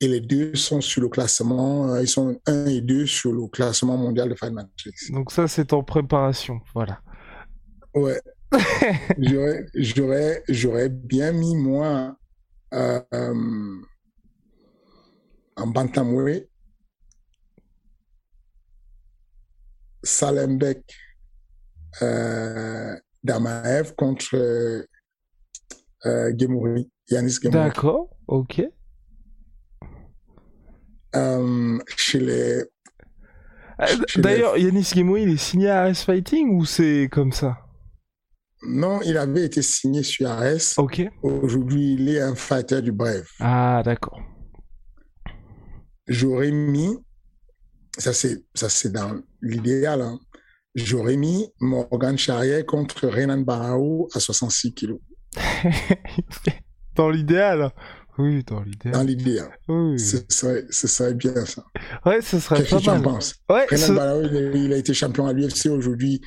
et 0.00 0.08
les 0.08 0.20
deux 0.20 0.54
sont 0.54 0.80
sur 0.80 1.02
le 1.02 1.08
classement, 1.08 1.92
euh, 1.92 2.02
ils 2.02 2.08
sont 2.08 2.40
un 2.46 2.66
et 2.66 2.80
deux 2.80 3.06
sur 3.06 3.32
le 3.32 3.48
classement 3.48 3.96
mondial 3.96 4.28
de 4.28 4.34
Fight 4.34 4.52
Matrix. 4.52 4.92
Donc 5.10 5.32
ça, 5.32 5.48
c'est 5.48 5.72
en 5.72 5.82
préparation, 5.82 6.60
voilà. 6.74 7.00
Ouais. 7.94 8.20
j'aurais, 9.18 10.42
j'aurais, 10.48 10.88
bien 10.88 11.32
mis 11.32 11.54
moi 11.54 12.16
euh, 12.72 13.00
euh, 13.12 13.76
en 15.56 15.66
bantamweight 15.66 16.48
Salembek 20.02 20.82
euh, 22.02 22.96
Damaev 23.22 23.94
contre 23.96 24.36
euh, 26.06 26.32
Gemouri, 26.38 26.90
Yanis 27.10 27.38
Gemouri. 27.42 27.64
D'accord, 27.64 28.16
ok. 28.28 28.62
Euh, 31.18 31.78
chez 31.96 32.20
les. 32.20 32.64
Euh, 33.80 33.86
d'ailleurs, 34.16 34.56
Yanis 34.56 34.90
Gemoui, 34.94 35.22
il 35.22 35.30
est 35.30 35.36
signé 35.36 35.70
à 35.70 35.86
RS 35.86 36.04
Fighting 36.04 36.50
ou 36.56 36.64
c'est 36.64 37.08
comme 37.10 37.32
ça? 37.32 37.58
Non, 38.62 39.00
il 39.02 39.16
avait 39.16 39.44
été 39.44 39.62
signé 39.62 40.02
sur 40.02 40.28
RS. 40.30 40.78
Ok. 40.78 41.02
Aujourd'hui, 41.22 41.94
il 41.94 42.08
est 42.08 42.20
un 42.20 42.34
fighter 42.34 42.82
du 42.82 42.90
Bref. 42.90 43.30
Ah, 43.38 43.82
d'accord. 43.84 44.20
J'aurais 46.08 46.50
mis, 46.50 46.96
ça 47.98 48.12
c'est, 48.12 48.44
ça 48.54 48.68
c'est 48.68 48.90
dans 48.90 49.20
l'idéal, 49.42 50.00
hein. 50.00 50.18
j'aurais 50.74 51.16
mis 51.16 51.52
Morgan 51.60 52.16
Charrier 52.16 52.64
contre 52.64 53.06
Renan 53.06 53.42
Barao 53.42 54.08
à 54.14 54.18
66 54.18 54.74
kilos. 54.74 55.00
dans 56.96 57.10
l'idéal 57.10 57.72
oui, 58.18 58.44
dans 58.44 58.62
l'idée. 58.62 58.90
Dans 58.90 59.02
l'idée. 59.02 59.40
Hein. 59.40 59.50
Oui. 59.68 59.98
Ce, 59.98 60.18
serait, 60.28 60.64
ce 60.70 60.86
serait 60.86 61.14
bien 61.14 61.44
ça. 61.44 61.64
Ouais, 62.04 62.20
ce 62.20 62.38
serait 62.38 62.58
Qu'est-ce 62.58 62.70
pas 62.70 62.78
que 62.78 62.82
tu 62.82 62.90
en 62.90 63.00
penses? 63.00 63.36
Ouais, 63.48 63.66
ce... 63.70 64.56
Il, 64.56 64.72
a 64.72 64.76
été 64.76 64.92
champion 64.92 65.26
à 65.26 65.32
l'UFC 65.32 65.66
aujourd'hui. 65.66 66.20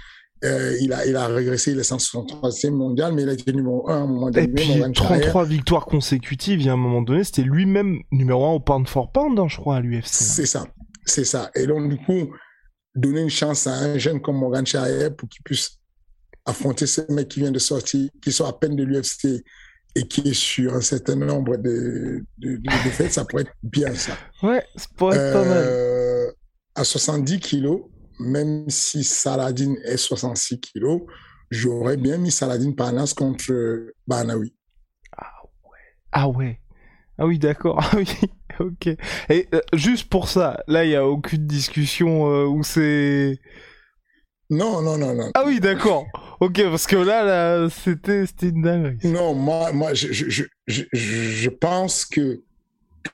Euh, 0.44 0.76
il, 0.82 0.92
a, 0.92 1.06
il 1.06 1.16
a 1.16 1.28
régressé, 1.28 1.72
il 1.72 1.80
est 1.80 1.90
163e 1.90 2.72
mondial, 2.72 3.14
mais 3.14 3.24
il 3.24 3.30
a 3.30 3.34
été 3.34 3.54
numéro 3.54 3.88
1 3.90 3.94
à 3.94 4.00
un 4.00 4.08
moment 4.08 4.32
donné. 4.32 4.46
Et 4.46 4.48
puis, 4.48 4.82
33 4.94 5.46
victoires 5.46 5.86
consécutives, 5.86 6.62
il 6.62 6.66
y 6.66 6.70
a 6.70 6.74
un 6.74 6.78
moment 6.78 7.04
donné, 7.04 7.24
c'était 7.24 7.44
lui-même 7.44 8.00
numéro 8.12 8.46
1 8.46 8.50
au 8.54 8.60
pound 8.60 8.88
for 8.88 9.12
pound, 9.12 9.38
hein, 9.38 9.48
je 9.48 9.58
crois, 9.58 9.76
à 9.76 9.82
l'UFC. 9.82 10.08
C'est 10.08 10.48
ça, 10.48 10.66
c'est 11.06 11.26
ça. 11.26 11.52
Et 11.54 11.68
donc, 11.68 11.90
du 11.90 11.98
coup, 11.98 12.34
donner 12.96 13.22
une 13.22 13.30
chance 13.30 13.68
à 13.68 13.74
un 13.74 13.98
jeune 13.98 14.20
comme 14.20 14.38
Morgan 14.38 14.66
Charrier 14.66 15.12
pour 15.12 15.30
qu'il 15.30 15.44
puisse 15.44 15.78
affronter 16.46 16.88
ce 16.88 17.02
mec 17.10 17.28
qui 17.28 17.42
vient 17.42 17.52
de 17.52 17.60
sortir, 17.60 18.10
qui 18.22 18.32
sort 18.32 18.48
à 18.48 18.60
peine 18.60 18.76
de 18.76 18.84
l'UFC, 18.84 19.44
et 19.96 20.08
qui 20.08 20.22
est 20.30 20.34
sur 20.34 20.74
un 20.74 20.82
certain 20.82 21.16
nombre 21.16 21.58
de, 21.58 22.24
de, 22.38 22.56
de, 22.56 22.62
de 22.62 22.90
fêtes, 22.90 23.14
ça 23.14 23.26
pourrait 23.26 23.44
être 23.44 23.54
bien 23.64 23.94
ça. 23.94 24.14
Ouais, 24.42 24.64
ça 24.76 24.88
pourrait 24.98 25.18
être 25.18 25.34
pas 25.34 25.46
mal. 25.46 25.64
Euh, 25.68 26.32
à 26.76 26.84
70 26.84 27.40
kilos, 27.40 27.82
même 28.20 28.70
si 28.70 29.04
Saladin 29.04 29.76
est 29.86 29.98
66 29.98 30.60
kilos, 30.60 31.02
j'aurais 31.50 31.98
bien 31.98 32.18
mis 32.18 32.32
Saladin 32.32 32.72
Parnas 32.72 33.14
contre 33.16 33.54
Banawi. 34.08 34.54
Ah 35.18 35.32
ouais. 35.64 35.80
Ah 36.12 36.30
ouais. 36.30 36.60
Ah 37.18 37.26
oui, 37.26 37.40
d'accord. 37.40 37.80
Ah 37.94 37.98
oui. 37.98 38.08
ok. 38.60 38.88
Et 39.30 39.48
euh, 39.54 39.62
juste 39.74 40.10
pour 40.10 40.28
ça, 40.28 40.64
là, 40.68 40.86
il 40.86 40.90
n'y 40.90 40.96
a 40.96 41.06
aucune 41.08 41.48
discussion 41.48 42.32
euh, 42.32 42.46
où 42.46 42.64
c'est. 42.64 43.40
Non, 44.50 44.82
non, 44.82 44.98
non, 44.98 45.16
non. 45.16 45.32
Ah 45.34 45.44
oui, 45.46 45.60
d'accord. 45.60 46.06
Ok, 46.42 46.60
parce 46.72 46.88
que 46.88 46.96
là, 46.96 47.24
là 47.24 47.70
c'était 47.70 48.26
une 48.42 48.64
dinguerie. 48.64 48.98
Non, 49.04 49.36
moi, 49.36 49.72
moi 49.74 49.94
je, 49.94 50.12
je, 50.12 50.44
je, 50.66 50.84
je, 50.92 51.50
pense 51.50 52.04
que 52.04 52.42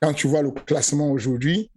quand 0.00 0.14
tu 0.14 0.26
vois 0.26 0.40
le 0.40 0.50
classement 0.50 1.10
aujourd'hui, 1.10 1.70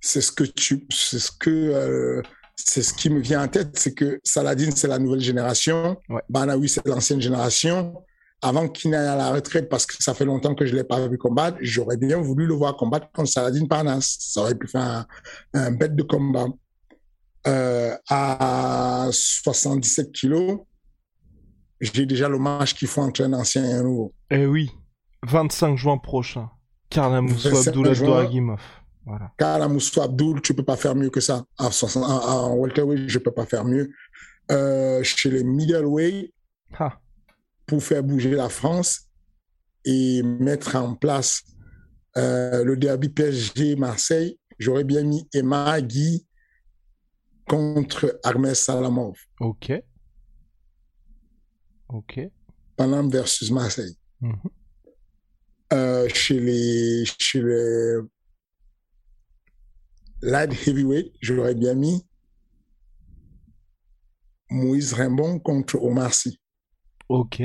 c'est 0.00 0.20
ce 0.20 0.30
que 0.30 0.44
tu, 0.44 0.86
c'est 0.90 1.18
ce 1.18 1.32
que, 1.32 1.48
euh, 1.48 2.20
c'est 2.56 2.82
ce 2.82 2.92
qui 2.92 3.08
me 3.08 3.20
vient 3.20 3.42
en 3.42 3.48
tête, 3.48 3.70
c'est 3.78 3.94
que 3.94 4.20
Saladin, 4.22 4.68
c'est 4.76 4.86
la 4.86 4.98
nouvelle 4.98 5.20
génération. 5.20 5.96
Ouais. 6.10 6.20
Banawi, 6.28 6.68
c'est 6.68 6.86
l'ancienne 6.86 7.22
génération. 7.22 7.94
Avant 8.42 8.68
qu'il 8.68 8.90
n'aille 8.90 9.08
à 9.08 9.16
la 9.16 9.30
retraite, 9.30 9.70
parce 9.70 9.86
que 9.86 9.94
ça 10.00 10.12
fait 10.12 10.26
longtemps 10.26 10.54
que 10.54 10.66
je 10.66 10.76
l'ai 10.76 10.84
pas 10.84 11.08
vu 11.08 11.16
combattre, 11.16 11.56
j'aurais 11.62 11.96
bien 11.96 12.18
voulu 12.18 12.46
le 12.46 12.52
voir 12.52 12.76
combattre 12.76 13.10
contre 13.12 13.30
Saladin 13.30 13.64
Parnas. 13.66 14.18
Ça 14.20 14.42
aurait 14.42 14.54
pu 14.54 14.68
faire 14.68 14.82
un, 14.82 15.06
un 15.54 15.70
bête 15.70 15.96
de 15.96 16.02
combat. 16.02 16.48
Euh, 17.46 17.96
à 18.10 19.08
77 19.10 20.12
kilos, 20.12 20.58
j'ai 21.80 22.06
déjà 22.06 22.28
le 22.28 22.38
match 22.38 22.74
qu'il 22.74 22.88
faut 22.88 23.02
entre 23.02 23.22
un 23.22 23.32
ancien 23.32 23.64
et 23.64 23.72
un 23.72 23.82
nouveau. 23.82 24.14
Eh 24.30 24.46
oui, 24.46 24.70
25 25.24 25.76
juin 25.76 25.98
prochain. 25.98 26.50
Karlamoussou 26.90 27.48
25 27.50 27.68
Abdullah 27.70 27.94
juin. 27.94 28.06
Doragimov. 28.06 28.60
Voilà. 29.06 29.32
Abdoul, 30.02 30.42
tu 30.42 30.54
peux 30.54 30.64
pas 30.64 30.76
faire 30.76 30.94
mieux 30.94 31.10
que 31.10 31.20
ça. 31.20 31.44
À 31.58 31.70
60, 31.70 32.04
à- 32.04 32.06
à- 32.30 32.36
en 32.42 32.56
welterweight, 32.56 33.08
je 33.08 33.18
peux 33.18 33.30
pas 33.32 33.46
faire 33.46 33.64
mieux. 33.64 33.90
Euh, 34.50 35.02
chez 35.02 35.30
les 35.30 35.44
middleweight, 35.44 36.32
Ah, 36.78 36.98
pour 37.66 37.82
faire 37.82 38.02
bouger 38.02 38.30
la 38.32 38.48
France 38.48 39.08
et 39.84 40.22
mettre 40.22 40.76
en 40.76 40.94
place 40.94 41.42
euh, 42.16 42.64
le 42.64 42.76
derby 42.76 43.08
PSG 43.10 43.76
Marseille, 43.76 44.38
j'aurais 44.58 44.84
bien 44.84 45.02
mis 45.04 45.28
Emma 45.32 45.80
Guy 45.80 46.26
contre 47.46 48.18
Hermès 48.24 48.62
Salamov, 48.62 49.14
ok. 49.40 49.72
Ok. 51.88 52.20
Paname 52.76 53.10
versus 53.10 53.50
Marseille. 53.50 53.96
Mhm. 54.20 54.38
Euh, 55.72 56.08
chez 56.08 56.40
les 56.40 57.04
chez 57.18 57.42
les 57.42 57.98
light 60.22 60.52
heavyweight, 60.66 61.12
j'aurais 61.20 61.54
bien 61.54 61.74
mis 61.74 62.06
Moïse 64.50 64.94
Rimbon 64.94 65.38
contre 65.38 65.76
Omar 65.76 66.14
Sy. 66.14 66.40
Ok. 67.08 67.42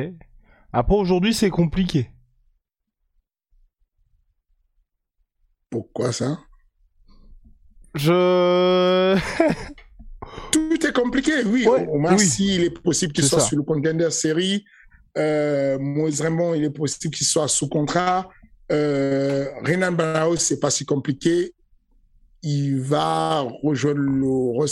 Après, 0.72 0.96
aujourd'hui, 0.96 1.34
c'est 1.34 1.50
compliqué. 1.50 2.10
Pourquoi 5.70 6.12
ça? 6.12 6.40
Je. 7.96 9.18
Compliqué, 10.92 11.44
oui. 11.46 11.66
Ouais, 11.68 11.88
Omar 11.92 12.16
oui. 12.18 12.26
Sy, 12.26 12.56
il 12.56 12.64
est 12.64 12.70
possible 12.70 13.14
qu'il 13.14 13.24
soit 13.24 13.40
ça. 13.40 13.48
sur 13.48 13.58
le 13.58 13.64
contender 13.64 14.10
série. 14.12 14.66
Euh, 15.18 15.78
Moïse 15.80 16.22
Rimbon, 16.22 16.54
il 16.54 16.64
est 16.64 16.70
possible 16.70 17.14
qu'il 17.14 17.28
soit 17.28 17.48
sous 17.48 17.70
contrat. 17.70 18.30
Euh, 18.72 19.46
Renan 19.64 19.92
Barao, 19.92 20.36
c'est 20.36 20.60
pas 20.60 20.72
si 20.72 20.86
compliqué. 20.86 21.54
Il 22.42 22.80
va 22.82 23.42
rejoindre 23.64 24.00
le 24.00 24.66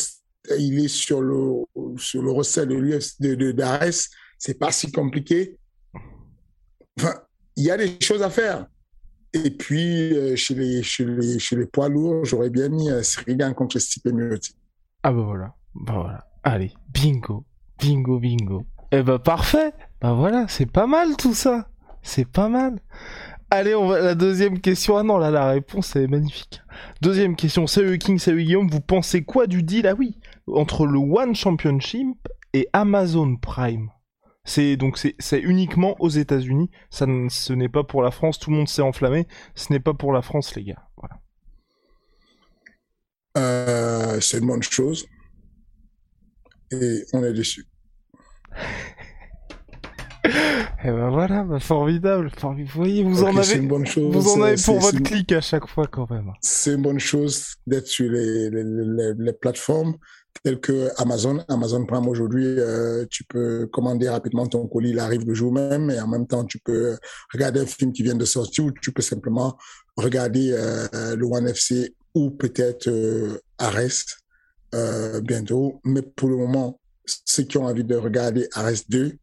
il 0.58 0.84
est 0.84 0.88
sur 0.88 1.22
le 1.22 1.64
sur 1.98 2.22
le 2.22 2.32
roster 2.32 2.66
de 2.66 2.76
l'UFC 2.76 3.22
de, 3.22 3.52
d'Ares. 3.52 4.10
C'est 4.38 4.58
pas 4.58 4.72
si 4.72 4.92
compliqué. 4.92 5.58
Enfin, 7.00 7.14
il 7.56 7.66
y 7.66 7.72
a 7.72 7.78
des 7.78 7.98
choses 8.02 8.24
à 8.24 8.30
faire. 8.30 8.68
Et 9.34 9.52
puis 9.52 10.14
euh, 10.14 10.36
chez 10.36 10.56
les 10.56 10.84
chez 10.84 11.06
les 11.06 11.40
chez 11.40 11.56
les 11.56 11.66
poids 11.66 11.88
lourds, 11.88 12.26
j'aurais 12.26 12.50
bien 12.50 12.70
mis 12.70 12.90
euh, 12.90 13.04
Sirigan 13.04 13.54
contre 13.54 13.80
Stipe 13.80 14.08
Miocic. 14.08 14.58
Ah 15.04 15.12
bah 15.12 15.22
voilà. 15.22 15.56
Bah 15.76 15.94
voilà. 15.96 16.28
Allez, 16.44 16.74
bingo. 16.94 17.46
Bingo, 17.80 18.20
bingo. 18.20 18.66
Eh 18.92 19.04
bah 19.04 19.20
parfait. 19.20 19.74
Bah 20.02 20.14
voilà, 20.14 20.48
c'est 20.48 20.72
pas 20.72 20.88
mal 20.88 21.16
tout 21.18 21.34
ça. 21.34 21.68
C'est 22.02 22.28
pas 22.28 22.50
mal. 22.50 22.80
Allez, 23.50 23.76
on 23.76 23.88
va 23.88 24.00
la 24.00 24.16
deuxième 24.16 24.60
question. 24.60 24.98
Ah 24.98 25.04
non, 25.04 25.18
là 25.18 25.30
la 25.30 25.50
réponse 25.50 25.96
est 25.96 26.08
magnifique. 26.08 26.62
Deuxième 27.02 27.36
question. 27.36 27.68
Salut 27.68 27.98
King, 27.98 28.18
salut 28.18 28.44
Guillaume. 28.44 28.70
Vous 28.70 28.82
pensez 28.82 29.24
quoi 29.24 29.46
du 29.46 29.62
deal? 29.62 29.88
Ah 29.88 29.94
oui, 29.98 30.18
entre 30.48 30.86
le 30.86 31.00
One 31.00 31.36
Championship 31.36 32.28
et 32.54 32.68
Amazon 32.74 33.36
Prime. 33.36 33.90
C'est 34.44 34.76
donc 34.78 34.98
c'est 34.98 35.40
uniquement 35.40 35.96
aux 36.00 36.10
États-Unis. 36.10 36.72
Ce 36.90 37.54
n'est 37.54 37.70
pas 37.70 37.84
pour 37.84 38.02
la 38.02 38.12
France. 38.12 38.40
Tout 38.40 38.50
le 38.50 38.58
monde 38.58 38.70
s'est 38.70 38.82
enflammé. 38.82 39.28
Ce 39.54 39.72
n'est 39.72 39.80
pas 39.80 39.94
pour 39.94 40.14
la 40.14 40.22
France, 40.22 40.56
les 40.56 40.64
gars. 40.64 40.88
Voilà. 40.98 41.20
Euh, 43.38 44.20
c'est 44.20 44.40
une 44.40 44.48
bonne 44.48 44.64
chose. 44.64 45.06
Et 46.72 47.06
on 47.14 47.24
est 47.24 47.34
déçu. 47.34 47.66
Eh 50.84 50.88
ben 50.90 51.10
voilà, 51.10 51.44
bah 51.44 51.60
formidable. 51.60 52.30
Formi- 52.40 52.64
Vous 52.66 52.72
voyez, 52.80 53.04
vous 53.04 53.24
en 53.24 53.36
avez. 53.36 53.56
une 53.58 53.68
bonne 53.68 53.86
chose. 53.86 54.14
Vous 54.14 54.30
en 54.32 54.42
avez 54.44 54.56
pour 54.64 54.80
votre 54.80 54.98
c'est- 54.98 55.04
clic 55.04 55.32
à 55.32 55.42
chaque 55.42 55.68
fois 55.68 55.88
quand 55.88 56.10
même. 56.10 56.32
C'est 56.42 56.74
une 56.74 56.82
bonne 56.82 57.00
chose 57.00 57.56
d'être 57.68 57.88
sur 57.88 58.10
les, 58.12 58.50
les, 58.50 58.64
les, 58.64 59.14
les 59.18 59.34
plateformes 59.34 59.96
telles 60.44 60.60
que 60.60 60.90
Amazon. 60.98 61.44
Amazon 61.50 61.86
Prime 61.86 62.08
aujourd'hui, 62.08 62.46
euh, 62.48 63.06
tu 63.10 63.24
peux 63.26 63.68
commander 63.68 64.10
rapidement 64.10 64.48
ton 64.48 64.68
colis, 64.68 64.92
il 64.92 65.00
arrive 65.00 65.26
le 65.28 65.34
jour 65.34 65.52
même, 65.52 65.90
et 65.92 66.00
en 66.00 66.08
même 66.08 66.26
temps, 66.28 66.46
tu 66.46 66.58
peux 66.60 66.98
regarder 67.34 67.60
un 67.62 67.66
film 67.66 67.92
qui 67.92 68.02
vient 68.04 68.16
de 68.16 68.26
sortir 68.26 68.66
ou 68.66 68.72
tu 68.72 68.92
peux 68.92 69.02
simplement 69.04 69.58
regarder 69.98 70.52
euh, 70.54 71.16
le 71.16 71.26
One 71.26 71.48
FC 71.48 71.96
ou 72.16 72.32
peut-être 72.32 72.88
euh, 72.88 73.40
Ares 73.60 74.21
euh, 74.76 75.22
bientôt. 75.22 75.82
Mais 75.84 76.02
pour 76.02 76.30
le 76.30 76.38
moment, 76.38 76.80
ceux 77.06 77.44
qui 77.44 77.58
ont 77.58 77.66
envie 77.66 77.84
de 77.84 77.96
regarder 77.96 78.48
Ares 78.54 78.84
2, 78.90 79.14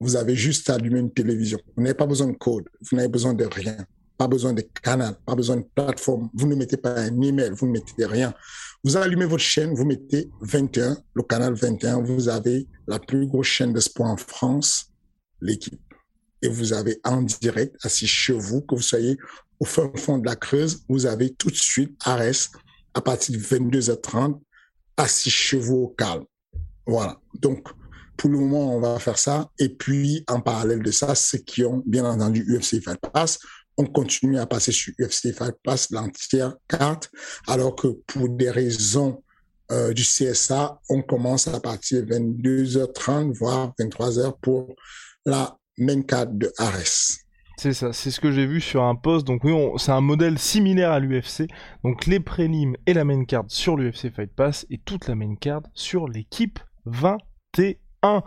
vous 0.00 0.16
avez 0.16 0.36
juste 0.36 0.70
à 0.70 0.74
allumer 0.74 1.00
une 1.00 1.12
télévision. 1.12 1.58
Vous 1.76 1.82
n'avez 1.82 1.94
pas 1.94 2.06
besoin 2.06 2.28
de 2.28 2.36
code, 2.36 2.64
vous 2.80 2.96
n'avez 2.96 3.08
besoin 3.08 3.34
de 3.34 3.44
rien 3.44 3.76
pas 4.18 4.26
besoin 4.26 4.52
de 4.52 4.62
canal, 4.82 5.16
pas 5.24 5.36
besoin 5.36 5.58
de 5.58 5.66
plateforme. 5.74 6.28
Vous 6.34 6.48
ne 6.48 6.56
mettez 6.56 6.76
pas 6.76 6.98
un 6.98 7.20
email, 7.22 7.52
vous 7.54 7.66
ne 7.68 7.72
mettez 7.72 8.04
rien. 8.04 8.34
Vous 8.82 8.96
allumez 8.96 9.24
votre 9.24 9.42
chaîne, 9.42 9.72
vous 9.72 9.86
mettez 9.86 10.28
21, 10.40 10.98
le 11.14 11.22
canal 11.22 11.54
21, 11.54 12.02
vous 12.02 12.28
avez 12.28 12.66
la 12.88 12.98
plus 12.98 13.26
grosse 13.28 13.46
chaîne 13.46 13.72
de 13.72 13.80
sport 13.80 14.06
en 14.06 14.16
France, 14.16 14.90
l'équipe. 15.40 15.80
Et 16.42 16.48
vous 16.48 16.72
avez 16.72 17.00
en 17.04 17.22
direct, 17.22 17.76
assis 17.82 18.08
chez 18.08 18.32
vous, 18.32 18.60
que 18.62 18.74
vous 18.74 18.82
soyez 18.82 19.16
au 19.60 19.64
fin 19.64 19.90
fond 19.96 20.18
de 20.18 20.26
la 20.26 20.36
Creuse, 20.36 20.84
vous 20.88 21.06
avez 21.06 21.32
tout 21.34 21.50
de 21.50 21.56
suite 21.56 21.96
Ares 22.04 22.50
à 22.94 23.00
partir 23.00 23.36
de 23.36 23.40
22h30, 23.40 24.40
assis 24.98 25.30
chez 25.30 25.58
vous 25.58 25.76
au 25.76 25.88
calme. 25.88 26.24
Voilà. 26.86 27.18
Donc, 27.40 27.68
pour 28.16 28.30
le 28.30 28.38
moment, 28.38 28.76
on 28.76 28.80
va 28.80 28.98
faire 28.98 29.18
ça. 29.18 29.48
Et 29.58 29.68
puis, 29.68 30.24
en 30.28 30.40
parallèle 30.40 30.82
de 30.82 30.90
ça, 30.90 31.14
ceux 31.14 31.38
qui 31.38 31.64
ont, 31.64 31.82
bien 31.86 32.04
entendu, 32.04 32.44
UFC 32.48 32.82
Fight 32.82 32.98
Pass, 33.12 33.38
on 33.76 33.86
continue 33.86 34.38
à 34.38 34.46
passer 34.46 34.72
sur 34.72 34.92
UFC 34.98 35.32
Fight 35.32 35.54
Pass 35.62 35.90
l'entière 35.90 36.54
carte, 36.66 37.10
alors 37.46 37.76
que 37.76 37.88
pour 38.06 38.28
des 38.28 38.50
raisons 38.50 39.22
euh, 39.70 39.92
du 39.92 40.02
CSA, 40.02 40.80
on 40.88 41.02
commence 41.02 41.46
à 41.46 41.60
partir 41.60 42.04
de 42.04 42.14
22h30, 42.14 43.32
voire 43.34 43.72
23h 43.78 44.34
pour 44.42 44.74
la 45.24 45.56
main 45.78 46.02
carte 46.02 46.36
de 46.36 46.52
Ares. 46.58 47.27
C'est 47.58 47.72
ça, 47.72 47.92
c'est 47.92 48.12
ce 48.12 48.20
que 48.20 48.30
j'ai 48.30 48.46
vu 48.46 48.60
sur 48.60 48.84
un 48.84 48.94
post. 48.94 49.26
Donc 49.26 49.42
oui, 49.42 49.52
c'est 49.78 49.90
un 49.90 50.00
modèle 50.00 50.38
similaire 50.38 50.92
à 50.92 51.00
l'UFC. 51.00 51.48
Donc 51.82 52.06
les 52.06 52.20
prélims 52.20 52.76
et 52.86 52.94
la 52.94 53.04
main 53.04 53.24
card 53.24 53.46
sur 53.48 53.76
l'UFC 53.76 54.14
Fight 54.14 54.32
Pass 54.32 54.64
et 54.70 54.78
toute 54.78 55.08
la 55.08 55.16
main 55.16 55.34
card 55.34 55.62
sur 55.74 56.06
l'équipe 56.06 56.60
21. 56.86 58.22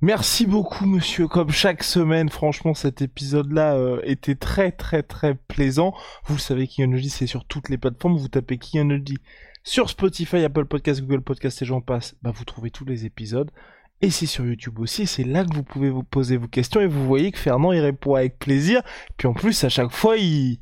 Merci 0.00 0.46
beaucoup, 0.46 0.84
monsieur. 0.84 1.28
Comme 1.28 1.50
chaque 1.50 1.84
semaine, 1.84 2.28
franchement, 2.28 2.74
cet 2.74 3.02
épisode-là 3.02 3.76
euh, 3.76 4.00
était 4.02 4.34
très, 4.34 4.72
très, 4.72 5.04
très 5.04 5.36
plaisant. 5.36 5.94
Vous 6.24 6.34
le 6.34 6.40
savez, 6.40 6.66
Kiyonoji, 6.66 7.10
c'est 7.10 7.28
sur 7.28 7.44
toutes 7.44 7.68
les 7.68 7.78
plateformes. 7.78 8.16
Vous 8.16 8.26
tapez 8.26 8.58
Kiyonoji 8.58 9.18
sur 9.62 9.88
Spotify, 9.88 10.38
Apple 10.38 10.64
Podcast, 10.64 11.02
Google 11.02 11.22
Podcast 11.22 11.62
et 11.62 11.66
j'en 11.66 11.80
passe. 11.80 12.16
Bah, 12.20 12.32
vous 12.34 12.44
trouvez 12.44 12.72
tous 12.72 12.84
les 12.84 13.06
épisodes. 13.06 13.52
Et 14.00 14.10
c'est 14.10 14.26
sur 14.26 14.44
YouTube 14.44 14.78
aussi. 14.80 15.06
C'est 15.06 15.24
là 15.24 15.44
que 15.44 15.54
vous 15.54 15.62
pouvez 15.62 15.90
vous 15.90 16.02
poser 16.02 16.36
vos 16.36 16.48
questions. 16.48 16.80
Et 16.80 16.86
vous 16.86 17.06
voyez 17.06 17.32
que 17.32 17.38
Fernand, 17.38 17.72
il 17.72 17.80
répond 17.80 18.14
avec 18.14 18.38
plaisir. 18.38 18.82
Puis 19.16 19.28
en 19.28 19.34
plus, 19.34 19.64
à 19.64 19.68
chaque 19.68 19.92
fois, 19.92 20.16
il, 20.16 20.58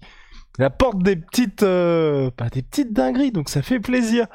il 0.59 0.65
apporte 0.65 1.03
des 1.03 1.17
petites, 1.17 1.63
euh, 1.63 2.31
bah, 2.37 2.49
des 2.51 2.63
petites 2.63 2.93
dingueries. 2.93 3.33
Donc 3.33 3.49
ça 3.49 3.63
fait 3.63 3.81
plaisir. 3.81 4.27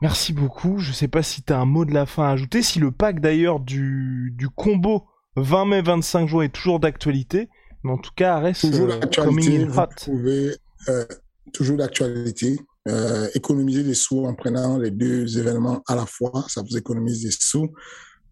Merci 0.00 0.32
beaucoup. 0.32 0.78
Je 0.78 0.92
sais 0.92 1.08
pas 1.08 1.22
si 1.22 1.42
t'as 1.42 1.58
un 1.58 1.66
mot 1.66 1.84
de 1.84 1.92
la 1.92 2.06
fin 2.06 2.24
à 2.24 2.30
ajouter. 2.30 2.62
Si 2.62 2.78
le 2.78 2.90
pack 2.90 3.20
d'ailleurs 3.20 3.60
du, 3.60 4.32
du 4.36 4.48
combo 4.48 5.06
20 5.36 5.64
mai 5.66 5.82
25 5.82 6.26
juin 6.26 6.42
est 6.42 6.52
toujours 6.52 6.80
d'actualité. 6.80 7.48
Mais 7.84 7.92
en 7.92 7.98
tout 7.98 8.12
cas, 8.14 8.38
reste 8.38 8.62
Toujours 8.62 8.90
euh, 8.90 8.98
d'actualité, 8.98 9.62
in 9.62 9.66
vous 9.66 9.78
hot. 9.78 9.86
pouvez, 10.04 10.56
euh, 10.88 11.04
toujours 11.52 11.76
d'actualité, 11.76 12.60
euh, 12.88 13.28
économiser 13.34 13.82
des 13.82 13.94
sous 13.94 14.24
en 14.24 14.34
prenant 14.34 14.78
les 14.78 14.90
deux 14.90 15.38
événements 15.38 15.82
à 15.86 15.94
la 15.96 16.06
fois, 16.06 16.44
ça 16.48 16.62
vous 16.62 16.76
économise 16.76 17.22
des 17.22 17.30
sous. 17.30 17.72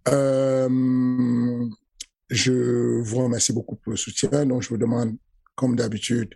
Euh, 0.09 1.69
je 2.29 3.01
vous 3.03 3.19
remercie 3.19 3.53
beaucoup 3.53 3.77
pour 3.77 3.91
le 3.91 3.97
soutien, 3.97 4.47
donc 4.47 4.63
je 4.63 4.69
vous 4.69 4.79
demande, 4.79 5.17
comme 5.55 5.77
d'habitude, 5.77 6.35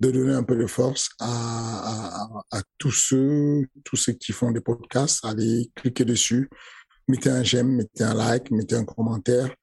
de 0.00 0.10
donner 0.10 0.32
un 0.32 0.42
peu 0.42 0.56
de 0.56 0.66
force 0.66 1.10
à, 1.20 2.28
tous 2.78 2.90
ceux, 2.90 3.66
tous 3.84 3.96
ceux 3.96 4.12
qui 4.12 4.32
font 4.32 4.50
des 4.50 4.60
podcasts. 4.60 5.24
Allez 5.24 5.70
cliquer 5.74 6.04
dessus, 6.04 6.50
mettez 7.08 7.30
un 7.30 7.42
j'aime, 7.42 7.76
mettez 7.76 8.04
un 8.04 8.14
like, 8.14 8.50
mettez 8.50 8.76
un 8.76 8.84
commentaire. 8.84 9.54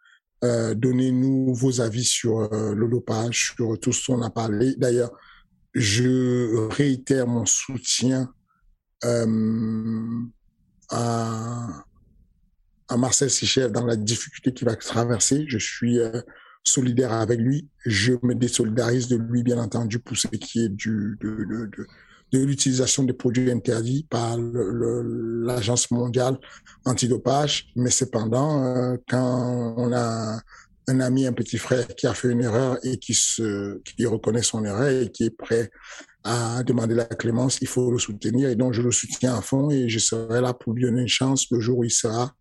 Euh, 0.44 0.74
Donnez-nous 0.74 1.54
vos 1.54 1.82
avis 1.82 2.06
sur 2.06 2.40
euh, 2.52 3.32
sur 3.32 3.80
tout 3.80 3.92
ce 3.92 4.08
qu'on 4.08 4.22
a 4.22 4.30
parlé. 4.30 4.76
D'ailleurs, 4.76 5.12
je 5.74 6.68
réitère 6.70 7.28
mon 7.28 7.46
soutien 7.46 8.34
euh, 9.04 10.22
à, 10.90 11.84
à 12.92 12.98
Marcel 12.98 13.30
Sichel 13.30 13.72
dans 13.72 13.86
la 13.86 13.96
difficulté 13.96 14.54
qu'il 14.54 14.68
va 14.68 14.76
traverser. 14.76 15.46
Je 15.48 15.58
suis 15.58 16.00
euh, 16.00 16.22
solidaire 16.64 17.14
avec 17.14 17.40
lui. 17.40 17.70
Je 17.86 18.14
me 18.22 18.36
désolidarise 18.36 19.08
de 19.08 19.16
lui, 19.16 19.44
bien 19.44 19.58
entendu, 19.58 20.00
pour 20.00 20.18
ce 20.18 20.28
qui 20.28 20.66
est 20.66 20.70
de, 20.70 21.18
de, 21.22 21.70
de, 22.34 22.40
l'utilisation 22.46 23.04
des 23.04 23.14
produits 23.14 23.50
interdits 23.50 24.06
par 24.10 24.38
l'Agence 24.38 25.90
mondiale 25.92 26.38
antidopage. 26.86 27.68
Mais 27.78 27.90
cependant, 27.90 28.66
euh, 28.66 28.98
quand 29.08 29.74
on 29.78 29.94
a 29.94 30.42
un 30.88 31.00
ami, 31.00 31.26
un 31.26 31.34
petit 31.34 31.58
frère 31.58 31.88
qui 31.96 32.08
a 32.08 32.14
fait 32.14 32.30
une 32.30 32.42
erreur 32.42 32.78
et 32.84 32.98
qui 32.98 33.14
se, 33.14 33.80
qui 33.84 34.06
reconnaît 34.06 34.44
son 34.44 34.66
erreur 34.66 34.90
et 34.90 35.12
qui 35.12 35.26
est 35.26 35.38
prêt 35.38 35.72
à 36.24 36.62
demander 36.64 36.96
la 36.96 37.06
clémence, 37.06 37.60
il 37.62 37.68
faut 37.68 37.90
le 37.90 38.00
soutenir. 38.00 38.50
Et 38.50 38.56
donc, 38.56 38.74
je 38.74 38.82
le 38.82 38.92
soutiens 38.92 39.36
à 39.36 39.42
fond 39.42 39.70
et 39.70 39.88
je 39.88 40.00
serai 40.00 40.42
là 40.42 40.54
pour 40.54 40.74
lui 40.74 40.84
donner 40.84 41.02
une 41.02 41.08
chance 41.08 41.48
le 41.52 41.62
jour 41.62 41.80
où 41.80 41.84
il 41.86 41.92
sera 41.92 42.36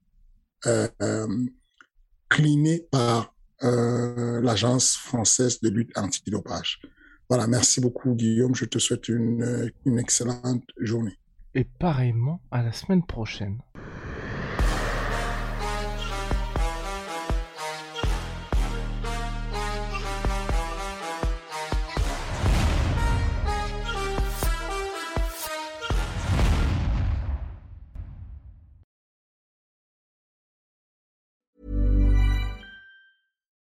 cliné 2.29 2.87
par 2.91 3.35
euh, 3.63 4.41
l'Agence 4.41 4.97
française 4.97 5.61
de 5.61 5.69
lutte 5.69 5.97
antidopage. 5.97 6.81
Voilà, 7.29 7.47
merci 7.47 7.81
beaucoup 7.81 8.15
Guillaume, 8.15 8.55
je 8.55 8.65
te 8.65 8.79
souhaite 8.79 9.09
une, 9.09 9.71
une 9.85 9.99
excellente 9.99 10.65
journée. 10.79 11.19
Et 11.55 11.65
pareillement, 11.65 12.41
à 12.51 12.63
la 12.63 12.73
semaine 12.73 13.05
prochaine. 13.05 13.59